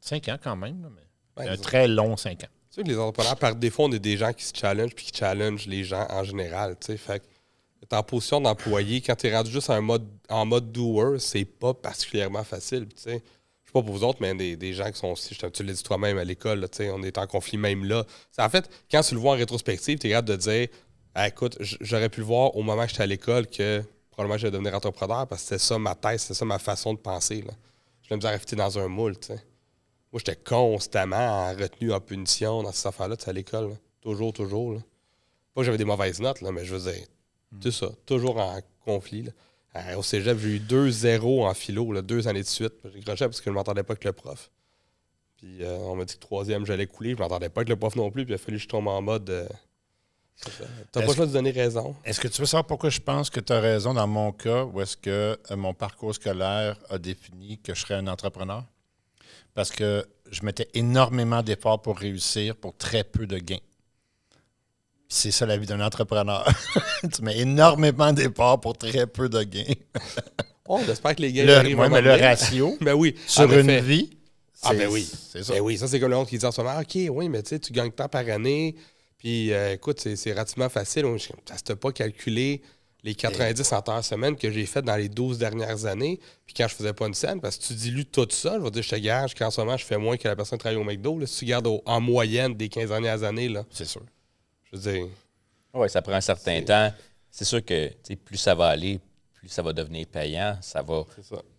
Cinq 0.00 0.28
ans 0.28 0.38
quand 0.40 0.54
même, 0.54 0.88
mais 0.94 1.48
un 1.48 1.56
très 1.56 1.88
long 1.88 2.16
cinq 2.16 2.44
ans. 2.44 2.63
Tu 2.74 2.80
sais 2.80 2.82
que 2.82 2.88
les 2.88 2.98
entrepreneurs, 2.98 3.36
par 3.36 3.54
défaut, 3.54 3.84
on 3.84 3.92
est 3.92 4.00
des 4.00 4.16
gens 4.16 4.32
qui 4.32 4.42
se 4.42 4.52
challengent 4.52 4.96
puis 4.96 5.06
qui 5.06 5.16
challengent 5.16 5.68
les 5.68 5.84
gens 5.84 6.08
en 6.10 6.24
général. 6.24 6.76
Tu 6.80 6.86
sais, 6.88 6.96
fait 6.96 7.20
que 7.20 7.94
en 7.94 8.02
position 8.02 8.40
d'employé, 8.40 9.00
quand 9.00 9.14
tu 9.14 9.28
es 9.28 9.36
rendu 9.36 9.52
juste 9.52 9.70
en 9.70 9.80
mode, 9.80 10.08
en 10.28 10.44
mode 10.44 10.72
doer, 10.72 11.20
c'est 11.20 11.44
pas 11.44 11.72
particulièrement 11.72 12.42
facile. 12.42 12.88
Tu 12.88 13.00
sais. 13.00 13.22
Je 13.62 13.68
sais 13.68 13.72
pas 13.72 13.80
pour 13.80 13.94
vous 13.94 14.02
autres, 14.02 14.18
mais 14.20 14.34
des, 14.34 14.56
des 14.56 14.72
gens 14.72 14.90
qui 14.90 14.98
sont 14.98 15.12
aussi, 15.12 15.36
tu 15.36 15.62
l'as 15.62 15.72
dit 15.72 15.82
toi-même 15.84 16.18
à 16.18 16.24
l'école, 16.24 16.68
tu 16.68 16.78
sais, 16.78 16.90
on 16.90 17.00
est 17.04 17.16
en 17.16 17.28
conflit 17.28 17.58
même 17.58 17.84
là. 17.84 18.04
en 18.38 18.48
fait, 18.48 18.68
quand 18.90 19.02
tu 19.02 19.14
le 19.14 19.20
vois 19.20 19.34
en 19.34 19.36
rétrospective, 19.36 20.00
tu 20.00 20.08
es 20.08 20.10
capable 20.10 20.30
de 20.30 20.36
dire 20.36 20.68
ah, 21.14 21.28
écoute, 21.28 21.56
j'aurais 21.60 22.08
pu 22.08 22.20
le 22.20 22.26
voir 22.26 22.56
au 22.56 22.62
moment 22.62 22.82
où 22.82 22.88
j'étais 22.88 23.04
à 23.04 23.06
l'école 23.06 23.46
que 23.46 23.84
probablement 24.10 24.36
j'allais 24.36 24.50
devenir 24.50 24.74
entrepreneur 24.74 25.28
parce 25.28 25.42
que 25.42 25.48
c'était 25.50 25.58
ça 25.60 25.78
ma 25.78 25.94
thèse, 25.94 26.22
c'était 26.22 26.34
ça 26.34 26.44
ma 26.44 26.58
façon 26.58 26.92
de 26.92 26.98
penser. 26.98 27.42
Là. 27.42 27.52
Je 28.02 28.14
me 28.16 28.26
à 28.26 28.36
dans 28.36 28.78
un 28.80 28.88
moule. 28.88 29.16
Tu 29.16 29.28
sais. 29.28 29.53
Moi, 30.14 30.20
j'étais 30.24 30.40
constamment 30.44 31.52
retenu 31.54 31.92
en 31.92 31.98
punition 31.98 32.62
dans 32.62 32.70
cette 32.70 32.86
affaire-là, 32.86 33.16
à 33.26 33.32
l'école. 33.32 33.76
Toujours, 34.00 34.32
toujours. 34.32 34.74
Pas 35.52 35.62
que 35.62 35.64
j'avais 35.64 35.76
des 35.76 35.84
mauvaises 35.84 36.20
notes, 36.20 36.40
là, 36.40 36.52
mais 36.52 36.64
je 36.64 36.76
veux 36.76 36.92
dire, 36.92 37.04
hmm. 37.50 37.58
tout 37.58 37.72
ça, 37.72 37.88
toujours 38.06 38.36
en 38.36 38.60
conflit. 38.84 39.28
Euh, 39.74 39.96
au 39.96 40.04
cégep, 40.04 40.38
j'ai 40.38 40.50
eu 40.50 40.60
2-0 40.60 41.44
en 41.44 41.52
philo, 41.52 42.00
deux 42.00 42.28
années 42.28 42.44
de 42.44 42.46
suite. 42.46 42.74
J'ai 42.94 43.00
croché 43.00 43.24
parce 43.24 43.40
que 43.40 43.46
je 43.46 43.50
ne 43.50 43.56
m'entendais 43.56 43.82
pas 43.82 43.94
avec 43.94 44.04
le 44.04 44.12
prof. 44.12 44.52
Puis 45.36 45.64
euh, 45.64 45.78
on 45.78 45.96
m'a 45.96 46.04
dit 46.04 46.14
que 46.14 46.20
troisième, 46.20 46.64
j'allais 46.64 46.86
couler. 46.86 47.10
Je 47.10 47.16
ne 47.16 47.22
m'entendais 47.22 47.48
pas 47.48 47.62
avec 47.62 47.70
le 47.70 47.76
prof 47.76 47.96
non 47.96 48.12
plus. 48.12 48.24
Puis 48.24 48.34
il 48.34 48.36
a 48.36 48.38
fallu 48.38 48.58
que 48.58 48.62
je 48.62 48.68
tombe 48.68 48.86
en 48.86 49.02
mode. 49.02 49.28
Euh, 49.30 49.48
T'as 50.92 51.00
pas 51.00 51.06
le 51.08 51.12
choix 51.12 51.26
de 51.26 51.32
donner 51.32 51.50
raison. 51.50 51.96
Est-ce 52.04 52.20
que 52.20 52.28
tu 52.28 52.40
veux 52.40 52.46
savoir 52.46 52.68
pourquoi 52.68 52.90
je 52.90 53.00
pense 53.00 53.30
que 53.30 53.40
tu 53.40 53.52
as 53.52 53.58
raison 53.58 53.94
dans 53.94 54.06
mon 54.06 54.30
cas 54.30 54.62
ou 54.62 54.80
est-ce 54.80 54.96
que 54.96 55.36
mon 55.56 55.74
parcours 55.74 56.14
scolaire 56.14 56.78
a 56.88 56.98
défini 56.98 57.58
que 57.58 57.74
je 57.74 57.80
serais 57.80 57.94
un 57.94 58.06
entrepreneur? 58.06 58.62
Parce 59.54 59.70
que 59.70 60.06
je 60.30 60.44
mettais 60.44 60.68
énormément 60.74 61.42
d'efforts 61.42 61.80
pour 61.80 61.98
réussir 61.98 62.56
pour 62.56 62.76
très 62.76 63.04
peu 63.04 63.26
de 63.26 63.38
gains. 63.38 63.58
C'est 65.08 65.30
ça 65.30 65.46
la 65.46 65.56
vie 65.56 65.66
d'un 65.66 65.80
entrepreneur. 65.80 66.46
tu 67.14 67.22
mets 67.22 67.38
énormément 67.38 68.12
d'efforts 68.12 68.60
pour 68.60 68.76
très 68.76 69.06
peu 69.06 69.28
de 69.28 69.42
gains. 69.42 69.74
oh, 70.68 70.80
j'espère 70.84 71.14
que 71.14 71.22
les 71.22 71.32
gains 71.32 71.44
le, 71.44 71.54
arrivent. 71.56 71.78
mais 71.78 72.00
le 72.00 72.12
ratio 72.12 72.76
ben 72.80 72.94
oui, 72.94 73.14
sur 73.26 73.52
une 73.52 73.78
vie. 73.80 74.10
Ah 74.62 74.72
ben 74.72 74.88
oui, 74.88 75.08
c'est 75.30 75.44
ça. 75.44 75.52
Ben 75.52 75.60
oui, 75.60 75.76
ça 75.76 75.86
c'est 75.86 76.00
comme 76.00 76.10
le 76.10 76.16
monde 76.16 76.26
qui 76.26 76.38
dit 76.38 76.46
en 76.46 76.52
ce 76.52 76.60
moment, 76.60 76.80
OK, 76.80 76.96
oui, 77.10 77.28
mais 77.28 77.42
tu 77.42 77.50
sais, 77.50 77.58
tu 77.58 77.72
gagnes 77.72 77.92
tant 77.92 78.08
par 78.08 78.26
année, 78.28 78.74
puis 79.18 79.52
euh, 79.52 79.74
écoute, 79.74 80.00
c'est 80.00 80.32
relativement 80.32 80.70
facile. 80.70 81.04
Ça 81.18 81.56
ne 81.68 81.74
pas 81.74 81.92
calculé 81.92 82.62
les 83.04 83.14
90 83.14 83.72
en 83.72 83.82
heures 83.90 84.04
semaine 84.04 84.34
que 84.34 84.50
j'ai 84.50 84.64
fait 84.64 84.80
dans 84.80 84.96
les 84.96 85.10
12 85.10 85.36
dernières 85.36 85.84
années, 85.84 86.18
puis 86.46 86.54
quand 86.54 86.66
je 86.66 86.74
faisais 86.74 86.94
pas 86.94 87.06
une 87.06 87.14
scène, 87.14 87.38
parce 87.38 87.58
que 87.58 87.64
tu 87.64 87.74
dilues 87.74 88.06
tout 88.06 88.26
ça, 88.30 88.56
je 88.58 88.64
vais 88.64 88.70
dire, 88.70 88.82
je 88.82 88.88
te 88.88 88.96
gage 88.96 89.34
qu'en 89.34 89.50
ce 89.50 89.60
moment, 89.60 89.76
je 89.76 89.84
fais 89.84 89.98
moins 89.98 90.16
que 90.16 90.26
la 90.26 90.34
personne 90.34 90.58
qui 90.58 90.62
travaille 90.62 90.80
au 90.80 90.84
McDo. 90.84 91.24
si 91.26 91.40
tu 91.40 91.44
gardes 91.44 91.68
en 91.84 92.00
moyenne 92.00 92.54
des 92.54 92.70
15 92.70 92.88
dernières 92.88 93.22
années, 93.22 93.50
là. 93.50 93.64
C'est 93.70 93.84
sûr. 93.84 94.02
Je 94.64 94.76
veux 94.76 94.92
dire. 94.92 95.06
Oui, 95.74 95.90
ça 95.90 96.00
prend 96.00 96.14
un 96.14 96.22
certain 96.22 96.62
temps. 96.62 96.92
C'est 97.30 97.44
sûr 97.44 97.62
que 97.62 97.90
plus 98.24 98.38
ça 98.38 98.54
va 98.54 98.68
aller, 98.68 98.98
plus 99.34 99.48
ça 99.48 99.60
va 99.60 99.74
devenir 99.74 100.06
payant. 100.06 100.56
Ça 100.62 100.80
va, 100.80 101.04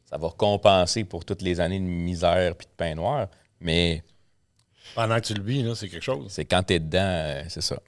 ça. 0.10 0.17
va 0.17 0.29
compenser 0.36 1.03
pour 1.03 1.25
toutes 1.25 1.43
les 1.43 1.60
années 1.60 1.79
de 1.79 1.86
misère 1.86 2.55
puis 2.55 2.65
de 2.65 2.71
pain 2.75 2.95
noir. 2.95 3.27
Mais. 3.60 4.03
Pendant 4.95 5.19
que 5.19 5.25
tu 5.25 5.34
le 5.36 5.43
vis, 5.43 5.75
c'est 5.75 5.89
quelque 5.89 6.03
chose. 6.03 6.25
C'est 6.29 6.45
quand 6.45 6.63
tu 6.63 6.73
es 6.73 6.79
dedans, 6.79 6.99
euh, 7.01 7.43
c'est 7.49 7.62
ça. 7.62 7.79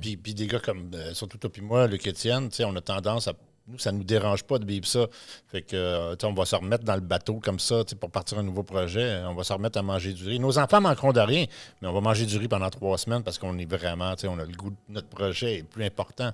Puis, 0.00 0.16
des 0.16 0.46
gars 0.46 0.60
comme, 0.60 0.90
euh, 0.94 1.14
surtout 1.14 1.38
toi 1.38 1.50
puis 1.50 1.62
moi, 1.62 1.86
Luc 1.86 2.06
Étienne, 2.06 2.50
on 2.60 2.76
a 2.76 2.80
tendance 2.80 3.28
à. 3.28 3.32
Nous, 3.68 3.80
ça 3.80 3.90
ne 3.90 3.98
nous 3.98 4.04
dérange 4.04 4.44
pas 4.44 4.60
de 4.60 4.64
vivre 4.64 4.86
ça. 4.86 5.06
Fait 5.48 5.60
que, 5.60 5.74
euh, 5.74 6.14
on 6.22 6.32
va 6.34 6.44
se 6.44 6.54
remettre 6.54 6.84
dans 6.84 6.94
le 6.94 7.00
bateau 7.00 7.40
comme 7.42 7.58
ça, 7.58 7.82
pour 7.98 8.10
partir 8.12 8.38
un 8.38 8.44
nouveau 8.44 8.62
projet. 8.62 9.22
On 9.26 9.34
va 9.34 9.42
se 9.42 9.52
remettre 9.52 9.76
à 9.78 9.82
manger 9.82 10.12
du 10.12 10.24
riz. 10.24 10.38
Nos 10.38 10.56
enfants 10.58 10.80
manqueront 10.80 11.12
de 11.12 11.18
rien, 11.18 11.46
mais 11.82 11.88
on 11.88 11.92
va 11.92 12.00
manger 12.00 12.26
du 12.26 12.38
riz 12.38 12.46
pendant 12.46 12.70
trois 12.70 12.96
semaines 12.96 13.24
parce 13.24 13.38
qu'on 13.38 13.58
est 13.58 13.68
vraiment, 13.68 14.14
on 14.22 14.38
a 14.38 14.44
le 14.44 14.52
goût 14.52 14.70
de 14.70 14.76
notre 14.88 15.08
projet 15.08 15.56
est 15.56 15.62
plus 15.64 15.84
important 15.84 16.32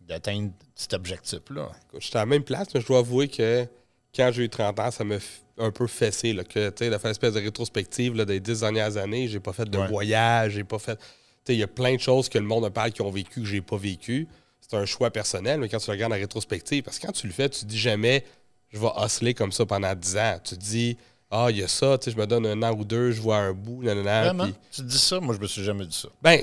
d'atteindre 0.00 0.50
cet 0.74 0.94
objectif-là. 0.94 1.70
J'étais 1.98 2.16
à 2.16 2.22
la 2.22 2.26
même 2.26 2.42
place, 2.42 2.68
mais 2.74 2.80
je 2.80 2.86
dois 2.86 2.98
avouer 2.98 3.28
que 3.28 3.66
quand 4.14 4.30
j'ai 4.32 4.44
eu 4.44 4.48
30 4.48 4.80
ans, 4.80 4.90
ça 4.90 5.04
m'a 5.04 5.16
un 5.58 5.70
peu 5.70 5.86
fessé. 5.86 6.32
Là, 6.32 6.44
que, 6.44 6.70
de 6.70 6.74
faire 6.74 7.04
une 7.04 7.10
espèce 7.10 7.34
de 7.34 7.40
rétrospective 7.40 8.24
des 8.24 8.40
dix 8.40 8.60
dernières 8.60 8.96
années, 8.96 9.28
j'ai 9.28 9.40
pas 9.40 9.52
fait 9.52 9.68
de 9.68 9.78
voyage, 9.78 10.52
j'ai 10.52 10.64
pas 10.64 10.78
fait. 10.78 10.98
Il 11.48 11.56
y 11.56 11.62
a 11.62 11.68
plein 11.68 11.94
de 11.94 12.00
choses 12.00 12.28
que 12.28 12.38
le 12.38 12.44
monde 12.44 12.64
me 12.64 12.70
parle 12.70 12.92
qui 12.92 13.02
ont 13.02 13.10
vécu 13.10 13.40
que 13.40 13.46
j'ai 13.46 13.60
pas 13.60 13.76
vécu. 13.76 14.26
C'est 14.60 14.76
un 14.76 14.86
choix 14.86 15.10
personnel, 15.10 15.60
mais 15.60 15.68
quand 15.68 15.78
tu 15.78 15.90
regardes 15.90 16.12
en 16.12 16.16
rétrospective, 16.16 16.82
parce 16.82 16.98
que 16.98 17.06
quand 17.06 17.12
tu 17.12 17.26
le 17.26 17.32
fais, 17.32 17.48
tu 17.48 17.60
te 17.60 17.66
dis 17.66 17.78
jamais 17.78 18.24
je 18.74 18.80
vais 18.80 18.90
hustler 19.04 19.34
comme 19.34 19.52
ça 19.52 19.64
pendant 19.64 19.94
10 19.94 20.16
ans. 20.16 20.38
Tu 20.42 20.56
te 20.56 20.60
dis 20.60 20.96
Ah, 21.30 21.46
il 21.50 21.58
y 21.58 21.62
a 21.62 21.68
ça, 21.68 21.96
je 22.04 22.16
me 22.16 22.26
donne 22.26 22.46
un 22.46 22.62
an 22.62 22.74
ou 22.76 22.84
deux, 22.84 23.12
je 23.12 23.20
vois 23.20 23.38
un 23.38 23.52
bout, 23.52 23.82
nanana. 23.82 24.24
Vraiment? 24.24 24.46
Tu 24.72 24.82
te 24.82 24.86
dis 24.86 24.98
ça? 24.98 25.20
Moi, 25.20 25.34
je 25.34 25.40
me 25.40 25.46
suis 25.46 25.62
jamais 25.62 25.86
dit 25.86 25.96
ça. 25.96 26.08
Ben, 26.20 26.40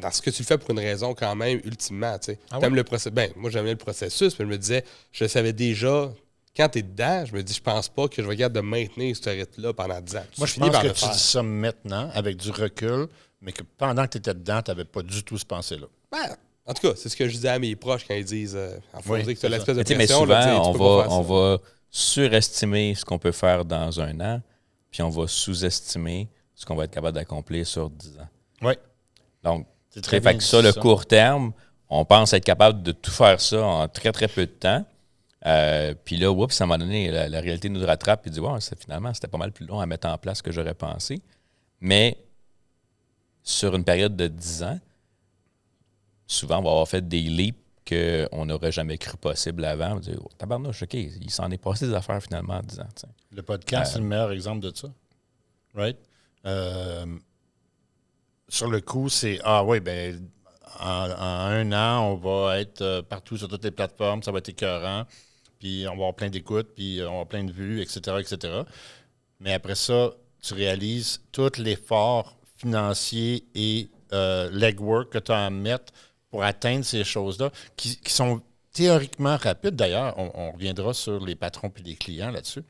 dans 0.00 0.10
ce 0.10 0.22
que 0.22 0.30
tu 0.30 0.42
le 0.42 0.46
fais 0.46 0.58
pour 0.58 0.70
une 0.70 0.78
raison 0.78 1.14
quand 1.14 1.34
même, 1.34 1.60
ultimement. 1.64 2.18
Tu 2.18 2.36
ah 2.50 2.58
le 2.60 2.84
processus. 2.84 3.12
Ben, 3.12 3.30
moi, 3.36 3.50
j'aimais 3.50 3.70
le 3.70 3.76
processus, 3.76 4.38
mais 4.38 4.44
je 4.44 4.50
me 4.50 4.58
disais, 4.58 4.84
je 5.12 5.26
savais 5.26 5.52
déjà, 5.52 6.12
quand 6.56 6.68
tu 6.68 6.78
es 6.78 6.82
dedans, 6.82 7.24
je 7.24 7.34
me 7.34 7.42
dis, 7.42 7.54
je 7.54 7.62
pense 7.62 7.88
pas 7.88 8.08
que 8.08 8.22
je 8.22 8.28
vais 8.28 8.36
garder 8.36 8.60
de 8.60 8.64
maintenir 8.64 9.16
ce 9.16 9.30
rythme-là 9.30 9.72
pendant 9.72 10.00
10 10.00 10.16
ans. 10.16 10.24
moi, 10.38 10.46
je 10.46 10.58
pense 10.58 10.78
que 10.78 10.88
tu 10.88 11.10
dis 11.10 11.18
ça 11.18 11.42
maintenant, 11.42 12.10
avec 12.12 12.36
du 12.36 12.50
recul 12.50 13.08
mais 13.42 13.52
que 13.52 13.62
pendant 13.76 14.04
que 14.04 14.12
tu 14.12 14.18
étais 14.18 14.34
dedans, 14.34 14.62
tu 14.62 14.70
n'avais 14.70 14.84
pas 14.84 15.02
du 15.02 15.22
tout 15.24 15.36
ce 15.36 15.44
pensée-là. 15.44 15.86
Ben, 16.10 16.36
en 16.64 16.74
tout 16.74 16.88
cas, 16.88 16.94
c'est 16.96 17.08
ce 17.08 17.16
que 17.16 17.28
je 17.28 17.34
disais 17.34 17.48
à 17.48 17.58
mes 17.58 17.74
proches 17.74 18.06
quand 18.06 18.14
ils 18.14 18.24
disent 18.24 18.56
euh, 18.56 18.76
en 18.94 19.00
que 19.00 19.32
tu 19.32 19.46
as 19.46 19.48
l'espèce 19.48 19.76
de 19.76 19.82
pression. 19.82 19.96
Mais 19.98 20.06
souvent, 20.06 20.70
on, 20.70 20.72
va, 20.72 21.06
on 21.10 21.22
va 21.22 21.58
surestimer 21.90 22.94
ce 22.94 23.04
qu'on 23.04 23.18
peut 23.18 23.32
faire 23.32 23.64
dans 23.64 24.00
un 24.00 24.20
an, 24.20 24.40
puis 24.90 25.02
on 25.02 25.10
va 25.10 25.26
sous-estimer 25.26 26.28
ce 26.54 26.64
qu'on 26.64 26.76
va 26.76 26.84
être 26.84 26.92
capable 26.92 27.16
d'accomplir 27.16 27.66
sur 27.66 27.90
10 27.90 28.18
ans. 28.20 28.28
Oui. 28.62 28.74
Donc, 29.42 29.66
c'est 29.90 30.00
très 30.00 30.20
fait 30.20 30.36
que 30.36 30.42
ça, 30.42 30.62
le 30.62 30.72
court 30.72 31.04
terme, 31.04 31.52
on 31.90 32.04
pense 32.04 32.32
être 32.32 32.44
capable 32.44 32.82
de 32.82 32.92
tout 32.92 33.10
faire 33.10 33.40
ça 33.40 33.62
en 33.62 33.88
très, 33.88 34.12
très 34.12 34.28
peu 34.28 34.46
de 34.46 34.52
temps. 34.52 34.86
Euh, 35.44 35.94
puis 36.04 36.16
là, 36.16 36.30
oups, 36.30 36.54
ça 36.54 36.64
m'a 36.64 36.78
donné, 36.78 37.10
la, 37.10 37.40
réalité 37.40 37.68
nous 37.68 37.84
rattrape 37.84 38.26
et 38.28 38.30
dit, 38.30 38.38
wow, 38.38 38.58
finalement, 38.78 39.12
c'était 39.12 39.26
pas 39.26 39.38
mal 39.38 39.50
plus 39.50 39.66
long 39.66 39.80
à 39.80 39.86
mettre 39.86 40.06
en 40.06 40.16
place 40.16 40.40
que 40.40 40.52
j'aurais 40.52 40.74
pensé. 40.74 41.20
Mais 41.80 42.16
sur 43.42 43.74
une 43.74 43.84
période 43.84 44.16
de 44.16 44.28
10 44.28 44.62
ans, 44.62 44.80
souvent, 46.26 46.58
on 46.58 46.62
va 46.62 46.70
avoir 46.70 46.88
fait 46.88 47.06
des 47.06 47.22
leaps 47.22 47.58
qu'on 47.88 48.46
n'aurait 48.46 48.72
jamais 48.72 48.96
cru 48.98 49.16
possible 49.16 49.64
avant. 49.64 49.96
On 49.96 50.00
dit, 50.00 50.14
oh, 50.18 50.28
tabarnouche, 50.38 50.82
OK, 50.84 50.94
il 50.94 51.30
s'en 51.30 51.50
est 51.50 51.58
passé 51.58 51.86
des 51.88 51.94
affaires 51.94 52.22
finalement 52.22 52.54
en 52.54 52.62
10 52.62 52.80
ans. 52.80 52.88
Le 53.32 53.42
podcast, 53.42 53.90
Euh, 53.90 53.92
c'est 53.94 53.98
le 53.98 54.04
meilleur 54.06 54.30
exemple 54.30 54.60
de 54.60 54.72
ça. 54.74 54.88
Right? 55.74 55.98
Euh, 56.46 57.06
sur 58.48 58.68
le 58.68 58.80
coup, 58.80 59.08
c'est 59.08 59.40
Ah 59.44 59.64
oui, 59.64 59.80
ben 59.80 60.28
en, 60.78 60.86
en 61.10 61.46
un 61.50 61.72
an, 61.72 62.12
on 62.12 62.14
va 62.16 62.60
être 62.60 62.82
euh, 62.82 63.02
partout 63.02 63.36
sur 63.36 63.48
toutes 63.48 63.64
les 63.64 63.70
plateformes, 63.70 64.22
ça 64.22 64.30
va 64.32 64.38
être 64.38 64.48
écœurant, 64.48 65.04
puis 65.58 65.84
on 65.86 65.90
va 65.90 65.94
avoir 65.94 66.14
plein 66.14 66.30
d'écoutes, 66.30 66.74
puis 66.74 67.00
euh, 67.00 67.04
on 67.04 67.06
va 67.06 67.12
avoir 67.12 67.26
plein 67.28 67.44
de 67.44 67.52
vues, 67.52 67.80
etc., 67.80 68.00
etc. 68.20 68.62
Mais 69.40 69.52
après 69.54 69.74
ça, 69.74 70.10
tu 70.42 70.54
réalises 70.54 71.20
tout 71.32 71.50
l'effort 71.58 72.36
financier 72.62 73.44
et 73.54 73.90
euh, 74.12 74.50
legwork 74.50 75.12
que 75.12 75.18
tu 75.18 75.32
as 75.32 75.46
à 75.46 75.50
mettre 75.50 75.92
pour 76.30 76.44
atteindre 76.44 76.84
ces 76.84 77.04
choses-là, 77.04 77.50
qui, 77.76 77.98
sont 78.06 78.40
théoriquement 78.72 79.36
rapides. 79.36 79.76
D'ailleurs, 79.76 80.16
on, 80.16 80.52
reviendra 80.52 80.94
sur 80.94 81.22
les 81.22 81.34
patrons 81.34 81.70
et 81.76 81.82
les 81.82 81.94
clients 81.94 82.30
là-dessus. 82.30 82.62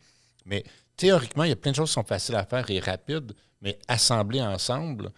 Mais 0.46 0.64
théoriquement, 0.96 1.44
il 1.44 1.50
y 1.50 1.52
a 1.52 1.56
plein 1.56 1.70
de 1.70 1.76
choses 1.76 1.90
qui 1.90 1.94
sont 1.94 2.04
faciles 2.04 2.34
à 2.34 2.44
faire 2.44 2.68
et 2.70 2.80
rapides, 2.80 3.34
mais 3.60 3.78
assemblées 3.86 4.42
ensemble, 4.42 5.12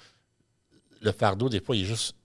le 1.01 1.13
fardeau, 1.13 1.49
des 1.49 1.61
fois, 1.61 1.77
il 1.77 1.87
juste 1.87 2.17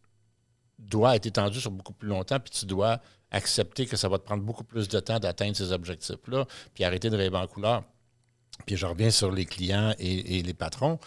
doit 0.78 1.16
être 1.16 1.28
étendu 1.28 1.62
sur 1.62 1.72
beaucoup 1.72 1.94
plus 1.94 2.10
longtemps, 2.10 2.40
puis 2.40 2.52
tu 2.52 2.66
dois 2.66 3.00
accepter 3.32 3.86
que 3.86 3.96
ça 3.96 4.10
va 4.10 4.18
te 4.18 4.24
prendre 4.24 4.44
beaucoup 4.44 4.64
plus 4.64 4.90
de 4.90 5.00
temps 5.00 5.20
d'atteindre 5.20 5.56
ces 5.56 5.72
objectifs-là, 5.72 6.46
puis 6.74 6.84
arrêter 6.84 7.10
de 7.10 7.16
rêver 7.16 7.38
en 7.38 7.48
couleur. 7.48 7.84
Puis 8.66 8.76
je 8.76 8.86
reviens 8.86 9.12
sur 9.12 9.32
les 9.32 9.46
clients 9.46 9.94
et 10.00 10.42
les 10.42 10.54
patrons 10.54 11.00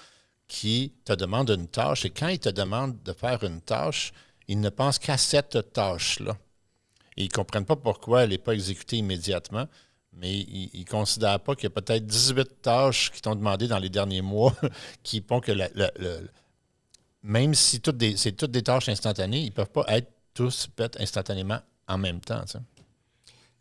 qui 0.53 0.93
te 1.07 1.15
demandent 1.15 1.49
une 1.49 1.67
tâche, 1.67 2.05
et 2.05 2.11
quand 2.11 2.29
ils 2.29 2.39
te 2.39 2.51
demandent 2.51 3.03
de 3.03 3.15
faire 3.15 3.43
une 3.43 3.63
tâche, 3.63 4.13
ils 4.49 4.61
ne 4.61 4.69
pensent 4.69 4.99
qu'à 4.99 5.17
cette 5.17 5.73
tâche-là. 5.73 6.37
Ils 7.17 7.25
ne 7.25 7.31
comprennent 7.31 7.65
pas 7.65 7.75
pourquoi 7.75 8.25
elle 8.25 8.31
n'est 8.31 8.39
pas 8.39 8.53
exécutée 8.53 8.99
immédiatement, 8.99 9.67
mais 10.13 10.31
ils 10.31 10.81
ne 10.81 10.85
considèrent 10.85 11.41
pas 11.41 11.55
qu'il 11.55 11.65
y 11.65 11.67
a 11.69 11.71
peut-être 11.71 12.05
18 12.05 12.61
tâches 12.61 13.11
qui 13.13 13.23
t'ont 13.23 13.35
demandé 13.35 13.67
dans 13.67 13.79
les 13.79 13.89
derniers 13.89 14.21
mois 14.21 14.55
qui 15.03 15.25
font 15.27 15.41
que 15.41 15.53
même 17.23 17.55
si 17.55 17.81
c'est 18.17 18.33
toutes 18.33 18.51
des 18.51 18.63
tâches 18.63 18.91
instantanées, 18.91 19.41
ils 19.41 19.47
ne 19.47 19.53
peuvent 19.53 19.71
pas 19.71 19.87
être 19.89 20.13
tous 20.35 20.69
faits 20.77 21.01
instantanément 21.01 21.61
en 21.89 21.97
même 21.97 22.21
temps. 22.21 22.45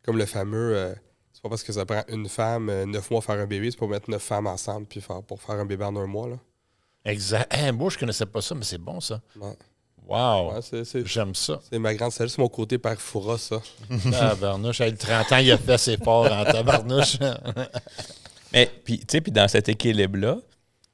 Comme 0.03 0.17
le 0.17 0.25
fameux, 0.25 0.75
euh, 0.75 0.93
c'est 1.31 1.41
pas 1.41 1.47
parce 1.47 1.63
que 1.63 1.71
ça 1.71 1.85
prend 1.85 2.03
une 2.09 2.27
femme 2.27 2.69
euh, 2.69 2.85
neuf 2.85 3.09
mois 3.11 3.21
faire 3.21 3.39
un 3.39 3.47
bébé, 3.47 3.71
c'est 3.71 3.77
pour 3.77 3.87
mettre 3.87 4.09
neuf 4.09 4.23
femmes 4.23 4.47
ensemble 4.47 4.87
puis 4.87 4.99
faire, 4.99 5.23
pour 5.23 5.41
faire 5.41 5.55
un 5.55 5.65
bébé 5.65 5.85
en 5.85 5.95
un 5.95 6.07
mois. 6.07 6.27
Là. 6.27 6.37
Exact. 7.05 7.51
Hey, 7.53 7.71
moi, 7.71 7.89
je 7.89 7.95
ne 7.95 7.99
connaissais 8.01 8.25
pas 8.25 8.41
ça, 8.41 8.53
mais 8.55 8.63
c'est 8.63 8.77
bon, 8.77 8.99
ça. 8.99 9.21
Ouais. 9.39 9.53
Wow! 10.07 10.53
Ouais, 10.53 10.59
c'est, 10.61 10.83
c'est- 10.83 11.05
J'aime 11.05 11.33
ça. 11.35 11.59
c'est 11.69 11.79
ma 11.79 11.93
grande 11.93 12.11
sagesse, 12.11 12.33
c'est 12.35 12.41
mon 12.41 12.49
côté 12.49 12.77
père 12.77 12.99
Foura, 12.99 13.37
ça. 13.37 13.61
Tabarnouche, 14.11 14.79
le 14.79 14.95
30 14.97 15.31
ans, 15.31 15.37
il 15.37 15.51
a 15.51 15.57
fait 15.57 15.77
ses 15.77 15.97
forts 15.97 16.31
en 16.31 16.43
tabarnouche. 16.43 17.17
Mais, 18.53 18.69
puis, 18.83 18.99
tu 18.99 19.05
sais, 19.09 19.21
puis 19.21 19.31
dans 19.31 19.47
cet 19.47 19.69
équilibre-là, 19.69 20.37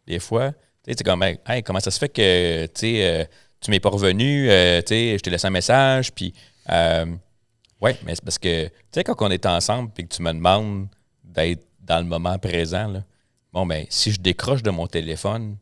des 0.06 0.20
fois, 0.20 0.52
tu 0.86 0.94
sais, 0.96 1.04
comme, 1.04 1.24
hey, 1.24 1.64
comment 1.64 1.80
ça 1.80 1.90
se 1.90 1.98
fait 2.00 2.10
que, 2.10 2.66
tu 2.68 2.72
sais, 2.76 3.08
euh, 3.22 3.26
tu 3.60 3.72
m'es 3.72 3.80
pas 3.80 3.90
revenu, 3.90 4.50
euh, 4.52 4.82
tu 4.82 4.90
sais, 4.90 5.18
je 5.18 5.24
t'ai 5.24 5.30
laissé 5.32 5.48
un 5.48 5.52
message, 5.52 6.12
puis, 6.14 6.34
euh, 6.70 7.06
ouais, 7.82 7.98
mais 8.06 8.14
c'est 8.14 8.24
parce 8.24 8.38
que, 8.38 8.68
tu 8.68 8.72
sais, 8.92 9.04
quand 9.04 9.16
on 9.22 9.32
est 9.32 9.46
ensemble, 9.48 9.90
puis 9.92 10.08
que 10.08 10.14
tu 10.16 10.22
me 10.22 10.32
demandes 10.32 10.88
d'être 11.24 11.64
dans 11.82 11.98
le 12.00 12.06
moment 12.06 12.38
présent, 12.38 12.88
là, 12.88 13.04
bon, 13.52 13.66
ben, 13.66 13.86
si 13.90 14.12
je 14.12 14.20
décroche 14.20 14.62
de 14.62 14.70
mon 14.70 14.86
téléphone, 14.86 15.58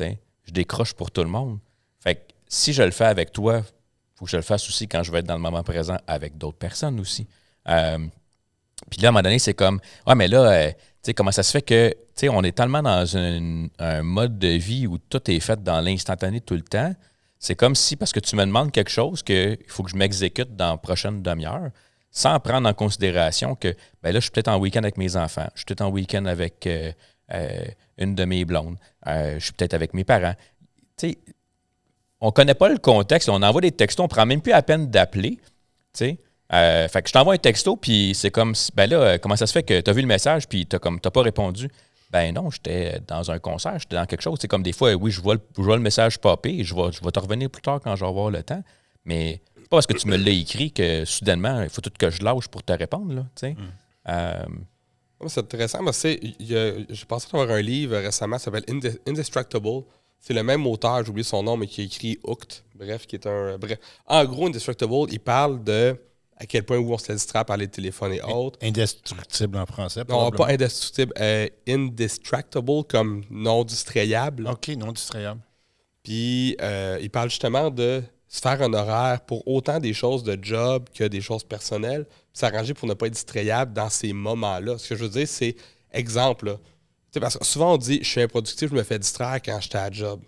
je 0.00 0.52
décroche 0.52 0.94
pour 0.94 1.10
tout 1.10 1.22
le 1.22 1.28
monde. 1.28 1.58
Fait 2.00 2.14
que 2.16 2.20
si 2.48 2.72
je 2.72 2.82
le 2.82 2.90
fais 2.90 3.04
avec 3.04 3.32
toi, 3.32 3.62
faut 4.14 4.24
que 4.24 4.30
je 4.30 4.36
le 4.36 4.42
fasse 4.42 4.68
aussi 4.68 4.88
quand 4.88 5.02
je 5.02 5.12
vais 5.12 5.18
être 5.18 5.26
dans 5.26 5.34
le 5.34 5.40
moment 5.40 5.62
présent 5.62 5.98
avec 6.06 6.38
d'autres 6.38 6.58
personnes 6.58 6.98
aussi. 7.00 7.26
Euh, 7.68 7.98
puis 8.90 9.00
là, 9.00 9.08
à 9.08 9.10
un 9.10 9.12
moment 9.12 9.22
donné, 9.22 9.38
c'est 9.38 9.54
comme, 9.54 9.80
ouais, 10.06 10.14
mais 10.14 10.28
là, 10.28 10.40
euh, 10.40 10.70
tu 10.70 10.76
sais, 11.02 11.14
comment 11.14 11.32
ça 11.32 11.42
se 11.42 11.50
fait 11.50 11.62
que, 11.62 11.90
tu 11.90 11.96
sais, 12.14 12.28
on 12.28 12.42
est 12.42 12.56
tellement 12.56 12.82
dans 12.82 13.16
un, 13.16 13.68
un 13.78 14.02
mode 14.02 14.38
de 14.38 14.48
vie 14.48 14.86
où 14.86 14.98
tout 14.98 15.30
est 15.30 15.40
fait 15.40 15.62
dans 15.62 15.80
l'instantané 15.80 16.40
tout 16.40 16.54
le 16.54 16.62
temps. 16.62 16.94
C'est 17.38 17.54
comme 17.54 17.74
si, 17.74 17.96
parce 17.96 18.12
que 18.12 18.20
tu 18.20 18.36
me 18.36 18.44
demandes 18.44 18.72
quelque 18.72 18.90
chose, 18.90 19.22
qu'il 19.22 19.58
faut 19.68 19.82
que 19.82 19.90
je 19.90 19.96
m'exécute 19.96 20.56
dans 20.56 20.72
la 20.72 20.76
prochaine 20.78 21.22
demi-heure, 21.22 21.70
sans 22.10 22.40
prendre 22.40 22.68
en 22.68 22.72
considération 22.72 23.54
que, 23.54 23.74
ben 24.02 24.12
là, 24.12 24.20
je 24.20 24.24
suis 24.24 24.30
peut-être 24.30 24.48
en 24.48 24.58
week-end 24.58 24.82
avec 24.82 24.96
mes 24.96 25.16
enfants, 25.16 25.48
je 25.54 25.58
suis 25.58 25.64
peut-être 25.66 25.82
en 25.82 25.90
week-end 25.90 26.24
avec 26.24 26.66
euh, 26.66 26.92
euh, 27.32 27.64
une 27.98 28.14
de 28.14 28.24
mes 28.24 28.44
blondes, 28.44 28.76
euh, 29.06 29.38
je 29.38 29.44
suis 29.44 29.52
peut-être 29.52 29.74
avec 29.74 29.94
mes 29.94 30.04
parents. 30.04 30.34
Tu 30.96 31.10
sais, 31.10 31.18
on 32.20 32.30
connaît 32.30 32.54
pas 32.54 32.68
le 32.68 32.78
contexte, 32.78 33.28
on 33.28 33.42
envoie 33.42 33.60
des 33.60 33.72
textos, 33.72 34.04
on 34.04 34.08
prend 34.08 34.26
même 34.26 34.40
plus 34.40 34.52
la 34.52 34.62
peine 34.62 34.88
d'appeler, 34.88 35.36
tu 35.36 35.42
sais. 35.92 36.18
Euh, 36.52 36.86
fait 36.88 37.02
que 37.02 37.08
je 37.08 37.12
t'envoie 37.12 37.34
un 37.34 37.38
texto, 37.38 37.76
puis 37.76 38.12
c'est 38.14 38.30
comme, 38.30 38.54
ben 38.74 38.88
là, 38.88 39.18
comment 39.18 39.36
ça 39.36 39.46
se 39.46 39.52
fait 39.52 39.64
que 39.64 39.80
tu 39.80 39.90
as 39.90 39.92
vu 39.92 40.00
le 40.00 40.06
message, 40.06 40.46
puis 40.46 40.66
tu 40.66 40.76
n'as 40.76 41.10
pas 41.10 41.22
répondu? 41.22 41.68
Ben 42.10 42.32
non, 42.32 42.50
j'étais 42.50 43.00
dans 43.08 43.30
un 43.32 43.38
concert, 43.40 43.78
j'étais 43.80 43.96
dans 43.96 44.06
quelque 44.06 44.22
chose. 44.22 44.38
C'est 44.40 44.46
comme 44.46 44.62
des 44.62 44.72
fois, 44.72 44.94
oui, 44.94 45.10
je 45.10 45.20
vois 45.20 45.34
le, 45.34 45.40
je 45.56 45.62
vois 45.62 45.76
le 45.76 45.82
message 45.82 46.18
popper, 46.18 46.62
je 46.62 46.74
vais, 46.74 46.92
je 46.92 47.02
vais 47.02 47.10
te 47.10 47.18
revenir 47.18 47.50
plus 47.50 47.62
tard 47.62 47.80
quand 47.82 47.96
je 47.96 48.04
vais 48.04 48.08
avoir 48.08 48.30
le 48.30 48.44
temps. 48.44 48.62
Mais 49.04 49.40
pas 49.68 49.78
parce 49.78 49.86
que 49.86 49.94
tu 49.94 50.06
me 50.06 50.16
l'as 50.16 50.30
écrit 50.30 50.70
que 50.70 51.04
soudainement, 51.04 51.62
il 51.62 51.68
faut 51.68 51.80
tout 51.80 51.90
que 51.98 52.10
je 52.10 52.22
lâche 52.22 52.46
pour 52.46 52.62
te 52.62 52.72
répondre, 52.72 53.12
là, 53.12 53.22
tu 53.34 53.48
sais. 53.48 53.56
Euh, 54.08 54.44
C'est 55.28 55.40
intéressant 55.40 55.84
parce 55.84 56.02
que 56.02 56.16
j'ai 56.40 57.04
pensé 57.08 57.26
avoir 57.32 57.50
un 57.50 57.60
livre 57.62 57.96
récemment 57.96 58.36
qui 58.36 58.44
s'appelle 58.44 58.64
Inde- 58.68 58.98
Indestructible. 59.06 59.82
C'est 60.20 60.34
le 60.34 60.42
même 60.42 60.66
auteur, 60.66 61.04
j'ai 61.04 61.10
oublié 61.10 61.24
son 61.24 61.42
nom, 61.42 61.56
mais 61.56 61.66
qui 61.66 61.80
a 61.82 61.84
écrit 61.84 62.18
Hooked. 62.24 62.52
Bref, 62.74 63.06
qui 63.06 63.16
est 63.16 63.26
un. 63.26 63.56
Bref. 63.58 63.78
En 64.06 64.24
gros, 64.24 64.46
Indestructible, 64.46 64.94
il 65.10 65.20
parle 65.20 65.62
de 65.62 65.96
à 66.38 66.44
quel 66.44 66.64
point 66.64 66.76
où 66.76 66.92
on 66.92 66.98
se 66.98 67.10
laisse 67.12 67.26
par 67.26 67.56
les 67.56 67.68
téléphones 67.68 68.12
et 68.12 68.20
autres. 68.20 68.58
Indestructible 68.62 69.56
en 69.56 69.64
français. 69.66 70.02
Non, 70.08 70.30
pas 70.30 70.48
indestructible, 70.48 71.12
euh, 71.18 71.48
indestructible 71.66 72.84
comme 72.88 73.24
non 73.30 73.64
distrayable. 73.64 74.46
OK, 74.48 74.68
non 74.76 74.92
distrayable. 74.92 75.40
Puis 76.02 76.56
euh, 76.60 76.98
il 77.00 77.10
parle 77.10 77.30
justement 77.30 77.70
de 77.70 78.02
se 78.28 78.40
faire 78.40 78.60
un 78.62 78.72
horaire 78.72 79.20
pour 79.20 79.46
autant 79.46 79.78
des 79.78 79.92
choses 79.92 80.22
de 80.22 80.38
job 80.40 80.88
que 80.94 81.04
des 81.04 81.20
choses 81.20 81.44
personnelles, 81.44 82.06
s'arranger 82.32 82.74
pour 82.74 82.88
ne 82.88 82.94
pas 82.94 83.06
être 83.06 83.12
distrayable 83.12 83.72
dans 83.72 83.88
ces 83.88 84.12
moments-là. 84.12 84.78
Ce 84.78 84.88
que 84.88 84.96
je 84.96 85.04
veux 85.04 85.10
dire, 85.10 85.28
c'est 85.28 85.56
exemple. 85.92 86.46
là. 86.46 86.58
Parce 87.20 87.38
que 87.38 87.44
souvent 87.44 87.74
on 87.74 87.76
dit 87.78 88.00
je 88.02 88.08
suis 88.08 88.20
improductif, 88.20 88.68
je 88.70 88.74
me 88.74 88.82
fais 88.82 88.98
distraire 88.98 89.40
quand 89.42 89.58
j'étais 89.60 89.78
à 89.78 89.90
job. 89.90 90.20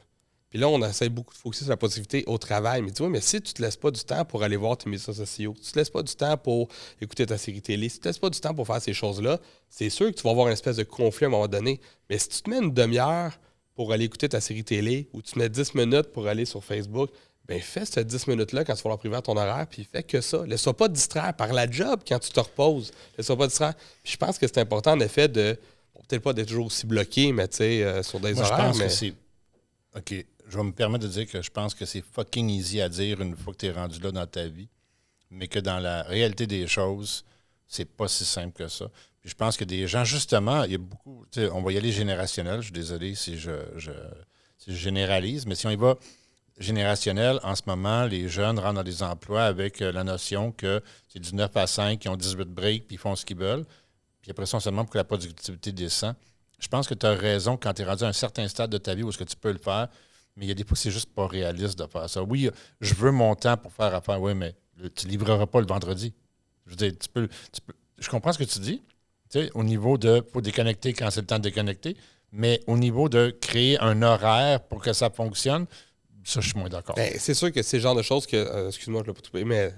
Puis 0.48 0.58
là, 0.58 0.68
on 0.68 0.82
essaie 0.82 1.10
beaucoup 1.10 1.34
de 1.34 1.38
focuser 1.38 1.64
sur 1.64 1.70
la 1.70 1.76
productivité 1.76 2.24
au 2.26 2.38
travail. 2.38 2.80
Mais 2.80 2.90
tu 2.90 3.02
vois, 3.02 3.10
mais 3.10 3.20
si 3.20 3.40
tu 3.42 3.52
te 3.52 3.60
laisses 3.60 3.76
pas 3.76 3.90
du 3.90 4.02
temps 4.02 4.24
pour 4.24 4.42
aller 4.42 4.56
voir 4.56 4.78
tes 4.78 4.88
médias 4.88 5.12
sociaux, 5.12 5.54
tu 5.62 5.72
te 5.72 5.78
laisses 5.78 5.90
pas 5.90 6.02
du 6.02 6.14
temps 6.14 6.38
pour 6.38 6.68
écouter 7.02 7.26
ta 7.26 7.36
série 7.36 7.60
télé, 7.60 7.88
si 7.88 7.96
tu 7.96 8.02
te 8.02 8.08
laisses 8.08 8.18
pas 8.18 8.30
du 8.30 8.40
temps 8.40 8.54
pour 8.54 8.66
faire 8.66 8.80
ces 8.80 8.94
choses-là, 8.94 9.40
c'est 9.68 9.90
sûr 9.90 10.06
que 10.06 10.16
tu 10.16 10.22
vas 10.22 10.30
avoir 10.30 10.46
une 10.46 10.54
espèce 10.54 10.76
de 10.76 10.84
conflit 10.84 11.26
à 11.26 11.28
un 11.28 11.32
moment 11.32 11.48
donné. 11.48 11.80
Mais 12.08 12.18
si 12.18 12.30
tu 12.30 12.40
te 12.42 12.48
mets 12.48 12.60
une 12.60 12.72
demi-heure 12.72 13.38
pour 13.74 13.92
aller 13.92 14.06
écouter 14.06 14.28
ta 14.28 14.40
série 14.40 14.64
télé 14.64 15.08
ou 15.12 15.20
tu 15.20 15.32
te 15.32 15.38
mets 15.38 15.50
10 15.50 15.74
minutes 15.74 16.12
pour 16.12 16.26
aller 16.26 16.46
sur 16.46 16.64
Facebook, 16.64 17.10
ben 17.48 17.60
fais 17.62 17.86
ces 17.86 18.04
10 18.04 18.26
minutes-là 18.26 18.62
quand 18.64 18.74
tu 18.74 18.82
vas 18.82 18.90
leur 18.90 18.98
priver 18.98 19.16
à 19.16 19.22
ton 19.22 19.36
horaire, 19.36 19.66
puis 19.70 19.82
fais 19.90 20.02
que 20.02 20.20
ça. 20.20 20.44
Laisse-toi 20.46 20.76
pas 20.76 20.88
te 20.88 20.92
distraire 20.92 21.32
par 21.34 21.52
la 21.52 21.68
job 21.70 22.00
quand 22.06 22.18
tu 22.18 22.30
te 22.30 22.40
reposes. 22.40 22.92
Laisse-toi 23.16 23.36
pas 23.38 23.44
te 23.46 23.50
distraire. 23.50 23.74
Puis 24.02 24.12
je 24.12 24.16
pense 24.18 24.38
que 24.38 24.46
c'est 24.46 24.58
important, 24.58 24.92
en 24.92 25.00
effet, 25.00 25.28
de. 25.28 25.58
bon, 25.94 26.02
peut-être 26.06 26.22
pas 26.22 26.32
d'être 26.34 26.48
toujours 26.48 26.66
aussi 26.66 26.86
bloqué, 26.86 27.32
mais 27.32 27.48
tu 27.48 27.56
sais, 27.56 27.82
euh, 27.82 28.02
sur 28.02 28.20
des 28.20 28.34
Moi, 28.34 28.44
je 28.44 28.52
horaires. 28.52 28.66
pense 28.66 28.78
mais... 28.78 28.84
que 28.86 28.90
c'est. 28.92 29.14
OK. 29.96 30.26
Je 30.50 30.56
vais 30.56 30.62
me 30.64 30.72
permettre 30.72 31.04
de 31.04 31.10
dire 31.10 31.26
que 31.26 31.42
je 31.42 31.50
pense 31.50 31.74
que 31.74 31.84
c'est 31.84 32.02
fucking 32.02 32.48
easy 32.50 32.80
à 32.80 32.88
dire 32.88 33.20
une 33.20 33.36
fois 33.36 33.52
que 33.52 33.58
tu 33.58 33.66
es 33.66 33.70
rendu 33.70 33.98
là 34.00 34.10
dans 34.12 34.26
ta 34.26 34.46
vie, 34.46 34.68
mais 35.30 35.46
que 35.48 35.58
dans 35.58 35.78
la 35.78 36.02
réalité 36.04 36.46
des 36.46 36.66
choses, 36.66 37.24
c'est 37.66 37.84
pas 37.84 38.08
si 38.08 38.24
simple 38.24 38.52
que 38.62 38.68
ça. 38.68 38.90
Puis 39.20 39.30
je 39.30 39.34
pense 39.34 39.56
que 39.56 39.64
des 39.64 39.86
gens, 39.86 40.04
justement, 40.04 40.64
il 40.64 40.72
y 40.72 40.74
a 40.74 40.78
beaucoup. 40.78 41.24
On 41.52 41.62
va 41.62 41.72
y 41.72 41.76
aller 41.78 41.92
générationnel. 41.92 42.60
Je 42.60 42.64
suis 42.66 42.72
désolé 42.72 43.14
si 43.14 43.38
je, 43.38 43.50
je- 43.76 43.90
si 44.58 44.72
je 44.72 44.76
généralise, 44.78 45.44
mais 45.46 45.54
si 45.54 45.66
on 45.66 45.70
y 45.70 45.76
va 45.76 45.96
générationnel, 46.58 47.38
en 47.42 47.54
ce 47.54 47.62
moment, 47.66 48.04
les 48.04 48.28
jeunes 48.28 48.58
rentrent 48.58 48.74
dans 48.74 48.82
des 48.82 49.02
emplois 49.02 49.44
avec 49.44 49.80
euh, 49.80 49.92
la 49.92 50.04
notion 50.04 50.52
que 50.52 50.82
c'est 51.08 51.20
du 51.20 51.34
9 51.34 51.56
à 51.56 51.66
5, 51.66 52.04
ils 52.04 52.08
ont 52.08 52.16
18 52.16 52.48
breaks, 52.48 52.86
puis 52.86 52.96
ils 52.96 52.98
font 52.98 53.14
ce 53.16 53.24
qu'ils 53.24 53.36
veulent. 53.38 53.64
Puis 54.22 54.30
après 54.30 54.46
ça, 54.46 54.56
on 54.56 54.60
se 54.60 54.68
demande 54.68 54.86
pour 54.86 54.92
que 54.92 54.98
la 54.98 55.04
productivité 55.04 55.72
descend. 55.72 56.14
Je 56.58 56.66
pense 56.68 56.88
que 56.88 56.94
tu 56.94 57.06
as 57.06 57.14
raison 57.14 57.56
quand 57.56 57.72
tu 57.74 57.82
es 57.82 57.84
rendu 57.84 58.04
à 58.04 58.08
un 58.08 58.12
certain 58.12 58.46
stade 58.48 58.70
de 58.70 58.78
ta 58.78 58.94
vie 58.94 59.02
où 59.04 59.08
est-ce 59.10 59.18
que 59.18 59.24
tu 59.24 59.36
peux 59.36 59.52
le 59.52 59.58
faire, 59.58 59.88
mais 60.36 60.44
il 60.46 60.48
y 60.48 60.52
a 60.52 60.54
des 60.54 60.64
fois, 60.64 60.76
c'est 60.76 60.90
juste 60.90 61.12
pas 61.14 61.26
réaliste 61.26 61.78
de 61.78 61.86
faire 61.86 62.10
ça. 62.10 62.22
Oui, 62.22 62.50
je 62.80 62.94
veux 62.94 63.12
mon 63.12 63.34
temps 63.36 63.56
pour 63.56 63.72
faire 63.72 63.94
affaire, 63.94 64.20
oui, 64.20 64.34
mais 64.34 64.54
le- 64.76 64.90
tu 64.90 65.06
ne 65.06 65.12
livreras 65.12 65.46
pas 65.46 65.60
le 65.60 65.66
vendredi. 65.66 66.12
Je 66.66 66.70
veux 66.70 66.76
dire, 66.76 66.92
tu 67.00 67.08
peux, 67.08 67.28
tu 67.52 67.60
peux- 67.60 67.74
je 67.98 68.08
comprends 68.08 68.32
ce 68.32 68.38
que 68.38 68.44
tu 68.44 68.58
dis, 68.58 68.82
tu 69.30 69.40
sais, 69.40 69.50
au 69.54 69.62
niveau 69.62 69.96
de 69.98 70.24
faut 70.32 70.40
déconnecter 70.40 70.92
quand 70.92 71.10
c'est 71.10 71.20
le 71.20 71.26
temps 71.26 71.38
de 71.38 71.42
déconnecter, 71.44 71.96
mais 72.32 72.60
au 72.66 72.76
niveau 72.76 73.08
de 73.08 73.30
créer 73.40 73.78
un 73.80 74.02
horaire 74.02 74.60
pour 74.62 74.82
que 74.82 74.92
ça 74.92 75.10
fonctionne, 75.10 75.66
ça, 76.28 76.40
je 76.40 76.48
suis 76.48 76.58
moins 76.58 76.68
d'accord. 76.68 76.94
Ben, 76.94 77.12
c'est 77.18 77.34
sûr 77.34 77.52
que 77.52 77.62
c'est 77.62 77.78
le 77.78 77.82
genre 77.82 77.94
de 77.94 78.02
choses 78.02 78.26
que. 78.26 78.36
euh, 78.36 78.68
Excuse-moi, 78.68 79.02
je 79.04 79.10
l'ai 79.10 79.14
pas 79.14 79.20
trouvé, 79.20 79.44
mais. 79.44 79.72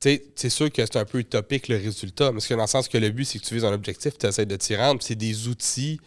sais, 0.00 0.24
c'est 0.36 0.50
sûr 0.50 0.70
que 0.70 0.84
c'est 0.84 0.96
un 0.96 1.04
peu 1.04 1.18
utopique 1.18 1.68
le 1.68 1.76
résultat, 1.76 2.32
parce 2.32 2.46
que 2.46 2.54
dans 2.54 2.62
le 2.62 2.66
sens 2.68 2.88
que 2.88 2.98
le 2.98 3.10
but, 3.10 3.24
c'est 3.24 3.38
que 3.38 3.44
tu 3.44 3.54
vises 3.54 3.64
un 3.64 3.72
objectif, 3.72 4.16
tu 4.18 4.26
essaies 4.26 4.46
de 4.46 4.56
t'y 4.56 4.76
rendre, 4.76 5.02
c'est 5.02 5.14
des 5.14 5.48
outils 5.48 5.98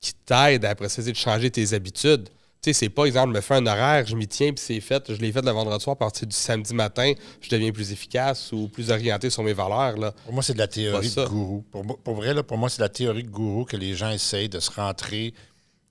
qui 0.00 0.14
t'aident 0.14 0.64
à 0.64 0.70
après 0.70 0.88
ça, 0.88 1.02
de 1.02 1.12
changer 1.14 1.50
tes 1.50 1.72
habitudes. 1.74 2.28
Tu 2.62 2.70
sais, 2.70 2.72
c'est 2.72 2.88
pas, 2.88 3.04
exemple, 3.04 3.32
je 3.32 3.36
me 3.36 3.40
fais 3.42 3.54
un 3.54 3.66
horaire, 3.66 4.06
je 4.06 4.16
m'y 4.16 4.26
tiens, 4.26 4.52
puis 4.52 4.64
c'est 4.64 4.80
fait. 4.80 5.12
Je 5.12 5.20
l'ai 5.20 5.30
fait 5.30 5.44
le 5.44 5.50
vendredi 5.50 5.82
soir, 5.84 5.94
à 5.94 5.98
partir 5.98 6.26
du 6.26 6.34
samedi 6.34 6.74
matin, 6.74 7.12
je 7.40 7.48
deviens 7.50 7.70
plus 7.70 7.92
efficace 7.92 8.50
ou 8.52 8.68
plus 8.68 8.90
orienté 8.90 9.30
sur 9.30 9.42
mes 9.42 9.52
valeurs. 9.52 9.96
Là. 9.96 10.12
Pour 10.24 10.32
moi, 10.32 10.42
c'est 10.42 10.54
de 10.54 10.58
la 10.58 10.66
théorie 10.66 11.10
de 11.10 11.24
gourou. 11.26 11.64
Pour, 11.70 11.98
pour 11.98 12.14
vrai, 12.14 12.34
là, 12.34 12.42
pour 12.42 12.56
moi, 12.56 12.68
c'est 12.68 12.78
de 12.78 12.82
la 12.82 12.88
théorie 12.88 13.22
de 13.22 13.28
gourou 13.30 13.64
que 13.64 13.76
les 13.76 13.94
gens 13.94 14.10
essayent 14.10 14.48
de 14.48 14.58
se 14.58 14.70
rentrer. 14.70 15.34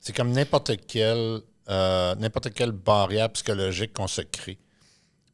C'est 0.01 0.15
comme 0.15 0.31
n'importe 0.31 0.71
quelle, 0.87 1.41
euh, 1.69 2.15
n'importe 2.15 2.53
quelle 2.53 2.71
barrière 2.71 3.29
psychologique 3.31 3.93
qu'on 3.93 4.07
se 4.07 4.21
crée. 4.21 4.57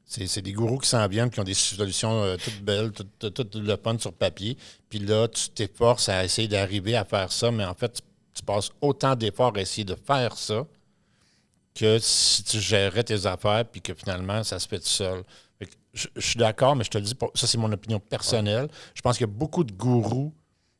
C'est, 0.05 0.27
c'est 0.27 0.41
des 0.41 0.53
gourous 0.53 0.79
qui 0.79 0.89
s'en 0.89 1.07
viennent, 1.07 1.29
qui 1.29 1.39
ont 1.39 1.43
des 1.45 1.53
solutions 1.53 2.23
euh, 2.23 2.37
toutes 2.43 2.61
belles, 2.63 2.91
toutes, 2.91 3.33
toutes 3.33 3.55
le 3.55 3.77
fun 3.77 3.97
sur 3.99 4.13
papier. 4.13 4.57
Puis 4.89 4.99
là, 4.99 5.27
tu 5.27 5.49
t'efforces 5.49 6.09
à 6.09 6.23
essayer 6.25 6.47
d'arriver 6.47 6.95
à 6.97 7.05
faire 7.05 7.31
ça, 7.31 7.51
mais 7.51 7.65
en 7.65 7.73
fait, 7.75 7.93
tu, 7.93 8.01
tu 8.33 8.43
passes 8.43 8.69
autant 8.81 9.15
d'efforts 9.15 9.53
à 9.55 9.61
essayer 9.61 9.85
de 9.85 9.95
faire 9.95 10.37
ça 10.37 10.65
que 11.73 11.99
si 11.99 12.43
tu 12.43 12.59
gérais 12.59 13.03
tes 13.03 13.25
affaires 13.25 13.65
puis 13.65 13.81
que 13.81 13.93
finalement, 13.93 14.43
ça 14.43 14.59
se 14.59 14.67
fait 14.67 14.79
tout 14.79 14.85
seul. 14.87 15.23
Fait 15.59 15.65
que 15.67 15.71
Je, 15.93 16.07
je 16.15 16.21
suis 16.27 16.37
d'accord, 16.39 16.75
mais 16.75 16.83
je 16.83 16.89
te 16.89 16.97
le 16.97 17.03
dis, 17.05 17.15
pour- 17.15 17.31
ça 17.35 17.47
c'est 17.47 17.57
mon 17.57 17.71
opinion 17.71 17.99
personnelle. 17.99 18.67
Je 18.93 19.01
pense 19.01 19.17
qu'il 19.17 19.27
y 19.27 19.29
a 19.29 19.33
beaucoup 19.33 19.63
de 19.63 19.71
gourous 19.73 20.33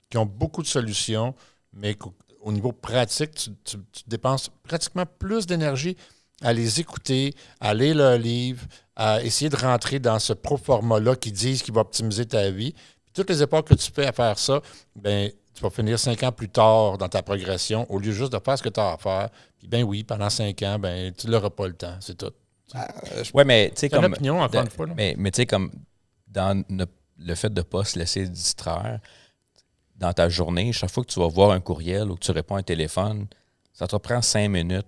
qui 0.09 0.17
ont 0.17 0.25
beaucoup 0.25 0.61
de 0.61 0.67
solutions, 0.67 1.33
mais 1.73 1.95
qu'au 1.95 2.13
au 2.41 2.51
niveau 2.51 2.71
pratique, 2.71 3.34
tu, 3.36 3.49
tu- 3.63 3.77
tu 3.91 4.04
dépenses 4.08 4.49
pratiquement 4.63 5.06
plus 5.06 5.45
d'énergie 5.45 5.95
à 6.41 6.54
les 6.54 6.80
écouter, 6.80 7.34
à 7.60 7.73
lire 7.73 7.95
leurs 7.95 8.17
livres, 8.17 8.65
à 8.95 9.21
essayer 9.23 9.49
de 9.49 9.56
rentrer 9.56 9.99
dans 9.99 10.17
ce 10.19 10.34
pro-format-là 10.34 11.15
qui 11.15 11.32
disent 11.32 11.62
qu'il 11.62 11.73
va 11.73 11.82
optimiser 11.82 12.25
ta 12.25 12.49
vie. 12.49 12.71
Puis 12.73 13.13
toutes 13.13 13.30
les 13.30 13.43
efforts 13.43 13.63
que 13.63 13.75
tu 13.75 13.91
fais 13.91 14.08
à 14.08 14.12
faire 14.12 14.38
ça, 14.39 14.60
ben 14.95 15.32
tu 15.54 15.62
vas 15.62 15.69
finir 15.69 15.99
cinq 15.99 16.23
ans 16.23 16.32
plus 16.32 16.49
tard 16.49 16.97
dans 16.97 17.10
ta 17.10 17.21
progression 17.21 17.86
au 17.91 17.99
lieu 17.99 18.12
juste 18.12 18.32
de 18.34 18.39
faire 18.43 18.58
ce 18.58 18.63
que 18.63 18.69
tu 18.69 18.80
as 18.80 18.93
à 18.93 18.97
faire. 18.97 19.30
Puis 19.60 19.67
ben 19.67 19.84
oui, 19.84 20.04
pendant 20.04 20.30
cinq 20.30 20.63
ans, 20.63 20.80
ben 20.80 21.13
tu 21.13 21.27
n'auras 21.27 21.49
pas 21.51 21.67
le 21.67 21.73
temps, 21.73 21.95
c'est 21.99 22.17
tout. 22.17 22.32
Ouais, 23.34 23.43
mais 23.43 23.69
tu 23.69 23.82
sais, 23.82 23.89
C'est 23.89 23.95
une 23.95 24.01
comme. 24.01 24.13
opinion, 24.13 24.36
encore 24.41 24.49
dans- 24.49 24.63
une 24.63 24.69
fois. 24.69 24.88
là. 24.88 24.93
Mais, 24.95 25.13
mais 25.17 25.30
tu 25.32 25.38
sais, 25.38 25.45
comme 25.45 25.71
dans 26.27 26.63
ne- 26.69 26.86
le 27.19 27.36
fait 27.36 27.49
de 27.49 27.60
ne 27.60 27.63
pas 27.63 27.84
se 27.84 27.99
laisser 27.99 28.27
distraire 28.27 28.99
dans 30.01 30.11
ta 30.13 30.27
journée, 30.29 30.73
chaque 30.73 30.89
fois 30.91 31.03
que 31.03 31.09
tu 31.11 31.19
vas 31.19 31.27
voir 31.27 31.51
un 31.51 31.59
courriel 31.59 32.09
ou 32.11 32.15
que 32.15 32.19
tu 32.21 32.31
réponds 32.31 32.55
à 32.55 32.59
un 32.59 32.63
téléphone, 32.63 33.27
ça 33.71 33.87
te 33.87 33.95
prend 33.95 34.21
cinq 34.21 34.49
minutes 34.49 34.87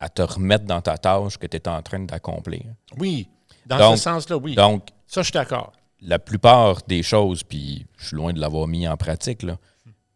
à 0.00 0.08
te 0.08 0.22
remettre 0.22 0.64
dans 0.64 0.80
ta 0.80 0.96
tâche 0.98 1.36
que 1.38 1.46
tu 1.46 1.56
es 1.58 1.68
en 1.68 1.82
train 1.82 2.00
d'accomplir. 2.00 2.62
Oui, 2.98 3.28
dans 3.66 3.78
Donc- 3.78 3.96
ce 3.98 4.02
sens-là, 4.04 4.36
oui. 4.38 4.54
Donc, 4.54 4.88
ça, 5.06 5.20
je 5.20 5.26
suis 5.26 5.32
d'accord. 5.32 5.72
la 6.00 6.18
plupart 6.18 6.78
des 6.88 7.02
choses, 7.02 7.42
puis 7.42 7.86
je 7.98 8.06
suis 8.08 8.16
loin 8.16 8.32
de 8.32 8.40
l'avoir 8.40 8.66
mis 8.66 8.88
en 8.88 8.96
pratique, 8.96 9.42
là, 9.42 9.58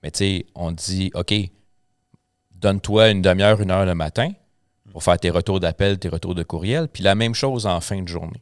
mais 0.03 0.11
tu 0.11 0.19
sais, 0.19 0.47
on 0.55 0.73
dit, 0.73 1.11
OK, 1.15 1.35
donne-toi 2.55 3.11
une 3.11 3.21
demi-heure, 3.23 3.61
une 3.61 3.71
heure 3.71 3.85
le 3.85 3.95
matin 3.95 4.31
pour 4.91 5.03
faire 5.03 5.19
tes 5.19 5.31
retours 5.31 5.61
d'appel, 5.61 5.99
tes 5.99 6.09
retours 6.09 6.35
de 6.35 6.43
courriel, 6.43 6.89
puis 6.89 7.03
la 7.03 7.15
même 7.15 7.35
chose 7.35 7.67
en 7.67 7.81
fin 7.81 8.01
de 8.01 8.09
journée. 8.09 8.41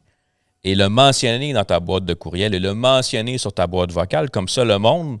Et 0.63 0.75
le 0.75 0.87
mentionner 0.87 1.51
dans 1.51 1.65
ta 1.65 1.81
boîte 1.81 2.05
de 2.05 2.13
courriel 2.13 2.53
et 2.53 2.59
le 2.59 2.73
mentionner 2.73 3.37
sur 3.37 3.51
ta 3.51 3.67
boîte 3.67 3.91
vocale, 3.91 4.29
comme 4.29 4.47
ça, 4.47 4.63
le 4.63 4.77
monde, 4.77 5.19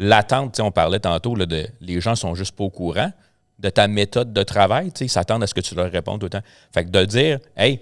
l'attente, 0.00 0.58
on 0.58 0.72
parlait 0.72 0.98
tantôt, 0.98 1.36
là, 1.36 1.46
de, 1.46 1.68
les 1.80 2.00
gens 2.00 2.16
sont 2.16 2.34
juste 2.34 2.56
pas 2.56 2.64
au 2.64 2.70
courant 2.70 3.12
de 3.60 3.68
ta 3.70 3.86
méthode 3.86 4.32
de 4.32 4.42
travail, 4.42 4.90
ils 5.00 5.08
s'attendent 5.10 5.42
à 5.42 5.46
ce 5.46 5.52
que 5.54 5.60
tu 5.60 5.74
leur 5.74 5.92
répondes 5.92 6.18
tout 6.18 6.26
le 6.26 6.30
temps. 6.30 6.42
Fait 6.74 6.82
que 6.84 6.88
de 6.90 7.04
dire, 7.04 7.38
hey, 7.56 7.80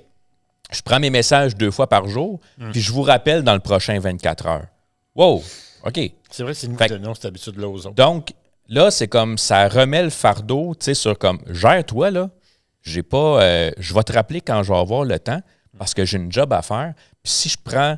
je 0.72 0.83
prends 0.83 0.98
mes 1.00 1.09
messages 1.11 1.54
deux 1.57 1.70
fois 1.70 1.88
par 1.88 2.09
jour, 2.09 2.40
puis 2.72 2.81
je 2.81 2.92
vous 2.92 3.02
rappelle 3.02 3.42
dans 3.42 3.54
le 3.54 3.61
prochain 3.61 3.98
24 3.98 4.46
heures. 4.46 4.66
Wow! 5.14 5.42
OK. 5.85 6.00
C'est 6.31 6.42
vrai 6.42 6.52
c'est 6.54 6.66
que- 6.68 6.88
donnons 6.88 7.14
cette 7.14 7.26
habitude-là 7.26 7.68
aux 7.68 7.78
autres. 7.87 7.94
Donc, 7.94 8.33
là, 8.68 8.90
c'est 8.90 9.07
comme 9.09 9.38
ça 9.38 9.68
remet 9.68 10.02
le 10.02 10.11
fardeau, 10.11 10.74
tu 10.74 10.87
sais, 10.87 10.94
sur 10.94 11.16
comme 11.16 11.38
gère-toi, 11.48 12.11
là. 12.11 12.28
J'ai 12.83 13.02
pas. 13.04 13.42
euh, 13.42 13.70
je 13.78 13.94
vais 13.94 14.02
te 14.02 14.12
rappeler 14.12 14.40
quand 14.40 14.62
je 14.64 14.72
vais 14.72 14.78
avoir 14.78 15.04
le 15.04 15.18
temps 15.18 15.40
parce 15.78 15.94
que 15.94 16.04
j'ai 16.04 16.16
une 16.16 16.33
job 16.33 16.52
à 16.52 16.62
faire. 16.62 16.94
Puis 17.22 17.33
si 17.33 17.48
je 17.48 17.57
prends 17.62 17.96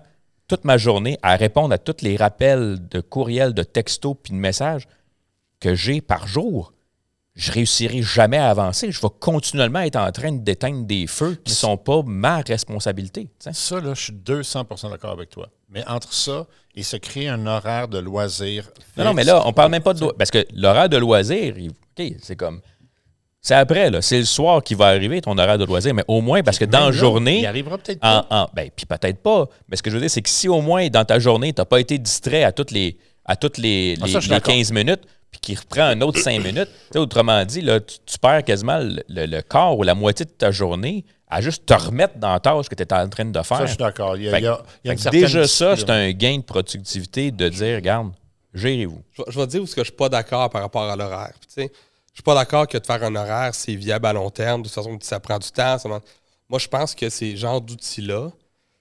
toute 0.50 0.64
ma 0.64 0.78
journée 0.78 1.16
à 1.22 1.36
répondre 1.36 1.72
à 1.72 1.78
tous 1.78 2.02
les 2.02 2.16
rappels 2.16 2.76
de 2.88 3.00
courriels, 3.00 3.54
de 3.54 3.62
textos 3.62 4.16
puis 4.20 4.32
de 4.32 4.38
messages 4.38 4.88
que 5.60 5.76
j'ai 5.76 6.00
par 6.00 6.26
jour, 6.26 6.72
je 7.36 7.52
réussirai 7.52 8.02
jamais 8.02 8.36
à 8.36 8.50
avancer. 8.50 8.90
Je 8.90 9.00
vais 9.00 9.12
continuellement 9.20 9.78
être 9.78 9.94
en 9.94 10.10
train 10.10 10.32
d'éteindre 10.32 10.84
des 10.86 11.06
feux 11.06 11.36
qui 11.44 11.54
sont 11.54 11.76
pas 11.76 12.02
ma 12.04 12.38
responsabilité. 12.40 13.28
Ça, 13.38 13.80
là, 13.80 13.94
je 13.94 14.02
suis 14.02 14.12
200% 14.12 14.90
d'accord 14.90 15.12
avec 15.12 15.30
toi. 15.30 15.48
Mais 15.68 15.86
entre 15.86 16.12
ça 16.12 16.48
et 16.74 16.82
se 16.82 16.96
créer 16.96 17.28
un 17.28 17.46
horaire 17.46 17.86
de 17.86 17.98
loisirs. 17.98 18.70
Non, 18.96 19.04
non, 19.04 19.14
mais 19.14 19.22
là, 19.22 19.46
on 19.46 19.52
parle 19.52 19.70
même 19.70 19.84
pas 19.84 19.94
de. 19.94 20.04
Parce 20.18 20.32
que 20.32 20.44
l'horaire 20.52 20.88
de 20.88 20.96
loisir, 20.96 21.54
OK, 21.58 22.06
c'est 22.20 22.34
comme. 22.34 22.60
C'est 23.42 23.55
après, 23.55 23.90
là. 23.90 24.03
C'est 24.03 24.18
le 24.18 24.24
soir 24.26 24.62
qui 24.62 24.74
va 24.74 24.87
arriver 24.88 25.20
ton 25.22 25.37
horaire 25.38 25.57
de 25.57 25.64
loisir, 25.64 25.94
mais 25.94 26.05
au 26.09 26.20
moins, 26.20 26.42
parce 26.42 26.59
que 26.59 26.66
dans 26.66 26.87
la 26.87 26.92
journée. 26.92 27.40
Il 27.40 27.46
arrivera 27.46 27.79
peut-être 27.79 28.00
pas. 28.00 28.26
en- 28.31 28.48
ben, 28.53 28.68
puis 28.74 28.85
peut-être 28.87 29.22
pas. 29.22 29.46
Mais 29.68 29.76
ce 29.76 29.83
que 29.83 29.90
je 29.90 29.94
veux 29.96 30.00
dire, 30.00 30.11
c'est 30.11 30.20
que 30.22 30.29
si 30.29 30.48
au 30.48 30.61
moins 30.61 30.88
dans 30.88 31.05
ta 31.05 31.18
journée, 31.18 31.53
tu 31.53 31.61
n'as 31.61 31.64
pas 31.64 31.81
été 31.81 31.96
distrait 31.98 32.44
à 32.44 32.53
toutes 32.53 32.70
les, 32.70 32.98
à 33.24 33.37
toutes 33.37 33.57
les, 33.57 33.96
Ah, 34.00 34.07
les- 34.07 34.12
ça, 34.12 34.18
je 34.20 34.24
suis 34.24 34.31
les 34.31 34.37
d'accord. 34.37 34.55
15 34.55 34.72
minutes, 34.72 35.00
puis 35.31 35.40
qu'il 35.40 35.59
reprend 35.59 35.83
un 35.85 36.00
autre 36.03 36.18
5 36.20 36.38
minutes, 36.42 36.68
autrement 36.94 37.42
dit, 37.46 37.62
là, 37.62 37.81
tu, 37.81 37.96
tu 38.05 38.18
perds 38.18 38.44
quasiment 38.44 38.79
le, 38.79 39.03
le- 39.09 39.26
le 39.26 39.40
quart 39.42 39.76
ou 39.79 39.85
la 39.85 39.94
moitié 39.94 40.26
de 40.26 40.31
ta 40.31 40.50
journée 40.50 41.05
à 41.29 41.40
juste 41.40 41.64
te 41.64 41.72
remettre 41.74 42.18
dans 42.18 42.33
la 42.33 42.40
tâche 42.40 42.68
que 42.68 42.74
tu 42.74 42.83
es 42.83 42.92
en 42.92 43.09
train 43.09 43.24
de 43.24 43.42
faire. 43.42 43.57
Ça, 43.59 43.62
je 43.64 43.68
suis 43.70 43.76
d'accord. 43.79 44.16
Il 44.18 44.24
y 44.24 44.29
a, 44.29 44.33
Fait 44.33 44.38
il 44.40 44.44
y 44.44 44.46
a- 44.48 44.61
il 44.85 44.90
y 44.90 44.92
une 44.92 45.11
déjà, 45.11 45.46
ça, 45.46 45.76
c'est 45.76 45.88
un 45.88 46.11
gain 46.11 46.37
de 46.38 46.42
productivité 46.42 47.31
de 47.31 47.48
dire, 47.48 47.76
regarde, 47.76 48.11
gérez-vous. 48.53 49.00
Je, 49.12 49.22
vais- 49.22 49.31
je 49.33 49.38
vais 49.38 49.46
te 49.46 49.50
dire 49.53 49.61
où 49.62 49.64
est-ce 49.64 49.74
que 49.76 49.81
je 49.83 49.87
suis 49.90 49.96
pas 49.96 50.09
d'accord 50.11 50.50
par 50.50 50.61
rapport 50.61 50.83
à 50.83 50.96
l'horaire. 50.96 51.33
Puis, 51.40 51.48
tu 51.55 51.62
sais, 51.62 51.72
suis 52.20 52.24
pas 52.24 52.35
d'accord 52.35 52.68
que 52.68 52.76
de 52.76 52.85
faire 52.85 53.02
un 53.02 53.16
horaire, 53.16 53.54
c'est 53.54 53.74
viable 53.74 54.06
à 54.06 54.12
long 54.12 54.30
terme. 54.30 54.62
De 54.62 54.66
toute 54.68 54.74
façon, 54.74 54.98
ça 55.00 55.20
prend 55.20 55.38
du 55.38 55.50
temps. 55.50 55.76
Moi, 56.48 56.59
je 56.59 56.68
pense 56.68 56.94
que 56.94 57.09
ces 57.09 57.37
genres 57.37 57.62
d'outils-là, 57.62 58.30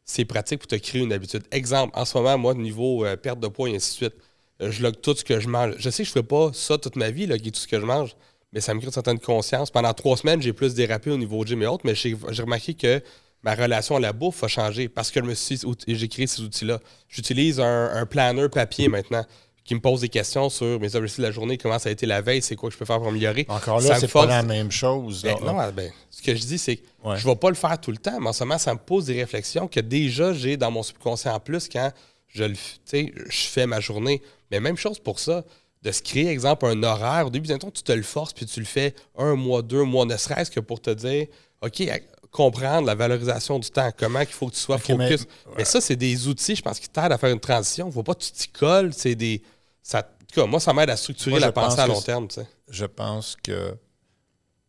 c'est 0.04 0.26
pratique 0.26 0.60
pour 0.60 0.68
te 0.68 0.76
créer 0.76 1.02
une 1.02 1.14
habitude. 1.14 1.44
Exemple, 1.52 1.98
en 1.98 2.04
ce 2.04 2.18
moment, 2.18 2.38
moi, 2.38 2.54
niveau 2.54 3.06
euh, 3.06 3.16
perte 3.16 3.40
de 3.40 3.48
poids 3.48 3.70
et 3.70 3.76
ainsi 3.76 3.92
de 3.92 3.96
suite, 3.96 4.16
euh, 4.62 4.72
je 4.72 4.84
log 4.84 5.00
tout 5.02 5.16
ce 5.16 5.24
que 5.24 5.40
je 5.40 5.48
mange. 5.48 5.76
Je 5.78 5.90
sais 5.90 6.04
que 6.04 6.10
je 6.10 6.14
ne 6.18 6.22
fais 6.22 6.28
pas 6.28 6.52
ça 6.54 6.78
toute 6.78 6.98
ma 6.98 7.12
vie, 7.12 7.28
loguer 7.28 7.52
tout 7.52 7.60
ce 7.60 7.68
que 7.68 7.80
je 7.80 7.86
mange, 7.86 8.16
mais 8.52 8.60
ça 8.60 8.74
me 8.74 8.80
crée 8.80 8.88
une 8.88 8.94
certaine 8.94 9.20
conscience. 9.20 9.72
Pendant 9.72 9.94
trois 9.94 10.18
semaines, 10.18 10.42
j'ai 10.42 10.52
plus 10.52 10.74
dérapé 10.74 11.12
au 11.12 11.18
niveau 11.18 11.46
gym 11.46 11.62
et 11.62 11.68
autres, 11.68 11.86
mais 11.86 11.96
j'ai 11.96 12.16
remarqué 12.42 12.74
que 12.74 13.02
ma 13.44 13.56
relation 13.56 13.96
à 13.96 14.00
la 14.02 14.12
bouffe 14.12 14.44
a 14.44 14.48
changé 14.50 14.90
parce 14.90 15.12
que 15.12 15.22
je 15.24 15.76
j'ai 15.88 16.08
créé 16.10 16.28
ces 16.28 16.42
outils-là. 16.42 16.80
J'utilise 17.08 17.62
un, 17.62 17.92
un 17.94 18.06
planner 18.06 18.50
papier 18.50 18.90
maintenant 18.90 19.26
qui 19.70 19.76
me 19.76 19.80
pose 19.82 20.02
des 20.02 20.10
questions 20.10 20.50
sur 20.50 20.80
mes 20.80 20.96
objectifs 20.96 21.20
de 21.20 21.24
la 21.28 21.32
journée, 21.32 21.56
comment 21.60 21.78
ça 21.78 21.90
a 21.90 21.92
été 21.92 22.08
la 22.08 22.22
veille, 22.22 22.42
c'est 22.42 22.56
quoi 22.56 22.70
que 22.70 22.74
je 22.74 22.80
peux 22.80 22.86
faire 22.86 22.98
pour 22.98 23.08
améliorer. 23.10 23.46
Encore 23.50 23.80
là, 23.82 24.00
c'est 24.00 24.12
pas 24.12 24.26
la 24.26 24.42
même 24.42 24.72
chose. 24.72 25.22
ben, 25.22 25.36
non, 25.44 25.60
ah, 25.60 25.72
ben, 25.72 25.92
ce 26.10 26.24
que 26.24 26.34
je 26.34 26.42
dis, 26.42 26.58
c'est 26.58 26.78
que 26.78 26.82
Ouais. 27.04 27.18
je 27.18 27.28
ne 27.28 27.32
vais 27.32 27.38
pas 27.38 27.50
le 27.50 27.56
faire 27.56 27.80
tout 27.80 27.92
le 27.92 27.98
temps, 27.98 28.20
mais 28.20 28.30
en 28.30 28.34
ce 28.34 28.44
moment, 28.44 28.58
ça 28.58 28.74
me 28.74 28.80
pose 28.80 29.06
des 29.06 29.14
réflexions 29.20 29.68
que 29.68 29.80
déjà 29.80 30.34
j'ai 30.34 30.58
dans 30.58 30.72
mon 30.72 30.82
subconscient 30.82 31.34
en 31.36 31.40
plus 31.40 31.70
quand 31.70 31.92
je, 32.28 32.44
le, 32.46 32.54
f- 32.56 32.78
tu 32.78 32.80
sais, 32.86 33.14
je 33.30 33.42
fais 33.48 33.68
ma 33.68 33.80
journée. 33.80 34.22
Mais 34.50 34.60
même 34.60 34.76
chose 34.76 34.98
pour 34.98 35.20
ça, 35.20 35.46
de 35.84 35.92
se 35.92 36.02
créer, 36.02 36.28
exemple, 36.30 36.66
un 36.66 36.82
horaire. 36.82 37.28
Au 37.28 37.30
début, 37.30 37.48
tu 37.48 37.84
te 37.84 37.92
le 37.92 38.02
forces, 38.02 38.34
puis 38.34 38.48
tu 38.48 38.60
le 38.60 38.66
fais 38.66 38.96
un 39.20 39.36
mois, 39.36 39.62
deux 39.62 39.84
mois, 39.84 40.06
ne 40.06 40.18
serait-ce 40.18 40.50
que 40.50 40.60
pour 40.60 40.82
te 40.82 40.90
dire, 40.90 41.28
OK, 41.62 41.84
comprendre 42.32 42.86
la 42.88 42.96
valorisation 42.96 43.60
du 43.60 43.70
temps, 43.70 43.90
comment 43.98 44.20
il 44.22 44.26
faut 44.28 44.48
que 44.48 44.54
tu 44.56 44.60
sois 44.60 44.76
Ok, 44.78 44.90
mais- 44.90 45.10
focus. 45.12 45.26
Mais, 45.58 45.66
ça, 45.66 45.80
c'est 45.82 45.96
des 45.96 46.28
outils, 46.28 46.56
je 46.56 46.62
pense, 46.62 46.80
qui 46.80 46.90
t'aident 46.90 47.12
à 47.12 47.18
faire 47.18 47.32
une 47.32 47.40
transition. 47.40 47.86
Il 47.86 47.90
ne 47.90 47.94
faut 47.94 48.04
pas 48.04 48.14
que 48.16 48.24
tu 48.24 48.32
t'y 48.32 48.48
colles. 48.50 48.92
C'est 48.96 49.16
des. 49.16 49.42
Ça, 49.82 50.00
en 50.00 50.26
tout 50.26 50.42
cas, 50.42 50.46
moi, 50.46 50.60
ça 50.60 50.74
m'aide 50.74 50.90
à 50.90 50.98
structurer 50.98 51.32
Moi, 51.32 51.40
la 51.40 51.52
pensée 51.52 51.80
à 51.80 51.88
long 51.88 52.02
terme. 52.02 52.28
je 52.68 52.86
pense 52.86 53.36
que 53.44 53.76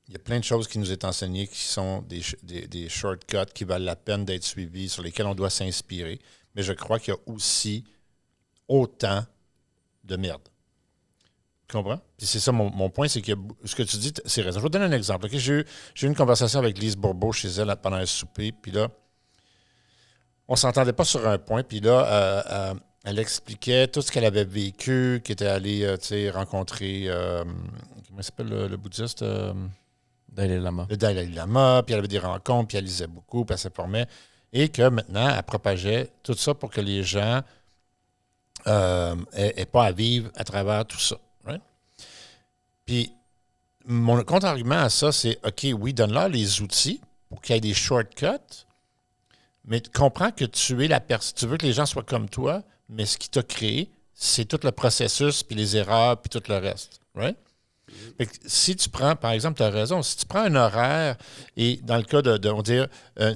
il 0.08 0.14
y 0.14 0.16
a 0.16 0.18
plein 0.18 0.40
de 0.40 0.44
choses 0.44 0.66
qui 0.66 0.80
nous 0.80 0.90
est 0.90 1.04
enseignées 1.04 1.46
qui 1.46 1.62
sont 1.62 2.02
des, 2.02 2.20
des, 2.42 2.66
des 2.66 2.88
shortcuts 2.88 3.52
qui 3.54 3.62
valent 3.62 3.84
la 3.84 3.94
peine 3.94 4.24
d'être 4.24 4.42
suivis, 4.42 4.88
sur 4.88 5.04
lesquels 5.04 5.26
on 5.26 5.36
doit 5.36 5.50
s'inspirer. 5.50 6.18
Mais 6.56 6.64
je 6.64 6.72
crois 6.72 6.98
qu'il 6.98 7.14
y 7.14 7.16
a 7.16 7.20
aussi 7.32 7.84
autant 8.66 9.24
de 10.02 10.16
merde. 10.16 10.42
Tu 11.68 11.76
comprends? 11.76 12.00
Puis 12.18 12.26
c'est 12.26 12.40
ça 12.40 12.50
mon, 12.50 12.70
mon 12.70 12.90
point, 12.90 13.06
c'est 13.06 13.22
que 13.22 13.30
ce 13.64 13.76
que 13.76 13.84
tu 13.84 13.98
dis, 13.98 14.12
c'est 14.24 14.42
raison. 14.42 14.58
Je 14.58 14.64
vais 14.64 14.68
te 14.70 14.72
donner 14.72 14.86
un 14.86 14.96
exemple. 14.98 15.28
J'ai 15.30 15.52
eu, 15.52 15.64
eu 16.02 16.06
une 16.06 16.16
conversation 16.16 16.58
avec 16.58 16.76
Lise 16.78 16.96
Bourbeau 16.96 17.30
chez 17.30 17.46
elle 17.48 17.72
pendant 17.80 17.98
un 17.98 18.06
souper, 18.06 18.50
puis 18.50 18.72
là, 18.72 18.88
on 20.48 20.56
s'entendait 20.56 20.92
pas 20.92 21.04
sur 21.04 21.24
un 21.28 21.38
point, 21.38 21.62
puis 21.62 21.78
là, 21.78 22.04
euh, 22.04 22.42
euh, 22.50 22.74
elle 23.04 23.18
expliquait 23.18 23.88
tout 23.88 24.02
ce 24.02 24.12
qu'elle 24.12 24.24
avait 24.24 24.44
vécu, 24.44 25.20
qu'elle 25.24 25.34
était 25.34 25.46
allée 25.46 25.84
euh, 25.84 25.96
tu 25.96 26.08
sais, 26.08 26.30
rencontrer, 26.30 27.04
euh, 27.06 27.44
comment 28.08 28.22
s'appelle 28.22 28.48
le, 28.48 28.68
le 28.68 28.76
bouddhiste? 28.76 29.22
euh, 29.22 29.54
Dalai 30.28 30.60
Lama. 30.60 30.86
le 30.88 30.96
Dalai 30.96 31.26
Lama, 31.26 31.82
puis 31.84 31.94
elle 31.94 31.98
avait 32.00 32.08
des 32.08 32.18
rencontres, 32.18 32.68
puis 32.68 32.76
elle 32.78 32.84
lisait 32.84 33.06
beaucoup, 33.06 33.44
puis 33.44 33.54
elle 33.54 33.58
s'informait. 33.58 34.06
Et 34.52 34.68
que 34.68 34.88
maintenant, 34.88 35.28
elle 35.28 35.42
propageait 35.42 36.10
tout 36.22 36.34
ça 36.34 36.54
pour 36.54 36.70
que 36.70 36.80
les 36.80 37.02
gens 37.02 37.40
euh, 38.66 39.16
aient, 39.32 39.54
aient 39.56 39.66
pas 39.66 39.86
à 39.86 39.92
vivre 39.92 40.30
à 40.36 40.44
travers 40.44 40.84
tout 40.84 40.98
ça. 40.98 41.16
right? 41.44 41.62
Puis, 42.84 43.12
mon 43.86 44.22
contre-argument 44.24 44.80
à 44.80 44.90
ça, 44.90 45.10
c'est 45.10 45.38
OK, 45.44 45.66
oui, 45.78 45.94
donne-leur 45.94 46.28
les 46.28 46.60
outils 46.60 47.00
pour 47.28 47.40
qu'il 47.40 47.54
y 47.54 47.58
ait 47.58 47.60
des 47.60 47.74
shortcuts, 47.74 48.66
mais 49.64 49.80
comprends 49.94 50.30
que 50.30 50.44
tu 50.44 50.84
es 50.84 50.88
la 50.88 51.00
personne. 51.00 51.34
Tu 51.36 51.46
veux 51.46 51.56
que 51.56 51.66
les 51.66 51.72
gens 51.72 51.86
soient 51.86 52.02
comme 52.02 52.28
toi, 52.28 52.62
mais 52.90 53.06
ce 53.06 53.16
qui 53.16 53.30
t'a 53.30 53.42
créé, 53.42 53.90
c'est 54.14 54.44
tout 54.44 54.60
le 54.62 54.72
processus, 54.72 55.42
puis 55.42 55.56
les 55.56 55.76
erreurs, 55.76 56.20
puis 56.20 56.28
tout 56.28 56.42
le 56.48 56.58
reste. 56.58 57.00
Right? 57.14 57.38
Fait 58.18 58.26
que 58.26 58.32
si 58.44 58.76
tu 58.76 58.88
prends, 58.88 59.16
par 59.16 59.32
exemple, 59.32 59.56
tu 59.56 59.62
as 59.62 59.70
raison, 59.70 60.02
si 60.02 60.16
tu 60.16 60.26
prends 60.26 60.42
un 60.42 60.54
horaire, 60.54 61.16
et 61.56 61.76
dans 61.82 61.96
le 61.96 62.02
cas 62.02 62.22
de, 62.22 62.48
on 62.50 62.62
dire, 62.62 62.88
euh, 63.18 63.34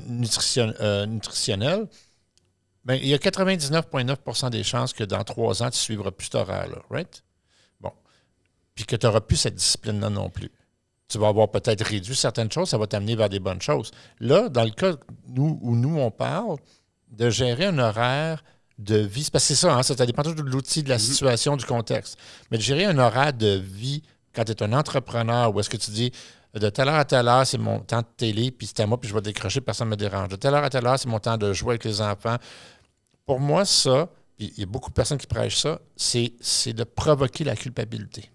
euh, 0.59 1.07
nutritionnel, 1.07 1.89
ben, 2.85 2.95
il 2.95 3.09
y 3.09 3.15
a 3.15 3.19
99,9% 3.19 4.51
des 4.51 4.63
chances 4.63 4.93
que 4.93 5.05
dans 5.05 5.25
trois 5.25 5.63
ans, 5.63 5.71
tu 5.71 5.79
ne 5.79 5.83
suivras 5.83 6.11
plus 6.11 6.27
cet 6.27 6.35
horaire-là, 6.35 6.83
right? 6.91 7.25
Bon. 7.81 7.93
Puis 8.75 8.85
que 8.85 8.97
tu 8.97 9.07
n'auras 9.07 9.21
plus 9.21 9.37
cette 9.37 9.55
discipline-là 9.55 10.11
non 10.11 10.29
plus. 10.29 10.53
Tu 11.09 11.19
vas 11.19 11.29
avoir 11.29 11.51
peut-être 11.51 11.85
réduit 11.85 12.17
certaines 12.17 12.53
choses, 12.53 12.69
ça 12.69 12.79
va 12.79 12.87
t'amener 12.87 13.17
vers 13.17 13.29
des 13.29 13.41
bonnes 13.41 13.63
choses. 13.63 13.91
Là, 14.21 14.49
dans 14.49 14.65
le 14.65 14.71
cas 14.71 14.97
où 15.37 15.77
nous, 15.77 15.99
on 15.99 16.11
parle 16.11 16.59
de 17.09 17.31
gérer 17.31 17.67
un 17.67 17.79
horaire 17.79 18.43
de 18.79 18.97
vie, 18.97 19.29
parce 19.33 19.45
que 19.45 19.49
c'est 19.55 19.61
ça, 19.61 19.75
hein, 19.77 19.83
ça, 19.83 19.97
ça 19.97 20.05
dépend 20.07 20.23
toujours 20.23 20.43
de 20.45 20.51
l'outil, 20.51 20.83
de 20.83 20.89
la 20.89 20.99
situation, 20.99 21.57
du 21.57 21.65
contexte. 21.65 22.19
Mais 22.51 22.57
de 22.59 22.63
gérer 22.63 22.85
un 22.87 22.99
horaire 22.99 23.33
de 23.33 23.57
vie 23.57 24.03
quand 24.35 24.45
tu 24.45 24.53
es 24.53 24.63
un 24.63 24.73
entrepreneur, 24.73 25.55
où 25.55 25.61
est-ce 25.61 25.71
que 25.71 25.77
tu 25.77 25.91
dis 25.93 26.11
de 26.55 26.69
telle 26.71 26.89
heure 26.89 26.95
à 26.95 27.05
telle 27.05 27.27
heure, 27.29 27.47
c'est 27.47 27.59
mon 27.59 27.81
temps 27.81 28.01
de 28.01 28.07
télé, 28.17 28.51
puis 28.51 28.67
c'est 28.67 28.81
à 28.81 28.87
moi, 28.87 28.99
puis 29.01 29.09
je 29.09 29.15
vais 29.15 29.21
décrocher, 29.21 29.61
personne 29.61 29.89
ne 29.89 29.93
me 29.93 29.97
dérange. 29.97 30.29
De 30.29 30.37
telle 30.37 30.55
heure 30.55 30.65
à 30.65 30.71
telle 30.71 30.87
heure, 30.87 30.99
c'est 30.99 31.09
mon 31.09 31.19
temps 31.19 31.37
de 31.37 31.53
jouer 31.53 31.71
avec 31.71 31.85
les 31.85 32.01
enfants. 32.01 32.37
Pour 33.27 33.41
moi, 33.41 33.65
ça, 33.65 34.09
puis 34.37 34.53
il 34.57 34.61
y 34.61 34.63
a 34.63 34.67
beaucoup 34.67 34.91
de 34.91 34.95
personnes 34.95 35.19
qui 35.19 35.27
prêchent 35.27 35.59
ça, 35.59 35.81
c'est 35.97 36.33
c'est 36.41 36.73
de 36.73 36.85
provoquer 36.85 37.45
la 37.45 37.57
culpabilité. 37.57 38.31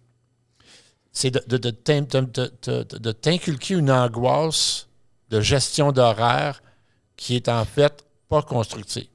C'est 1.12 1.32
de, 1.32 1.44
de, 1.48 1.58
de 1.58 1.70
t'in- 1.72 2.02
de- 2.02 2.22
de- 2.22 2.84
de- 2.84 2.98
de 2.98 3.12
t'inculquer 3.12 3.74
une 3.76 3.92
angoisse 3.92 4.88
de 5.30 5.42
gestion 5.42 5.92
d'horaire 5.92 6.62
qui 7.16 7.36
est 7.36 7.50
en 7.50 7.66
fait 7.66 8.06
pas 8.30 8.42
constructive. 8.42 9.08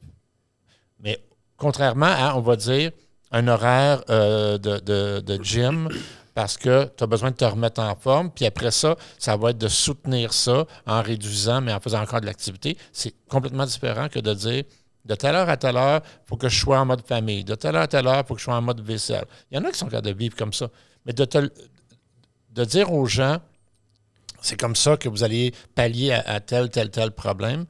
Contrairement 1.57 2.07
à, 2.07 2.35
on 2.37 2.41
va 2.41 2.57
dire, 2.57 2.91
un 3.31 3.49
horaire 3.49 4.03
euh, 4.11 4.59
de, 4.59 5.21
de- 5.21 5.43
gym 5.43 5.89
parce 6.35 6.57
que 6.57 6.91
tu 6.97 7.05
as 7.05 7.07
besoin 7.07 7.31
de 7.31 7.37
te 7.37 7.45
remettre 7.45 7.81
en 7.81 7.95
forme, 7.95 8.31
puis 8.31 8.45
après 8.45 8.71
ça, 8.73 8.97
ça 9.19 9.37
va 9.37 9.51
être 9.51 9.59
de 9.59 9.69
soutenir 9.69 10.33
ça 10.33 10.67
en 10.87 11.01
réduisant, 11.01 11.61
mais 11.61 11.73
en 11.73 11.81
faisant 11.81 12.03
encore 12.03 12.21
de 12.21 12.27
l'activité. 12.27 12.77
C'est 12.93 13.15
complètement 13.29 13.67
différent 13.67 14.09
que 14.09 14.19
de 14.19 14.35
dire 14.35 14.65
de 15.05 15.15
telle 15.15 15.35
heure 15.37 15.49
à 15.49 15.57
telle 15.57 15.77
heure, 15.77 16.01
il 16.05 16.29
faut 16.29 16.37
que 16.37 16.49
je 16.49 16.59
sois 16.59 16.79
en 16.81 16.87
mode 16.87 17.07
famille. 17.07 17.45
De 17.45 17.55
telle 17.55 17.77
heure 17.77 17.83
à 17.83 17.89
telle 17.89 18.07
heure, 18.07 18.23
il 18.25 18.27
faut 18.27 18.35
que 18.35 18.41
je 18.41 18.45
sois 18.45 18.57
en 18.57 18.63
mode 18.63 18.81
vaisselle. 18.81 19.27
Il 19.51 19.57
y 19.57 19.61
en 19.61 19.65
a 19.65 19.71
qui 19.71 19.79
sont 19.79 19.87
capables 19.87 20.07
de 20.07 20.13
vivre 20.19 20.35
comme 20.35 20.53
ça. 20.53 20.69
Mais 21.07 21.13
de, 21.13 21.25
te- 21.25 21.51
de 22.51 22.65
dire 22.65 22.91
aux 22.93 23.05
gens, 23.07 23.39
c'est 24.41 24.59
comme 24.59 24.75
ça 24.75 24.97
que 24.97 25.09
vous 25.09 25.23
allez 25.23 25.53
pallier 25.75 26.13
à, 26.13 26.21
à 26.27 26.41
tel, 26.41 26.71
tel, 26.71 26.91
tel 26.91 27.11
problème, 27.11 27.67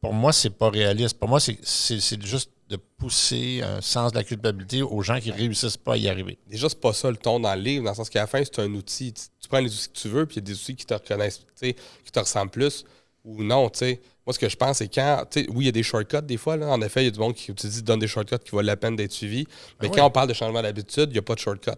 pour 0.00 0.12
moi, 0.12 0.32
c'est 0.32 0.50
pas 0.50 0.68
réaliste. 0.70 1.18
Pour 1.18 1.28
moi, 1.28 1.38
c'est 1.40 2.22
juste 2.24 2.50
de 2.68 2.76
pousser 2.76 3.62
un 3.62 3.80
sens 3.80 4.12
de 4.12 4.16
la 4.18 4.24
culpabilité 4.24 4.82
aux 4.82 5.02
gens 5.02 5.20
qui 5.20 5.30
réussissent 5.30 5.76
pas 5.76 5.94
à 5.94 5.96
y 5.96 6.08
arriver. 6.08 6.38
Déjà, 6.48 6.68
c'est 6.68 6.80
pas 6.80 6.92
ça 6.92 7.10
le 7.10 7.16
ton 7.16 7.38
dans 7.38 7.54
le 7.54 7.60
livre, 7.60 7.84
dans 7.84 7.90
le 7.90 7.96
sens 7.96 8.10
qu'à 8.10 8.20
la 8.20 8.26
fin, 8.26 8.42
c'est 8.42 8.58
un 8.58 8.72
outil. 8.74 9.12
Tu, 9.12 9.22
tu 9.40 9.48
prends 9.48 9.60
les 9.60 9.72
outils 9.72 9.88
que 9.88 9.98
tu 9.98 10.08
veux, 10.08 10.26
puis 10.26 10.36
il 10.36 10.38
y 10.38 10.42
a 10.42 10.46
des 10.46 10.54
outils 10.54 10.74
qui 10.74 10.86
te 10.86 10.94
reconnaissent, 10.94 11.46
qui 11.60 11.74
te 12.12 12.18
ressemblent 12.18 12.50
plus 12.50 12.84
ou 13.24 13.42
non, 13.42 13.68
tu 13.68 13.80
sais. 13.80 14.00
Moi, 14.24 14.32
ce 14.32 14.38
que 14.38 14.48
je 14.48 14.56
pense, 14.56 14.78
c'est 14.78 14.92
quand, 14.92 15.24
tu 15.30 15.40
sais, 15.40 15.46
oui, 15.50 15.64
il 15.64 15.66
y 15.66 15.68
a 15.68 15.72
des 15.72 15.82
shortcuts 15.82 16.22
des 16.22 16.36
fois, 16.36 16.56
là. 16.56 16.68
En 16.68 16.80
effet, 16.80 17.02
il 17.02 17.04
y 17.04 17.08
a 17.08 17.10
du 17.10 17.18
monde 17.18 17.34
qui 17.34 17.50
utilise, 17.50 17.82
donne 17.84 17.98
des 18.00 18.08
shortcuts 18.08 18.38
qui 18.38 18.54
valent 18.54 18.66
la 18.66 18.76
peine 18.76 18.96
d'être 18.96 19.12
suivis. 19.12 19.46
Mais 19.80 19.88
Ah 19.88 19.94
quand 19.94 20.00
oui. 20.02 20.06
on 20.06 20.10
parle 20.10 20.28
de 20.28 20.34
changement 20.34 20.62
d'habitude, 20.62 21.08
il 21.10 21.12
n'y 21.12 21.18
a 21.18 21.22
pas 21.22 21.34
de 21.34 21.40
shortcut. 21.40 21.70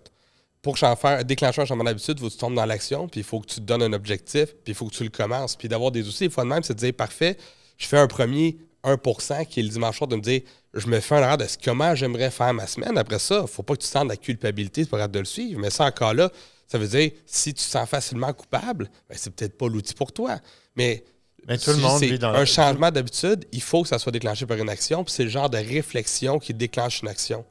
Pour 0.62 0.78
faire, 0.78 1.24
déclencher 1.24 1.62
un 1.62 1.64
changement 1.64 1.84
d'habitude, 1.84 2.18
il 2.18 2.20
faut 2.20 2.28
que 2.28 2.32
tu 2.32 2.39
tombes 2.39 2.55
dans 2.55 2.66
l'action, 2.66 3.09
puis 3.09 3.20
il 3.20 3.24
faut 3.24 3.41
que 3.41 3.47
tu 3.47 3.57
te 3.57 3.61
donnes 3.61 3.82
un 3.82 3.93
objectif, 3.93 4.55
puis 4.64 4.72
il 4.72 4.74
faut 4.74 4.86
que 4.86 4.95
tu 4.95 5.05
le 5.05 5.11
commences. 5.11 5.57
Puis 5.57 5.68
d'avoir 5.68 5.91
des 5.91 6.07
outils, 6.07 6.24
des 6.24 6.30
fois 6.30 6.45
de 6.45 6.49
même, 6.49 6.62
c'est 6.62 6.74
de 6.74 6.78
dire, 6.78 6.93
parfait, 6.95 7.36
je 7.76 7.86
fais 7.86 7.99
un 7.99 8.07
premier 8.09 8.59
1% 8.84 9.47
qui 9.47 9.61
est 9.61 9.62
le 9.62 9.68
dimanche 9.68 9.99
soir, 9.99 10.09
de 10.09 10.16
me 10.16 10.20
dire, 10.20 10.43
je 10.75 10.87
me 10.87 11.01
fais 11.01 11.14
un 11.16 11.19
horaire 11.23 11.39
de 11.39 11.47
ce- 11.47 11.57
comment 11.62 11.95
j'aimerais 11.95 12.31
faire 12.31 12.53
ma 12.55 12.66
semaine. 12.66 12.97
Après 12.99 13.19
ça, 13.19 13.47
faut 13.47 13.62
pas 13.62 13.75
que 13.75 13.81
tu 13.81 13.87
te 13.89 13.93
sentes 13.93 14.09
la 14.09 14.16
culpabilité, 14.16 14.85
pas 14.85 14.99
grave 14.99 15.11
de 15.11 15.19
le 15.21 15.25
suivre. 15.25 15.61
Mais 15.61 15.71
ça, 15.71 15.85
encore 15.87 16.14
là, 16.14 16.31
ça 16.66 16.79
veut 16.79 16.87
dire, 16.89 17.11
si 17.27 17.55
tu 17.55 17.64
te 17.64 17.69
sens 17.71 17.89
facilement 17.89 18.33
coupable, 18.33 18.91
ben, 19.09 19.16
c'est 19.19 19.35
peut-être 19.35 19.57
pas 19.57 19.69
l'outil 19.69 19.95
pour 19.95 20.12
toi. 20.12 20.39
Mais, 20.77 21.03
Mais 21.47 21.57
tout 21.59 21.71
le 21.71 21.77
si 21.77 21.83
monde 21.83 22.03
vit 22.03 22.19
dans 22.19 22.35
un 22.35 22.45
changement 22.45 22.91
d'habitude, 22.91 23.47
il 23.53 23.62
faut 23.62 23.83
que 23.83 23.89
ça 23.89 23.99
soit 23.99 24.12
déclenché 24.12 24.45
par 24.45 24.59
une 24.59 24.69
action, 24.69 25.03
puis 25.05 25.12
c'est 25.14 25.25
le 25.25 25.31
genre 25.31 25.49
de 25.49 25.57
réflexion 25.59 26.39
qui 26.39 26.53
déclenche 26.53 27.01
une 27.01 27.09
action. 27.09 27.45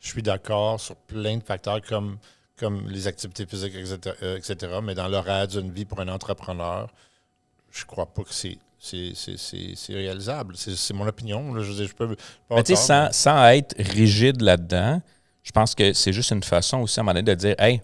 Je 0.00 0.08
suis 0.08 0.22
d'accord 0.22 0.80
sur 0.80 0.96
plein 0.96 1.36
de 1.38 1.44
facteurs 1.44 1.80
comme, 1.82 2.18
comme 2.58 2.88
les 2.90 3.06
activités 3.06 3.46
physiques, 3.46 3.74
etc., 3.76 4.16
etc., 4.36 4.56
mais 4.82 4.94
dans 4.96 5.06
l'horaire 5.08 5.46
d'une 5.46 5.70
vie 5.70 5.84
pour 5.84 6.00
un 6.00 6.08
entrepreneur, 6.08 6.92
je 7.70 7.84
crois 7.84 8.06
pas 8.06 8.22
que 8.24 8.34
c'est 8.34 8.58
c'est- 8.84 9.94
réalisable. 9.94 10.54
C'est 10.56 10.94
mon 10.94 11.06
opinion. 11.06 11.54
là. 11.54 11.62
Je 11.62 11.72
je 11.72 11.92
peux 11.92 12.16
pas 12.48 12.56
Mais 12.56 12.76
sans, 12.76 13.10
sans 13.12 13.46
être 13.48 13.74
rigide 13.78 14.42
là-dedans, 14.42 15.00
je 15.42 15.52
pense 15.52 15.74
que 15.74 15.92
c'est 15.92 16.12
juste 16.12 16.30
une 16.30 16.42
façon 16.42 16.78
aussi 16.80 16.98
à 16.98 17.02
un 17.02 17.04
moment 17.04 17.14
donné 17.14 17.34
de 17.34 17.34
dire 17.34 17.54
Hey, 17.58 17.80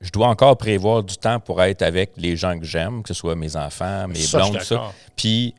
je 0.00 0.10
dois 0.10 0.28
encore 0.28 0.56
prévoir 0.56 1.02
du 1.02 1.16
temps 1.16 1.40
pour 1.40 1.62
être 1.62 1.82
avec 1.82 2.12
les 2.16 2.36
gens 2.36 2.58
que 2.58 2.64
j'aime, 2.64 3.02
que 3.02 3.08
ce 3.08 3.14
soit 3.14 3.34
mes 3.34 3.56
enfants, 3.56 4.06
mes 4.08 4.16
Ça, 4.16 4.38
blondes, 4.38 4.58
tout 4.58 4.64
ça. 4.64 4.92
Puis, 5.16 5.54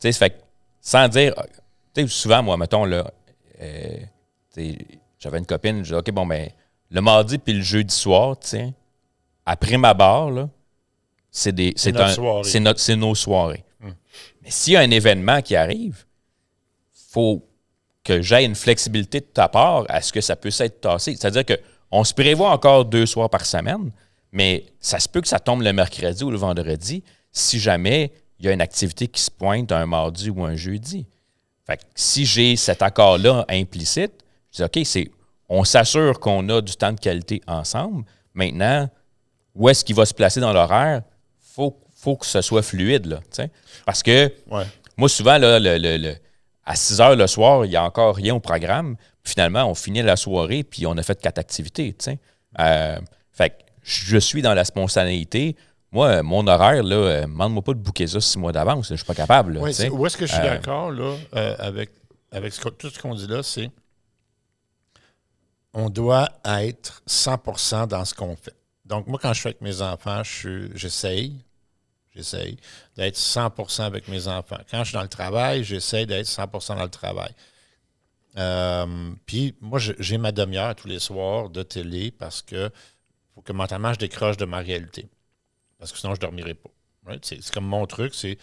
tu 0.00 0.12
sais, 0.12 0.12
fait 0.12 0.42
sans 0.80 1.08
dire, 1.08 1.34
tu 1.94 2.02
sais, 2.02 2.08
souvent, 2.08 2.42
moi, 2.42 2.56
mettons, 2.56 2.84
là, 2.84 3.10
euh, 3.60 3.96
j'avais 5.18 5.38
une 5.38 5.46
copine, 5.46 5.78
je 5.78 5.82
disais, 5.82 5.96
OK, 5.96 6.10
bon, 6.10 6.26
ben, 6.26 6.50
le 6.90 7.00
mardi 7.00 7.38
puis 7.38 7.54
le 7.54 7.62
jeudi 7.62 7.94
soir, 7.94 8.38
tu 8.38 8.48
sais, 8.48 8.74
après 9.46 9.78
ma 9.78 9.94
barre, 9.94 10.30
là, 10.30 10.48
c'est 11.30 11.52
des, 11.52 11.72
c'est 11.76 12.96
nos 12.96 13.14
soirées. 13.14 13.64
Mais 14.42 14.50
s'il 14.50 14.74
y 14.74 14.76
a 14.76 14.80
un 14.80 14.90
événement 14.90 15.42
qui 15.42 15.56
arrive, 15.56 16.04
faut 16.92 17.46
que 18.02 18.20
j'aie 18.20 18.44
une 18.44 18.54
flexibilité 18.54 19.20
de 19.20 19.26
ta 19.26 19.48
part 19.48 19.84
à 19.88 20.02
ce 20.02 20.12
que 20.12 20.20
ça 20.20 20.36
puisse 20.36 20.60
être 20.60 20.80
tassé. 20.80 21.16
C'est-à-dire 21.16 21.44
que 21.44 21.58
on 21.90 22.04
se 22.04 22.12
prévoit 22.12 22.50
encore 22.50 22.84
deux 22.84 23.06
soirs 23.06 23.30
par 23.30 23.46
semaine, 23.46 23.90
mais 24.32 24.66
ça 24.80 24.98
se 24.98 25.08
peut 25.08 25.20
que 25.20 25.28
ça 25.28 25.38
tombe 25.38 25.62
le 25.62 25.72
mercredi 25.72 26.24
ou 26.24 26.30
le 26.30 26.36
vendredi 26.36 27.02
si 27.30 27.58
jamais 27.58 28.12
il 28.38 28.46
y 28.46 28.48
a 28.48 28.52
une 28.52 28.60
activité 28.60 29.06
qui 29.06 29.20
se 29.20 29.30
pointe 29.30 29.70
un 29.72 29.86
mardi 29.86 30.28
ou 30.28 30.44
un 30.44 30.56
jeudi. 30.56 31.06
Fait 31.66 31.76
que 31.76 31.82
si 31.94 32.26
j'ai 32.26 32.56
cet 32.56 32.82
accord-là 32.82 33.44
implicite, 33.48 34.12
je 34.52 34.56
dis 34.56 34.64
OK, 34.64 34.86
c'est 34.86 35.10
on 35.48 35.64
s'assure 35.64 36.20
qu'on 36.20 36.48
a 36.48 36.60
du 36.60 36.74
temps 36.74 36.92
de 36.92 37.00
qualité 37.00 37.40
ensemble. 37.46 38.04
Maintenant, 38.34 38.88
où 39.54 39.68
est-ce 39.68 39.84
qu'il 39.84 39.94
va 39.94 40.04
se 40.04 40.14
placer 40.14 40.40
dans 40.40 40.52
l'horaire? 40.52 41.02
Faut, 41.38 41.78
faut 42.04 42.16
que 42.16 42.26
ce 42.26 42.42
soit 42.42 42.62
fluide, 42.62 43.06
là. 43.06 43.16
tu 43.18 43.24
sais. 43.42 43.50
Parce 43.86 44.02
que 44.02 44.30
Ouais. 44.50 44.64
moi, 44.98 45.08
souvent, 45.08 45.38
là, 45.38 45.58
le- 45.58 45.78
le- 45.78 45.96
le- 45.96 46.16
à 46.66 46.76
6 46.76 47.00
heures 47.00 47.16
le 47.16 47.26
soir, 47.26 47.64
il 47.64 47.70
n'y 47.70 47.76
a 47.76 47.82
encore 47.84 48.14
rien 48.16 48.34
au 48.34 48.40
programme. 48.40 48.96
Finalement, 49.24 49.64
on 49.70 49.74
finit 49.74 50.02
la 50.02 50.16
soirée, 50.16 50.62
puis 50.64 50.86
on 50.86 50.96
a 50.98 51.02
fait 51.02 51.18
quatre 51.20 51.38
activités. 51.38 51.94
tu 51.98 52.04
sais. 52.04 52.18
Euh, 52.60 52.98
fait 53.32 53.50
que 53.50 53.54
je 53.82 54.18
suis 54.18 54.42
dans 54.42 54.52
la 54.54 54.64
spontanéité. 54.64 55.56
Moi, 55.92 56.08
euh, 56.08 56.22
mon 56.22 56.46
horaire, 56.46 56.82
là, 56.82 56.96
euh, 56.96 57.22
demande-moi 57.22 57.62
pas 57.62 57.72
de 57.72 57.78
booker 57.78 58.06
ça 58.06 58.20
six 58.20 58.38
mois 58.38 58.52
d'avance. 58.52 58.88
Je 58.90 58.96
suis 58.96 59.04
pas 59.06 59.14
capable. 59.14 59.54
là, 59.54 59.60
Ouais, 59.60 59.88
où 59.90 60.06
est-ce 60.06 60.16
que 60.16 60.26
je 60.26 60.32
suis 60.32 60.40
Euh, 60.42 60.50
d'accord 60.50 60.90
là, 60.90 61.16
euh, 61.36 61.56
avec, 61.58 61.90
avec 62.32 62.52
ce 62.52 62.60
tout 62.68 62.90
ce 62.90 62.98
qu'on 62.98 63.14
dit 63.14 63.26
là, 63.28 63.42
c'est 63.42 63.70
on 65.72 65.88
doit 65.90 66.28
être 66.44 67.02
100% 67.06 67.86
dans 67.86 68.04
ce 68.04 68.14
qu'on 68.14 68.36
fait. 68.36 68.54
Donc, 68.84 69.06
moi, 69.06 69.18
quand 69.20 69.32
je 69.32 69.40
suis 69.40 69.48
avec 69.48 69.60
mes 69.60 69.80
enfants, 69.82 70.22
je 70.22 70.30
suis- 70.30 70.70
j'essaye, 72.14 72.56
d'être 72.96 73.16
100% 73.16 73.82
avec 73.84 74.08
mes 74.08 74.28
enfants. 74.28 74.58
Quand 74.70 74.78
je 74.80 74.84
suis 74.90 74.94
dans 74.94 75.02
le 75.02 75.08
travail, 75.08 75.64
j'essaye 75.64 76.06
d'être 76.06 76.26
100% 76.26 76.76
dans 76.76 76.82
le 76.84 76.88
travail. 76.90 77.32
Euh, 78.36 79.12
Puis, 79.26 79.54
moi, 79.60 79.78
j'ai 79.78 80.18
ma 80.18 80.32
demi-heure 80.32 80.74
tous 80.74 80.88
les 80.88 80.98
soirs 80.98 81.50
de 81.50 81.62
télé 81.62 82.10
parce 82.10 82.42
que 82.42 82.70
faut 83.34 83.42
que 83.42 83.52
mentalement, 83.52 83.92
je 83.92 83.98
décroche 83.98 84.36
de 84.36 84.44
ma 84.44 84.58
réalité. 84.58 85.08
Parce 85.78 85.92
que 85.92 85.98
sinon, 85.98 86.14
je 86.14 86.18
ne 86.18 86.22
dormirai 86.22 86.54
pas. 86.54 86.70
C'est 87.22 87.50
comme 87.50 87.66
mon 87.66 87.86
truc, 87.86 88.14
c'est 88.14 88.38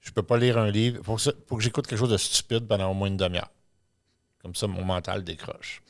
je 0.00 0.10
peux 0.12 0.22
pas 0.22 0.38
lire 0.38 0.58
un 0.58 0.70
livre. 0.70 1.02
Que 1.14 1.20
ça- 1.20 1.32
faut 1.46 1.56
que 1.56 1.62
j'écoute 1.62 1.86
quelque 1.86 1.98
chose 1.98 2.10
de 2.10 2.16
stupide 2.16 2.66
pendant 2.66 2.90
au 2.90 2.94
moins 2.94 3.08
une 3.08 3.16
demi-heure. 3.18 3.50
Comme 4.42 4.54
ça, 4.54 4.66
mon 4.66 4.82
mental 4.84 5.22
décroche. 5.22 5.82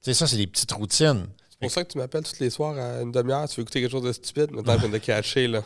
Tu 0.00 0.12
sais, 0.12 0.14
ça, 0.14 0.26
c'est 0.28 0.36
des 0.36 0.46
petites 0.46 0.70
routines. 0.72 1.26
C'est 1.50 1.58
pour 1.58 1.70
ça 1.70 1.84
que 1.84 1.90
tu 1.92 1.98
m'appelles 1.98 2.22
tous 2.22 2.38
les 2.38 2.50
soirs 2.50 2.76
à 2.78 3.02
une 3.02 3.10
demi-heure, 3.12 3.48
tu 3.48 3.56
veux 3.56 3.62
écouter 3.62 3.80
quelque 3.80 3.90
chose 3.90 4.04
de 4.04 4.12
stupide. 4.12 4.50
Maintenant, 4.52 4.78
je 4.78 4.86
de 4.86 4.98
cacher, 4.98 5.48
là. 5.48 5.62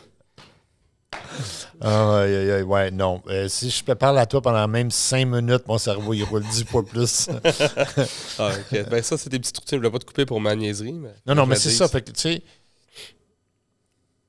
Ah, 1.81 2.19
aïe, 2.19 2.35
aïe, 2.35 2.51
aïe, 2.51 2.61
ouais, 2.63 2.91
non. 2.91 3.21
Euh, 3.27 3.47
si 3.47 3.69
je 3.69 3.83
te 3.83 3.91
parle 3.93 4.17
à 4.19 4.25
toi 4.25 4.41
pendant 4.41 4.67
même 4.67 4.91
cinq 4.91 5.25
minutes, 5.25 5.67
mon 5.67 5.77
cerveau, 5.77 6.13
il 6.13 6.23
roule 6.23 6.43
dix 6.43 6.63
fois 6.63 6.85
plus. 6.85 7.27
Ah, 8.39 8.51
ok. 8.71 8.89
Ben, 8.89 9.01
ça, 9.03 9.17
c'est 9.17 9.29
des 9.29 9.39
petites 9.39 9.57
routines. 9.57 9.69
Je 9.71 9.75
ne 9.77 9.79
voulais 9.81 9.91
pas 9.91 9.99
te 9.99 10.05
couper 10.05 10.25
pour 10.25 10.39
ma 10.39 10.55
niaiserie. 10.55 10.93
Mais 10.93 11.09
Non, 11.25 11.35
non, 11.35 11.45
mais 11.45 11.55
c'est 11.55 11.69
ça. 11.71 11.87
Fait 11.87 12.01
que, 12.01 12.11
tu 12.11 12.19
sais, 12.19 12.43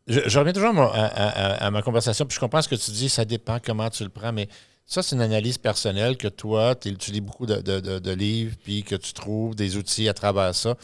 je, 0.07 0.21
je 0.27 0.39
reviens 0.39 0.53
toujours 0.53 0.71
à, 0.71 0.73
mon- 0.73 0.89
à- 0.89 1.07
à- 1.07 1.67
à 1.67 1.71
ma 1.71 1.83
conversation, 1.83 2.25
puis 2.27 2.35
je 2.35 2.41
comprends 2.41 2.63
ce 2.63 2.69
que 2.69 2.75
tu 2.75 2.91
dis, 2.91 3.09
ça 3.09 3.25
dépend 3.25 3.59
comment 3.65 3.89
tu 3.91 4.03
le 4.03 4.09
prends, 4.11 4.33
mais 4.33 4.49
ça, 4.87 5.03
c'est 5.03 5.15
une 5.15 5.23
analyse 5.23 5.59
personnelle 5.59 6.17
que 6.17 6.29
toi, 6.29 6.75
tu 6.75 6.91
lis 7.11 7.21
beaucoup 7.21 7.47
de, 7.47 7.57
de- 7.57 7.81
de- 7.81 7.99
de 7.99 8.11
livres, 8.13 8.57
puis 8.65 8.83
que 8.83 8.95
tu 8.97 9.13
trouves 9.13 9.55
des 9.55 9.77
outils 9.77 10.09
à 10.09 10.15
travers 10.15 10.55
ça. 10.55 10.77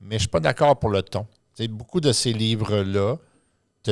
Mais 0.00 0.10
je 0.10 0.14
ne 0.14 0.18
suis 0.20 0.28
pas 0.28 0.40
d'accord 0.40 0.78
pour 0.78 0.90
le 0.90 1.02
ton. 1.02 1.26
Beaucoup 1.70 2.00
de 2.00 2.12
ces 2.12 2.32
livres-là 2.32 3.16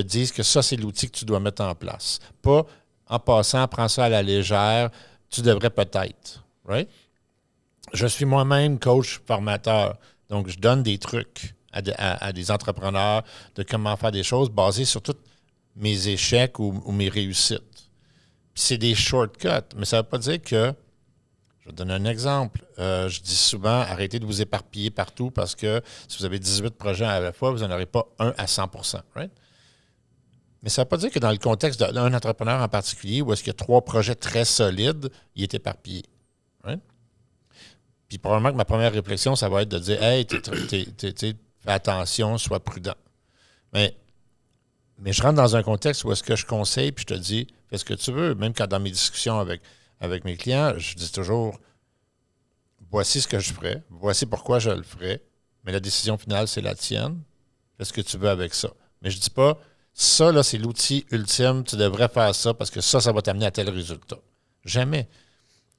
te 0.03 0.07
disent 0.07 0.33
que 0.33 0.43
ça, 0.43 0.63
c'est 0.63 0.77
l'outil 0.77 1.11
que 1.11 1.17
tu 1.17 1.25
dois 1.25 1.41
mettre 1.41 1.63
en 1.63 1.75
place. 1.75 2.19
Pas 2.43 2.65
en 3.09 3.19
passant, 3.19 3.67
prends 3.69 3.89
ça 3.89 4.05
à 4.05 4.09
la 4.09 4.23
légère, 4.23 4.91
tu 5.31 5.41
devrais 5.43 5.71
peut-être. 5.71 6.45
Right? 6.65 6.89
Je 7.93 8.07
suis 8.07 8.25
moi-même 8.25 8.79
coach 8.79 9.21
formateur, 9.27 9.97
donc 10.29 10.49
je 10.49 10.59
donne 10.59 10.83
des 10.83 10.99
trucs 10.99 11.55
à, 11.73 11.83
de- 11.83 11.93
à- 11.97 12.25
à 12.27 12.33
des 12.33 12.51
entrepreneurs 12.51 13.23
de 13.55 13.63
comment 13.63 13.97
faire 13.97 14.11
des 14.13 14.23
choses 14.25 14.51
basées 14.51 14.85
sur 14.85 15.01
tous 15.03 15.15
mes 15.77 16.09
échecs 16.09 16.59
ou, 16.59 16.73
mes 16.93 17.09
réussites. 17.09 17.63
C'est 18.55 18.79
des 18.79 18.95
shortcuts, 18.95 19.49
mais 19.77 19.85
ça 19.85 19.99
ne 19.99 20.03
veut 20.03 20.09
pas 20.09 20.19
dire 20.19 20.43
que. 20.43 20.73
Je 21.65 21.73
donner 21.73 21.95
un 21.95 22.05
exemple. 22.05 22.65
Euh, 22.79 23.09
je 23.09 23.21
dis 23.21 23.35
souvent 23.37 23.81
arrêtez 23.81 24.19
de 24.21 24.25
vous 24.27 24.41
éparpiller 24.41 24.91
partout 24.91 25.33
parce 25.33 25.57
que 25.57 25.83
si 26.07 26.17
vous 26.19 26.25
avez 26.25 26.39
18 26.39 26.71
projets 26.77 27.05
à 27.05 27.19
la 27.19 27.33
fois, 27.33 27.51
vous 27.51 27.59
n'en 27.59 27.73
aurez 27.73 27.87
pas 27.87 28.05
un 28.21 28.33
à 28.39 28.47
100% 28.47 29.01
right? 29.17 29.33
Mais 30.67 30.71
ça 30.71 30.83
ne 30.83 30.85
veut 30.85 30.89
pas 30.89 30.97
dire 30.97 31.13
que 31.13 31.21
dans 31.21 31.31
le 31.31 31.39
contexte 31.39 31.79
d'un 31.79 32.13
entrepreneur 32.13 32.61
en 32.61 32.67
particulier, 32.67 33.23
où 33.23 33.33
est-ce 33.33 33.45
qu'il 33.45 33.51
y 33.51 33.55
a 33.55 33.55
trois 33.55 33.85
projets 33.85 34.17
très 34.17 34.45
solides, 34.45 35.11
il 35.37 35.45
est 35.45 35.55
éparpillé. 35.55 36.03
right? 36.65 36.81
Puis 38.09 38.19
probablement 38.19 38.51
que 38.51 38.57
ma 38.57 38.65
première 38.65 38.93
réflexion, 38.93 39.37
ça 39.37 39.49
va 39.49 39.63
être 39.63 39.69
de 39.69 39.79
dire 39.79 40.03
Hey, 40.03 40.27
fais 40.27 41.37
attention, 41.67 42.37
sois 42.37 42.59
prudent. 42.59 42.97
Mais, 43.73 43.97
mais 44.99 45.13
je 45.13 45.23
rentre 45.23 45.37
dans 45.37 45.55
un 45.55 45.63
contexte 45.63 46.03
où 46.03 46.11
est-ce 46.11 46.25
que 46.25 46.35
je 46.35 46.45
conseille, 46.45 46.91
puis 46.91 47.05
je 47.09 47.15
te 47.15 47.21
dis 47.21 47.47
fais 47.71 47.79
ce 47.79 47.85
que 47.85 47.95
tu 47.95 48.11
veux. 48.11 48.35
Même 48.35 48.53
quand 48.53 48.67
dans 48.67 48.81
mes 48.81 48.91
discussions 48.91 49.39
avec, 49.39 49.61
avec 50.01 50.25
mes 50.25 50.37
clients, 50.37 50.75
je 50.79 50.97
dis 50.97 51.13
toujours 51.13 51.61
voici 52.91 53.21
ce 53.21 53.29
que 53.29 53.39
je 53.39 53.53
ferai, 53.53 53.85
voici 53.89 54.27
pourquoi 54.27 54.59
je 54.59 54.71
le 54.71 54.83
ferai, 54.83 55.23
mais 55.63 55.71
la 55.71 55.79
décision 55.79 56.19
finale, 56.19 56.49
c'est 56.49 56.61
la 56.61 56.75
tienne. 56.75 57.23
Fais 57.79 57.85
ce 57.85 57.93
que 57.93 58.01
tu 58.01 58.19
veux 58.19 58.31
avec 58.31 58.53
ça. 58.53 58.71
Mais 59.01 59.11
je 59.11 59.21
dis 59.21 59.31
pas 59.31 59.61
ça, 59.99 60.31
là, 60.31 60.43
c'est 60.43 60.59
l'outil 60.59 61.07
ultime, 61.11 61.65
tu 61.65 61.75
devrais 61.75 62.09
faire 62.09 62.35
ça 62.35 62.53
parce 62.53 62.71
que 62.71 62.83
ça, 62.83 63.01
ça 63.01 63.13
va 63.13 63.23
t'amener 63.23 63.47
à 63.47 63.51
tel 63.51 63.71
résultat. 63.71 64.19
Jamais. 64.63 65.09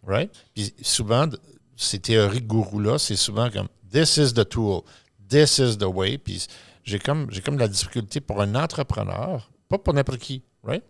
Right? 0.02 0.32
Puis 0.56 0.74
souvent, 0.82 1.28
ces 1.76 2.00
théories 2.00 2.42
gourous-là, 2.42 2.98
c'est 2.98 3.16
souvent 3.16 3.52
comme 3.52 3.68
This 3.92 4.18
is 4.18 4.34
the 4.34 4.50
tool, 4.50 4.82
this 5.30 5.60
is 5.60 5.78
the 5.78 5.84
way. 5.84 6.18
Puis 6.18 6.48
j'ai 6.84 6.98
comme, 6.98 7.30
j'ai 7.30 7.42
comme 7.42 7.58
de 7.58 7.62
la 7.62 7.68
difficulté 7.68 8.20
pour 8.20 8.42
un 8.42 8.56
entrepreneur, 8.56 9.52
pas 9.70 9.78
pour 9.78 9.94
n'importe 9.94 10.18
qui, 10.18 10.42
right? 10.64 10.84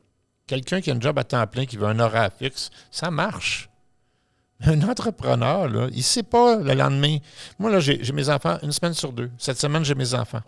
Quelqu'un 0.47 0.79
qui 0.79 0.89
a 0.89 0.95
un 0.95 1.01
job 1.01 1.19
à 1.19 1.25
temps 1.25 1.45
plein, 1.47 1.65
qui 1.65 1.75
veut 1.75 1.87
un 1.87 1.99
horaire 1.99 2.31
fixe, 2.39 2.69
ça 2.91 3.11
marche. 3.11 3.69
Un 4.61 4.81
entrepreneur, 4.83 5.67
là, 5.67 5.89
il 5.91 5.97
ne 5.97 6.01
sait 6.01 6.23
pas 6.23 6.55
le 6.55 6.73
lendemain. 6.73 7.17
Moi, 7.59 7.71
là, 7.71 7.81
j'ai 7.81 8.13
mes 8.13 8.29
enfants 8.29 8.57
une 8.63 8.71
semaine 8.71 8.93
sur 8.93 9.11
deux. 9.11 9.29
Cette 9.37 9.59
semaine, 9.59 9.83
j'ai 9.83 9.95
mes 9.95 10.13
enfants. 10.13 10.41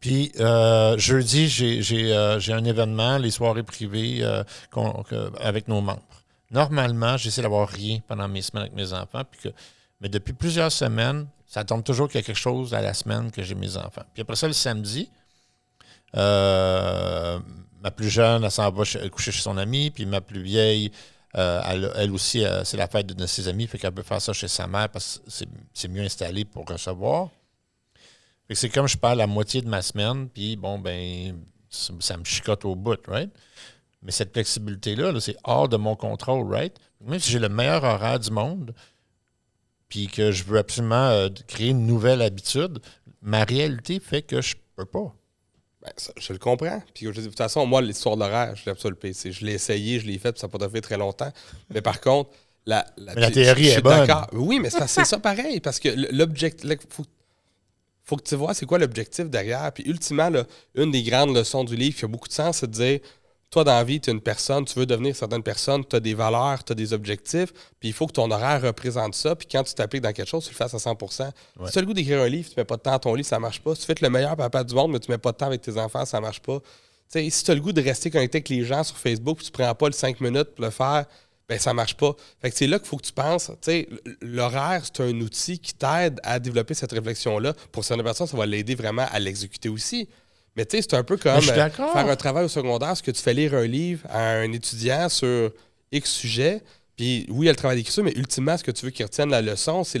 Puis 0.00 0.32
euh, 0.38 0.96
jeudi, 0.96 1.52
euh, 1.92 2.38
j'ai 2.38 2.52
un 2.52 2.64
événement, 2.64 3.18
les 3.18 3.30
soirées 3.30 3.64
privées 3.64 4.18
euh, 4.22 4.44
avec 5.40 5.68
nos 5.68 5.80
membres. 5.80 6.02
Normalement, 6.50 7.16
j'essaie 7.16 7.42
d'avoir 7.42 7.68
rien 7.68 7.98
pendant 8.06 8.28
mes 8.28 8.42
semaines 8.42 8.62
avec 8.64 8.74
mes 8.74 8.92
enfants. 8.92 9.22
Puis 9.30 9.40
que, 9.42 9.48
mais 10.00 10.08
depuis 10.08 10.32
plusieurs 10.32 10.70
semaines, 10.70 11.26
ça 11.46 11.64
tombe 11.64 11.82
toujours 11.82 12.08
qu'il 12.08 12.20
y 12.20 12.24
quelque 12.24 12.36
chose 12.36 12.74
à 12.74 12.80
la 12.80 12.94
semaine 12.94 13.30
que 13.30 13.42
j'ai 13.42 13.54
mes 13.54 13.76
enfants. 13.76 14.04
Puis 14.14 14.22
après 14.22 14.36
ça, 14.36 14.46
le 14.46 14.52
samedi, 14.52 15.10
ma 16.14 17.40
plus 17.94 18.08
jeune, 18.08 18.44
elle 18.44 18.50
s'en 18.50 18.70
va 18.70 18.84
coucher 19.10 19.32
chez 19.32 19.42
son 19.42 19.58
amie. 19.58 19.90
Puis 19.90 20.06
ma 20.06 20.20
plus 20.20 20.42
vieille, 20.42 20.92
elle, 21.34 22.12
aussi, 22.12 22.44
c'est 22.64 22.76
la 22.76 22.86
fête 22.86 23.06
de, 23.06 23.14
de 23.14 23.26
ses 23.26 23.48
amis. 23.48 23.66
Fait 23.66 23.78
qu'elle 23.78 23.92
peut 23.92 24.02
faire 24.02 24.22
ça 24.22 24.32
chez 24.32 24.48
sa 24.48 24.68
mère 24.68 24.88
parce 24.88 25.20
que 25.26 25.44
c'est 25.74 25.88
mieux 25.88 26.02
installé 26.02 26.44
pour 26.44 26.66
recevoir. 26.66 27.30
C'est 28.54 28.68
comme 28.70 28.88
je 28.88 28.96
parle 28.96 29.18
la 29.18 29.26
moitié 29.26 29.60
de 29.62 29.68
ma 29.68 29.82
semaine, 29.82 30.28
puis 30.28 30.56
bon, 30.56 30.78
ben, 30.78 31.38
ça, 31.68 31.92
ça 32.00 32.16
me 32.16 32.24
chicote 32.24 32.64
au 32.64 32.74
bout, 32.74 32.98
right? 33.06 33.30
Mais 34.02 34.12
cette 34.12 34.32
flexibilité-là, 34.32 35.12
là, 35.12 35.20
c'est 35.20 35.36
hors 35.44 35.68
de 35.68 35.76
mon 35.76 35.96
contrôle, 35.96 36.50
right? 36.52 36.74
Même 37.00 37.18
si 37.20 37.30
j'ai 37.32 37.38
le 37.38 37.48
meilleur 37.48 37.84
horaire 37.84 38.18
du 38.18 38.30
monde, 38.30 38.74
puis 39.88 40.06
que 40.06 40.30
je 40.32 40.44
veux 40.44 40.58
absolument 40.58 41.08
euh, 41.08 41.28
créer 41.46 41.68
une 41.70 41.86
nouvelle 41.86 42.22
habitude, 42.22 42.78
ma 43.22 43.44
réalité 43.44 44.00
fait 44.00 44.22
que 44.22 44.40
je 44.40 44.54
peux 44.76 44.84
pas. 44.84 45.14
Ben, 45.82 45.92
ça, 45.96 46.12
je 46.18 46.32
le 46.32 46.38
comprends. 46.38 46.82
Puis 46.94 47.06
je 47.06 47.20
de 47.20 47.26
toute 47.26 47.36
façon, 47.36 47.64
moi, 47.66 47.80
l'histoire 47.82 48.16
de 48.16 48.20
l'horaire, 48.20 48.54
je 48.56 48.70
l'ai 48.70 48.94
PC. 48.94 49.32
Je 49.32 49.44
l'ai 49.44 49.52
essayé, 49.54 50.00
je 50.00 50.06
l'ai 50.06 50.18
fait, 50.18 50.32
puis 50.32 50.40
ça 50.40 50.48
n'a 50.48 50.58
pas 50.58 50.68
fait 50.68 50.80
très 50.80 50.96
longtemps. 50.96 51.32
Mais 51.70 51.80
par 51.82 52.00
contre, 52.00 52.30
la, 52.66 52.84
Mais 52.98 53.14
la 53.20 53.30
théorie 53.30 53.64
je- 53.64 53.70
je 53.74 53.78
est 53.78 53.82
bonne. 53.82 54.08
Oui, 54.32 54.58
mais 54.60 54.70
c'est 54.70 55.04
ça 55.04 55.18
pareil. 55.18 55.60
Parce 55.60 55.78
que 55.78 55.88
l'objectif. 56.14 56.68
faut, 56.90 57.04
faut 58.08 58.16
que 58.16 58.22
tu 58.22 58.36
vois 58.36 58.54
c'est 58.54 58.66
quoi 58.66 58.78
l'objectif 58.78 59.28
derrière. 59.28 59.70
Puis 59.72 59.84
ultimement, 59.84 60.30
là, 60.30 60.44
une 60.74 60.90
des 60.90 61.02
grandes 61.02 61.36
leçons 61.36 61.64
du 61.64 61.76
livre 61.76 61.96
qui 61.96 62.04
a 62.04 62.08
beaucoup 62.08 62.28
de 62.28 62.32
sens, 62.32 62.58
c'est 62.58 62.66
de 62.66 62.72
dire 62.72 63.00
toi, 63.50 63.64
dans 63.64 63.72
la 63.72 63.84
vie, 63.84 63.98
tu 63.98 64.10
es 64.10 64.12
une 64.12 64.20
personne, 64.20 64.66
tu 64.66 64.78
veux 64.78 64.84
devenir 64.84 65.16
certaines 65.16 65.42
personnes, 65.42 65.82
tu 65.86 65.96
as 65.96 66.00
des 66.00 66.12
valeurs, 66.12 66.62
tu 66.64 66.72
as 66.72 66.74
des 66.74 66.92
objectifs, 66.92 67.50
puis 67.80 67.88
il 67.88 67.92
faut 67.94 68.06
que 68.06 68.12
ton 68.12 68.30
horaire 68.30 68.60
représente 68.60 69.14
ça. 69.14 69.34
Puis 69.36 69.48
quand 69.50 69.62
tu 69.62 69.72
t'appliques 69.72 70.02
dans 70.02 70.12
quelque 70.12 70.28
chose, 70.28 70.44
tu 70.44 70.50
le 70.50 70.56
fasses 70.56 70.74
à 70.74 70.78
100% 70.78 71.30
Si 71.64 71.72
tu 71.72 71.78
as 71.78 71.80
le 71.80 71.86
goût 71.86 71.94
d'écrire 71.94 72.20
un 72.20 72.28
livre, 72.28 72.48
tu 72.48 72.54
mets 72.58 72.66
pas 72.66 72.76
de 72.76 72.82
temps 72.82 72.92
à 72.92 72.98
ton 72.98 73.14
lit, 73.14 73.24
ça 73.24 73.38
marche 73.38 73.60
pas. 73.60 73.74
Si 73.74 73.82
tu 73.82 73.86
fais 73.86 73.94
le 74.00 74.10
meilleur 74.10 74.36
papa 74.36 74.64
du 74.64 74.74
monde, 74.74 74.92
mais 74.92 75.00
tu 75.00 75.10
mets 75.10 75.18
pas 75.18 75.32
de 75.32 75.38
temps 75.38 75.46
avec 75.46 75.62
tes 75.62 75.78
enfants, 75.78 76.04
ça 76.04 76.20
marche 76.20 76.40
pas. 76.40 76.58
Si 77.08 77.44
tu 77.44 77.50
as 77.50 77.54
le 77.54 77.60
goût 77.60 77.72
de 77.72 77.80
rester 77.80 78.10
connecté 78.10 78.36
avec 78.36 78.50
les 78.50 78.64
gens 78.64 78.84
sur 78.84 78.98
Facebook, 78.98 79.38
puis 79.38 79.46
tu 79.46 79.52
prends 79.52 79.74
pas 79.74 79.86
le 79.86 79.94
5 79.94 80.20
minutes 80.20 80.54
pour 80.54 80.66
le 80.66 80.70
faire, 80.70 81.06
ben 81.48 81.58
ça 81.58 81.72
marche 81.72 81.94
pas. 81.96 82.14
Fait 82.42 82.50
que 82.50 82.56
c'est 82.56 82.66
là 82.66 82.78
qu'il 82.78 82.88
faut 82.88 82.98
que 82.98 83.06
tu 83.06 83.12
penses. 83.12 83.50
Tu 83.62 83.70
sais, 83.70 83.88
l'horaire, 84.20 84.82
c'est 84.84 85.02
un 85.02 85.20
outil 85.20 85.58
qui 85.58 85.72
t'aide 85.74 86.20
à 86.22 86.38
développer 86.38 86.74
cette 86.74 86.92
réflexion-là. 86.92 87.54
Pour 87.72 87.84
certaines 87.84 88.04
personnes, 88.04 88.26
ça 88.26 88.36
va 88.36 88.44
l'aider 88.44 88.74
vraiment 88.74 89.06
à 89.10 89.18
l'exécuter 89.18 89.68
aussi. 89.70 90.08
Mais 90.56 90.66
tu 90.66 90.76
sais, 90.76 90.82
c'est 90.82 90.94
un 90.94 91.04
peu 91.04 91.16
comme 91.16 91.40
je 91.40 91.50
suis 91.50 91.58
euh, 91.58 91.70
faire 91.70 92.08
un 92.08 92.16
travail 92.16 92.44
au 92.44 92.48
secondaire, 92.48 92.96
ce 92.96 93.02
que 93.02 93.10
tu 93.10 93.22
fais 93.22 93.32
lire 93.32 93.54
un 93.54 93.66
livre 93.66 94.06
à 94.10 94.32
un 94.32 94.52
étudiant 94.52 95.08
sur 95.08 95.52
X 95.90 96.10
sujet. 96.10 96.62
Puis 96.98 97.26
oui, 97.30 97.44
il 97.44 97.46
y 97.46 97.48
a 97.48 97.52
le 97.52 97.56
travail 97.56 97.76
d'écriture, 97.76 98.02
mais 98.02 98.12
ultimement, 98.16 98.58
ce 98.58 98.64
que 98.64 98.72
tu 98.72 98.84
veux 98.84 98.90
qu'il 98.90 99.04
retienne 99.06 99.30
la 99.30 99.40
leçon, 99.40 99.84
c'est 99.84 100.00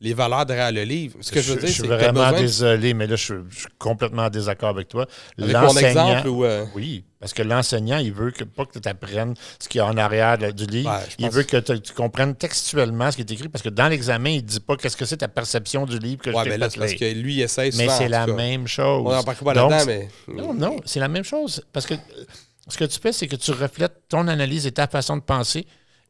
les 0.00 0.12
valeurs 0.12 0.44
derrière 0.44 0.72
le 0.72 0.82
livre. 0.82 1.16
Ce 1.20 1.30
que 1.30 1.40
je 1.40 1.52
veux 1.52 1.60
dire, 1.60 1.68
je 1.68 1.72
c'est 1.72 1.78
suis 1.82 1.88
vraiment 1.88 2.30
besoin 2.30 2.40
désolé, 2.40 2.94
mais 2.94 3.06
là, 3.06 3.14
je, 3.14 3.24
suis- 3.24 3.34
je 3.48 3.58
suis 3.60 3.68
complètement 3.78 4.24
en 4.24 4.28
désaccord 4.28 4.70
avec 4.70 4.88
toi. 4.88 5.06
L'enseignant- 5.38 6.22
euh, 6.26 6.64
Oui, 6.74 7.04
parce 7.20 7.32
que 7.32 7.42
l'enseignant, 7.42 7.98
il 7.98 8.12
veut 8.12 8.32
que, 8.32 8.42
pas 8.42 8.64
que 8.66 8.76
tu 8.78 8.88
apprennes 8.88 9.34
ce 9.60 9.68
qu'il 9.68 9.78
y 9.78 9.82
a 9.82 9.86
en 9.86 9.96
arrière 9.96 10.36
du 10.52 10.66
livre. 10.66 10.90
Ouais, 10.90 11.04
il 11.18 11.30
veut 11.30 11.44
que 11.44 11.58
tu 11.58 11.92
comprennes 11.92 12.34
textuellement 12.34 13.10
ce 13.12 13.16
qui 13.16 13.22
est 13.22 13.30
écrit, 13.30 13.48
parce 13.48 13.62
que 13.62 13.68
dans 13.68 13.86
l'examen, 13.88 14.30
il 14.30 14.36
ne 14.42 14.48
dit 14.48 14.58
pas 14.60 14.76
qu'est-ce 14.76 14.96
que 14.96 15.04
c'est 15.04 15.18
ta 15.18 15.28
perception 15.28 15.86
du 15.86 15.98
livre 16.00 16.22
que 16.22 16.30
ouais, 16.30 16.44
je 16.44 16.50
mais 16.50 16.58
là, 16.58 16.68
parce 16.76 16.94
que 16.94 17.12
lui, 17.14 17.36
il 17.40 17.48
souvent. 17.48 17.70
Mais 17.76 17.88
c'est 17.88 18.08
la 18.08 18.26
cas. 18.26 18.32
même 18.32 18.66
chose. 18.66 19.04
On 19.06 19.12
n'embarque 19.12 19.44
pas 19.44 19.54
Donc, 19.54 19.70
là-dedans, 19.70 19.86
mais. 20.26 20.34
Non, 20.34 20.54
non, 20.54 20.76
c'est 20.84 20.98
la 21.00 21.08
même 21.08 21.24
chose. 21.24 21.62
Parce 21.72 21.86
que 21.86 21.94
euh, 21.94 21.98
ce 22.66 22.76
que 22.76 22.84
tu 22.84 22.98
fais, 22.98 23.12
c'est 23.12 23.28
que 23.28 23.36
tu 23.36 23.52
reflètes 23.52 24.08
ton 24.08 24.26
analyse 24.26 24.66
et 24.66 24.72
ta 24.72 24.88
façon 24.88 25.16
de 25.16 25.22
penser 25.22 25.64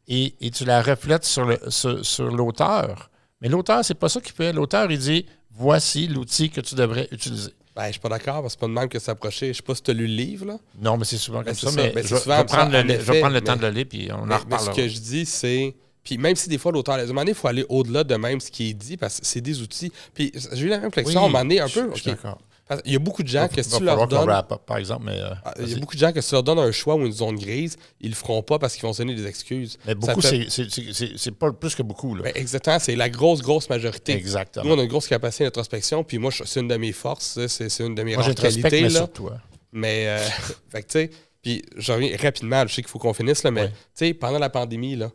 et, 0.09 0.35
et 0.41 0.51
tu 0.51 0.65
la 0.65 0.83
reflètes 0.83 1.25
sur 1.25 1.45
le- 1.45 1.59
sur- 1.69 2.05
sur 2.05 2.31
l'auteur. 2.31 3.11
Mais 3.41 3.49
l'auteur, 3.49 3.85
c'est 3.85 3.95
pas 3.95 4.09
ça 4.09 4.21
qu'il 4.21 4.33
fait. 4.33 4.53
L'auteur, 4.53 4.91
il 4.91 4.99
dit 4.99 5.27
voici 5.51 6.07
l'outil 6.07 6.51
que 6.51 6.61
tu 6.61 6.75
devrais 6.75 7.09
utiliser. 7.11 7.51
Ben, 7.75 7.87
je 7.89 7.93
suis 7.93 8.01
pas 8.01 8.09
d'accord, 8.09 8.41
parce 8.41 8.47
que 8.47 8.51
c'est 8.53 8.61
pas 8.61 8.67
de 8.69 8.73
même 8.73 8.89
que 8.89 8.99
s'approcher. 8.99 9.49
Je 9.49 9.59
sais 9.59 9.63
pas 9.63 9.75
si 9.75 9.83
tu 9.83 9.91
as 9.91 9.95
lu 9.95 10.07
le 10.07 10.15
livre, 10.15 10.47
là. 10.47 10.57
Non, 10.81 10.97
mais 10.97 11.05
c'est 11.05 11.19
souvent 11.19 11.41
Ben, 11.41 11.47
comme 11.47 11.55
ça. 11.55 11.71
ça. 11.71 11.77
Mais 11.77 12.03
je, 12.03 12.09
vais- 12.15 12.21
souvent 12.21 12.37
je 12.39 12.43
vais 12.43 12.49
ça, 12.49 12.57
prendre, 12.57 12.73
le, 12.73 12.79
en 12.79 12.83
je 12.83 12.87
vais 12.87 12.95
effet, 12.95 13.21
prendre 13.21 13.35
le 13.35 13.41
temps 13.43 13.57
de 13.57 13.61
le 13.63 13.71
lire, 13.71 13.87
puis 13.89 14.09
on 14.11 14.15
en 14.15 14.21
Mais- 14.23 14.27
mais 14.29 14.35
reparlera. 14.37 14.73
ce 14.73 14.77
que 14.77 14.89
je 14.89 14.99
dis, 14.99 15.27
c'est. 15.27 15.75
Puis 16.03 16.17
même 16.19 16.37
si 16.37 16.49
des 16.49 16.57
fois 16.57 16.73
l'auteur, 16.73 16.95
à 16.95 17.01
un 17.01 17.07
moment 17.07 17.23
il 17.27 17.35
faut 17.35 17.49
aller 17.49 17.67
au-delà 17.69 18.05
de 18.05 18.15
même 18.15 18.41
ce 18.41 18.51
qui 18.51 18.71
est 18.71 18.75
dit, 18.75 18.97
parce 18.97 19.21
que 19.21 19.27
c'est 19.27 19.41
des 19.43 19.61
outils. 19.61 19.93
Puis 20.15 20.33
j'ai 20.53 20.65
eu 20.67 20.69
la 20.69 20.77
même 20.79 20.87
réflexion 20.87 21.21
moment 21.23 21.41
donné, 21.41 21.61
un 21.61 21.67
je- 21.67 21.81
peu. 21.81 21.91
Je 21.95 22.01
suis 22.01 22.11
d'accord. 22.13 22.39
Qu'il 22.83 22.93
y 22.93 22.97
a 22.97 22.99
beaucoup 22.99 23.23
de 23.23 23.29
gens 23.29 23.47
que 23.47 23.63
si 23.63 23.71
Il 23.71 23.79
tu 23.79 23.85
leur 23.85 24.09
donnes. 24.09 24.29
up, 24.29 24.53
par 24.67 24.79
exemple, 24.79 25.05
mais... 25.07 25.21
euh, 25.21 25.31
Ah, 25.45 25.55
Il 25.61 25.69
y 25.71 25.75
a 25.75 25.79
beaucoup 25.79 25.95
de 25.95 26.01
gens 26.01 26.11
que 26.13 26.21
si 26.21 26.31
tu 26.31 26.35
leur 26.35 26.43
donnes 26.43 26.59
un 26.59 26.73
choix 26.73 26.97
ou 26.97 27.07
une 27.07 27.13
zone 27.13 27.37
grise, 27.37 27.77
ils 28.01 28.09
le 28.11 28.17
feront 28.17 28.43
pas 28.43 28.59
parce 28.59 28.75
qu'ils 28.75 28.83
vont 28.83 28.93
se 28.93 28.99
donner 28.99 29.15
des 29.15 29.25
excuses. 29.27 29.79
Mais 29.87 29.95
beaucoup, 29.95 30.21
fait- 30.21 30.49
c'est- 30.51 31.31
pas 31.31 31.53
plus 31.53 31.75
que 31.77 31.83
beaucoup. 31.83 32.17
Là. 32.17 32.25
Ben, 32.25 32.33
exactement, 32.35 32.79
c'est 32.81 32.97
la 32.97 33.09
grosse, 33.09 33.41
grosse 33.41 33.69
majorité. 33.71 34.13
Exactement. 34.15 34.65
Nous, 34.65 34.73
on 34.75 34.79
a 34.79 34.83
une 34.83 34.89
grosse 34.89 35.07
capacité 35.07 35.45
d'introspection, 35.45 36.03
puis 36.03 36.19
moi, 36.19 36.33
je- 36.33 36.43
c'est 36.45 36.59
une 36.61 36.67
de 36.69 36.77
mes 36.77 36.91
forces, 36.93 37.39
c'est 37.47 37.79
une 37.81 37.95
de 37.95 38.03
mes 38.03 38.15
Moi, 38.15 38.23
je 38.25 38.29
rares 38.31 38.35
qualités. 38.35 38.83
mais 38.83 38.89
là. 38.89 38.91
sur 38.91 39.13
toi. 39.13 39.37
Mais, 39.73 40.09
euh, 40.09 40.19
fait 40.71 40.83
que, 40.83 40.87
tu 40.89 40.93
sais, 40.93 41.11
puis 41.43 41.63
je 41.77 41.93
reviens 41.93 42.17
rapidement, 42.21 42.67
je 42.67 42.75
sais 42.75 42.83
qu'il 42.83 42.91
faut 42.91 42.99
qu'on 42.99 43.15
finisse, 43.15 43.45
là, 43.45 43.53
mais, 43.53 43.61
Ouais. 43.63 43.69
tu 43.69 43.75
sais, 43.95 44.15
pendant 44.15 44.39
la 44.41 44.51
pandémie, 44.51 44.97
là, 44.97 45.13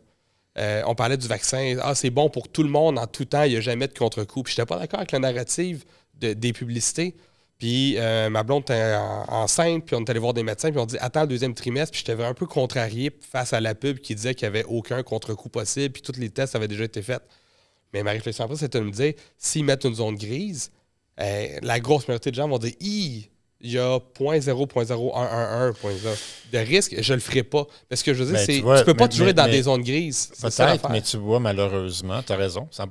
euh, 0.58 0.82
on 0.86 0.94
parlait 0.94 1.16
du 1.18 1.28
vaccin. 1.28 1.76
Ah, 1.82 1.94
c'est 1.94 2.08
bon 2.10 2.30
pour 2.30 2.48
tout 2.48 2.62
le 2.62 2.68
monde 2.70 2.98
en 2.98 3.06
tout 3.06 3.24
temps, 3.26 3.42
il 3.42 3.50
n'y 3.50 3.56
a 3.56 3.60
jamais 3.60 3.88
de 3.88 3.92
contre-coup. 3.98 4.42
Puis, 4.42 4.54
j'étais 4.56 4.64
pas 4.66 4.78
d'accord 4.78 5.00
avec 5.00 5.12
la 5.12 5.18
narrative 5.18 5.84
de- 6.18 6.32
des 6.32 6.52
publicités. 6.54 7.14
Puis, 7.62 7.94
euh, 7.96 8.28
ma 8.28 8.42
blonde 8.42 8.64
était 8.64 8.96
en- 8.96 9.24
enceinte, 9.42 9.84
puis 9.86 9.94
on 9.94 10.00
est 10.00 10.10
allé 10.10 10.18
voir 10.18 10.34
des 10.34 10.42
médecins, 10.42 10.72
puis 10.72 10.80
on 10.80 10.84
dit 10.86 10.96
Attends 10.98 11.20
le 11.20 11.28
deuxième 11.28 11.54
trimestre, 11.54 11.92
puis 11.92 12.02
j'étais 12.04 12.20
un 12.20 12.34
peu 12.34 12.44
contrarié 12.46 13.16
face 13.30 13.52
à 13.52 13.60
la 13.60 13.76
pub 13.76 14.00
qui 14.00 14.16
disait 14.16 14.34
qu'il 14.34 14.48
n'y 14.50 14.56
avait 14.58 14.64
aucun 14.68 15.04
contre-coup 15.04 15.48
possible, 15.48 15.92
puis 15.92 16.02
tous 16.02 16.18
les 16.18 16.28
tests 16.28 16.56
avaient 16.56 16.66
déjà 16.66 16.82
été 16.82 17.02
faits. 17.02 17.22
Mais 17.94 18.02
ma 18.02 18.10
réflexion 18.10 18.42
après, 18.46 18.56
c'était 18.56 18.80
de 18.80 18.84
me 18.84 18.90
dire 18.90 19.12
s'ils 19.38 19.64
mettent 19.64 19.84
une 19.84 19.94
zone 19.94 20.16
grise, 20.16 20.72
euh, 21.20 21.46
la 21.62 21.78
grosse 21.78 22.08
majorité 22.08 22.32
de 22.32 22.34
gens 22.34 22.48
vont 22.48 22.58
dire 22.58 22.72
il 22.80 23.28
y 23.60 23.78
a 23.78 24.00
0.0.0111 24.18 26.18
de 26.52 26.58
risque, 26.58 26.96
je 27.00 27.14
le 27.14 27.20
ferai 27.20 27.44
pas. 27.44 27.66
Mais 27.90 27.96
ce 27.96 28.02
que 28.04 28.12
je 28.12 28.24
veux 28.24 28.30
dire, 28.30 28.40
Ben, 28.40 28.44
c'est 28.46 28.56
tu 28.56 28.62
vois, 28.62 28.82
peux 28.82 28.94
pas 28.94 29.06
mais- 29.06 29.28
être 29.30 29.36
dans 29.36 29.44
mais- 29.44 29.50
des 29.52 29.62
zones 29.62 29.82
grises. 29.82 30.32
Peut-être, 30.40 30.88
mais 30.90 31.00
tu 31.02 31.16
vois, 31.16 31.38
malheureusement, 31.38 32.22
tu 32.24 32.32
as 32.32 32.36
raison, 32.36 32.66
100 32.72 32.88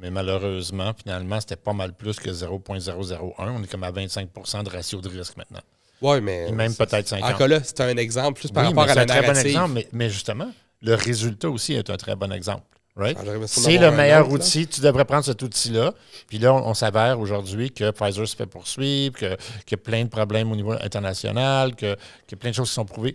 mais 0.00 0.10
malheureusement, 0.10 0.92
finalement, 1.00 1.40
c'était 1.40 1.56
pas 1.56 1.72
mal 1.72 1.92
plus 1.94 2.18
que 2.18 2.30
0.001. 2.30 3.18
On 3.38 3.62
est 3.62 3.70
comme 3.70 3.84
à 3.84 3.90
25% 3.92 4.64
de 4.64 4.70
ratio 4.70 5.00
de 5.00 5.08
risque 5.08 5.36
maintenant. 5.36 5.60
Ouais, 6.02 6.20
mais. 6.20 6.48
Et 6.48 6.52
même 6.52 6.74
peut-être 6.74 7.08
50. 7.08 7.32
Encore 7.34 7.48
là, 7.48 7.60
c'est 7.64 7.80
un 7.80 7.96
exemple 7.96 8.38
plus 8.40 8.50
par 8.50 8.62
Oui, 8.64 8.68
rapport 8.68 8.84
mais 8.84 8.90
à 8.90 8.94
c'est 8.94 9.06
la 9.06 9.14
un 9.14 9.18
très 9.22 9.32
bon 9.32 9.38
exemple, 9.40 9.72
mais, 9.72 9.88
mais 9.92 10.10
justement, 10.10 10.50
le 10.82 10.94
résultat 10.94 11.48
aussi 11.48 11.72
est 11.74 11.88
un 11.88 11.96
très 11.96 12.14
bon 12.16 12.30
exemple. 12.32 12.64
Right? 12.98 13.18
C'est 13.46 13.76
le 13.76 13.90
meilleur 13.90 14.20
autre, 14.26 14.28
là. 14.30 14.34
outil. 14.44 14.66
Tu 14.66 14.80
devrais 14.80 15.04
prendre 15.04 15.24
cet 15.24 15.42
outil-là. 15.42 15.92
Puis 16.28 16.38
là, 16.38 16.54
on, 16.54 16.68
on 16.68 16.72
s'avère 16.74 17.20
aujourd'hui 17.20 17.70
que 17.70 17.90
Pfizer 17.90 18.26
se 18.26 18.34
fait 18.34 18.46
poursuivre, 18.46 19.14
que- 19.18 19.36
qu'il 19.66 19.72
y 19.72 19.74
a 19.74 19.76
plein 19.84 20.02
de 20.04 20.08
problèmes 20.08 20.50
au 20.50 20.56
niveau 20.56 20.72
international, 20.72 21.72
que- 21.76 21.94
qu'il 22.26 22.32
y 22.32 22.34
a 22.34 22.36
plein 22.38 22.50
de 22.50 22.54
choses 22.54 22.68
qui 22.68 22.74
sont 22.74 22.86
prouvées. 22.86 23.14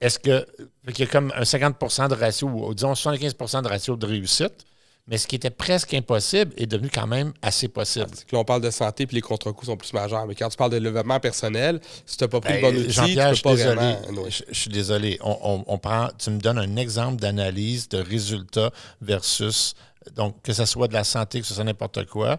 Est-ce 0.00 0.18
que. 0.18 0.46
qu'il 0.92 1.00
y 1.04 1.08
a 1.08 1.10
comme 1.10 1.32
un 1.36 1.44
50 1.44 2.08
de 2.10 2.14
ratio, 2.14 2.48
ou 2.48 2.72
disons 2.74 2.94
75% 2.94 3.62
de 3.62 3.68
ratio 3.68 3.96
de 3.96 4.06
réussite, 4.06 4.64
mais 5.08 5.16
ce 5.18 5.26
qui 5.26 5.36
était 5.36 5.50
presque 5.50 5.94
impossible 5.94 6.52
est 6.58 6.66
devenu 6.66 6.90
quand 6.90 7.06
même 7.06 7.32
assez 7.42 7.66
possible. 7.68 8.10
Que 8.26 8.36
là, 8.36 8.40
on 8.40 8.44
parle 8.44 8.60
de 8.62 8.70
santé 8.70 9.06
puis 9.06 9.14
les 9.16 9.20
contre-coups 9.22 9.66
sont 9.66 9.76
plus 9.76 9.92
majeurs. 9.94 10.26
Mais 10.26 10.34
quand 10.34 10.48
tu 10.50 10.56
parles 10.58 10.70
de 10.72 10.78
développement 10.78 11.18
personnel, 11.18 11.80
si 12.04 12.18
tu 12.18 12.24
n'as 12.24 12.28
pas 12.28 12.40
pris 12.40 12.54
le 12.54 12.60
bon 12.60 12.68
Hey, 12.74 12.80
outil, 12.86 12.92
tu 12.92 12.98
peux 13.00 13.04
je 13.06 13.16
pas 13.16 13.34
suis 13.34 13.42
désolé. 13.56 13.74
vraiment. 13.74 14.22
Ouais. 14.22 14.30
Je, 14.30 14.42
je 14.50 14.54
suis 14.60 14.70
désolé. 14.70 15.18
On, 15.22 15.38
on- 15.42 15.64
on 15.66 15.78
prend, 15.78 16.08
tu 16.18 16.30
me 16.30 16.38
donnes 16.38 16.58
un 16.58 16.76
exemple 16.76 17.16
d'analyse 17.20 17.88
de 17.88 17.98
résultats 17.98 18.70
versus, 19.00 19.74
donc, 20.14 20.40
que 20.42 20.52
ce 20.52 20.64
soit 20.66 20.88
de 20.88 20.92
la 20.94 21.04
santé, 21.04 21.40
que 21.40 21.46
ce 21.46 21.54
soit 21.54 21.64
n'importe 21.64 22.04
quoi. 22.06 22.38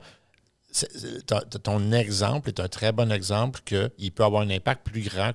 Ton 1.64 1.92
exemple 1.92 2.50
est 2.50 2.60
un 2.60 2.68
très 2.68 2.92
bon 2.92 3.12
exemple 3.12 3.62
qu'il 3.66 4.12
peut 4.12 4.24
avoir 4.24 4.44
un 4.44 4.50
impact 4.52 4.86
plus 4.86 5.02
grand 5.02 5.32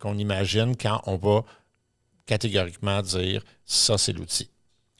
qu'on 0.00 0.18
imagine 0.18 0.76
quand 0.76 1.00
on 1.06 1.16
va 1.16 1.42
catégoriquement 2.26 3.00
dire 3.02 3.42
ça, 3.64 3.96
c'est 3.98 4.12
l'outil. 4.12 4.50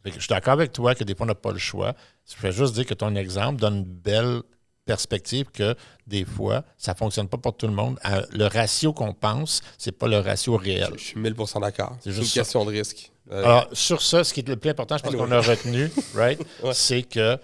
Je 0.04 0.10
suis 0.18 0.28
d'accord 0.28 0.52
avec 0.54 0.72
toi 0.72 0.94
que 0.94 1.04
des 1.04 1.14
fois, 1.14 1.24
on 1.24 1.28
n'a 1.28 1.34
pas 1.34 1.52
le 1.52 1.58
choix. 1.58 1.94
Je 2.26 2.40
vais 2.42 2.52
juste 2.52 2.74
dire 2.74 2.86
que 2.86 2.94
ton 2.94 3.14
exemple 3.16 3.60
donne 3.60 3.76
une 3.78 3.84
belle 3.84 4.40
perspective 4.84 5.46
que 5.50 5.74
des 6.06 6.24
fois, 6.26 6.62
ça 6.76 6.92
ne 6.92 6.96
fonctionne 6.98 7.26
pas 7.28 7.38
pour 7.38 7.56
tout 7.56 7.66
le 7.66 7.72
monde. 7.72 7.98
Le 8.32 8.46
ratio 8.46 8.92
qu'on 8.92 9.14
pense, 9.14 9.62
c'est 9.78 9.92
pas 9.92 10.06
le 10.08 10.18
ratio 10.18 10.56
réel. 10.58 10.90
Je 10.96 11.02
suis 11.02 11.20
1000% 11.20 11.60
d'accord. 11.62 11.96
C'est 12.00 12.10
une 12.10 12.16
juste 12.16 12.34
ça. 12.34 12.40
question 12.40 12.64
de 12.66 12.70
risque. 12.70 13.10
Euh, 13.32 13.42
Alors, 13.42 13.68
sur 13.72 14.02
ça, 14.02 14.22
ce 14.22 14.34
qui 14.34 14.40
est 14.40 14.48
le 14.48 14.56
plus 14.56 14.68
important, 14.70 14.98
je 14.98 15.02
pense 15.04 15.14
qu'on 15.16 15.32
a 15.32 15.40
retenu, 15.40 15.90
right, 16.14 16.38
Ouais. 16.62 16.74
c'est 16.74 17.02
que 17.02 17.38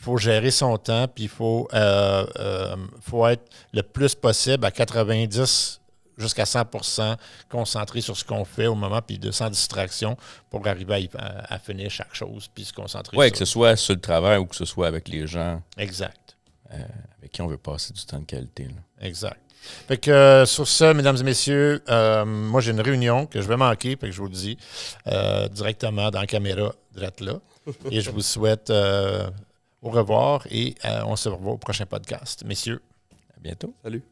faut 0.00 0.16
gérer 0.16 0.50
son 0.50 0.78
temps, 0.78 1.06
puis 1.08 1.24
il 1.24 1.28
faut, 1.28 1.68
euh, 1.74 2.24
euh, 2.38 2.76
faut 3.02 3.26
être 3.26 3.44
le 3.74 3.82
plus 3.82 4.14
possible 4.14 4.64
à 4.64 4.70
90 4.70 5.80
jusqu'à 6.18 6.44
100% 6.44 7.16
concentré 7.50 8.00
sur 8.00 8.16
ce 8.16 8.24
qu'on 8.24 8.44
fait 8.44 8.66
au 8.66 8.74
moment, 8.74 9.00
puis 9.02 9.18
de 9.18 9.30
sans 9.30 9.50
distraction 9.50 10.16
pour 10.50 10.66
arriver 10.66 10.94
à, 10.94 10.98
y- 10.98 11.10
à- 11.18 11.54
à 11.54 11.58
finir 11.58 11.90
chaque 11.90 12.14
chose, 12.14 12.48
puis 12.54 12.64
se 12.64 12.72
concentrer 12.72 13.16
Ouais, 13.16 13.26
sur 13.26 13.32
que 13.32 13.38
ce 13.38 13.44
soit 13.44 13.76
sur 13.76 13.94
le 13.94 14.00
travail 14.00 14.38
ou 14.38 14.46
que 14.46 14.56
ce 14.56 14.64
soit 14.64 14.86
avec 14.86 15.08
les 15.08 15.26
gens 15.26 15.62
Exact. 15.76 16.36
avec 16.70 17.32
qui 17.32 17.42
on 17.42 17.46
veut 17.46 17.58
passer 17.58 17.92
du 17.92 18.04
temps 18.04 18.18
de 18.20 18.24
qualité. 18.24 18.64
là. 18.64 19.06
Exact. 19.06 19.40
Fait 19.88 19.96
que 19.96 20.10
euh, 20.12 20.46
sur 20.46 20.68
ça, 20.68 20.94
mesdames 20.94 21.16
et 21.16 21.22
messieurs, 21.24 21.82
euh, 21.88 22.24
moi 22.24 22.60
j'ai 22.60 22.70
une 22.70 22.80
réunion 22.80 23.26
que 23.26 23.42
je 23.42 23.48
vais 23.48 23.56
manquer, 23.56 23.90
fait 23.96 24.06
que 24.06 24.12
je 24.12 24.18
vous 24.20 24.28
le 24.28 24.32
dis 24.34 24.56
euh, 25.08 25.48
directement 25.48 26.10
dans 26.10 26.20
la 26.20 26.26
caméra, 26.26 26.72
direct 26.94 27.20
là. 27.20 27.40
Et 27.90 28.00
je 28.00 28.10
vous 28.12 28.22
souhaite 28.22 28.70
euh, 28.70 29.28
au 29.82 29.90
revoir 29.90 30.46
et 30.52 30.76
euh, 30.84 31.02
on 31.06 31.16
se 31.16 31.28
revoit 31.28 31.52
au 31.54 31.58
prochain 31.58 31.84
podcast. 31.84 32.44
Messieurs. 32.46 32.80
À 33.36 33.40
bientôt. 33.40 33.74
Salut. 33.82 34.02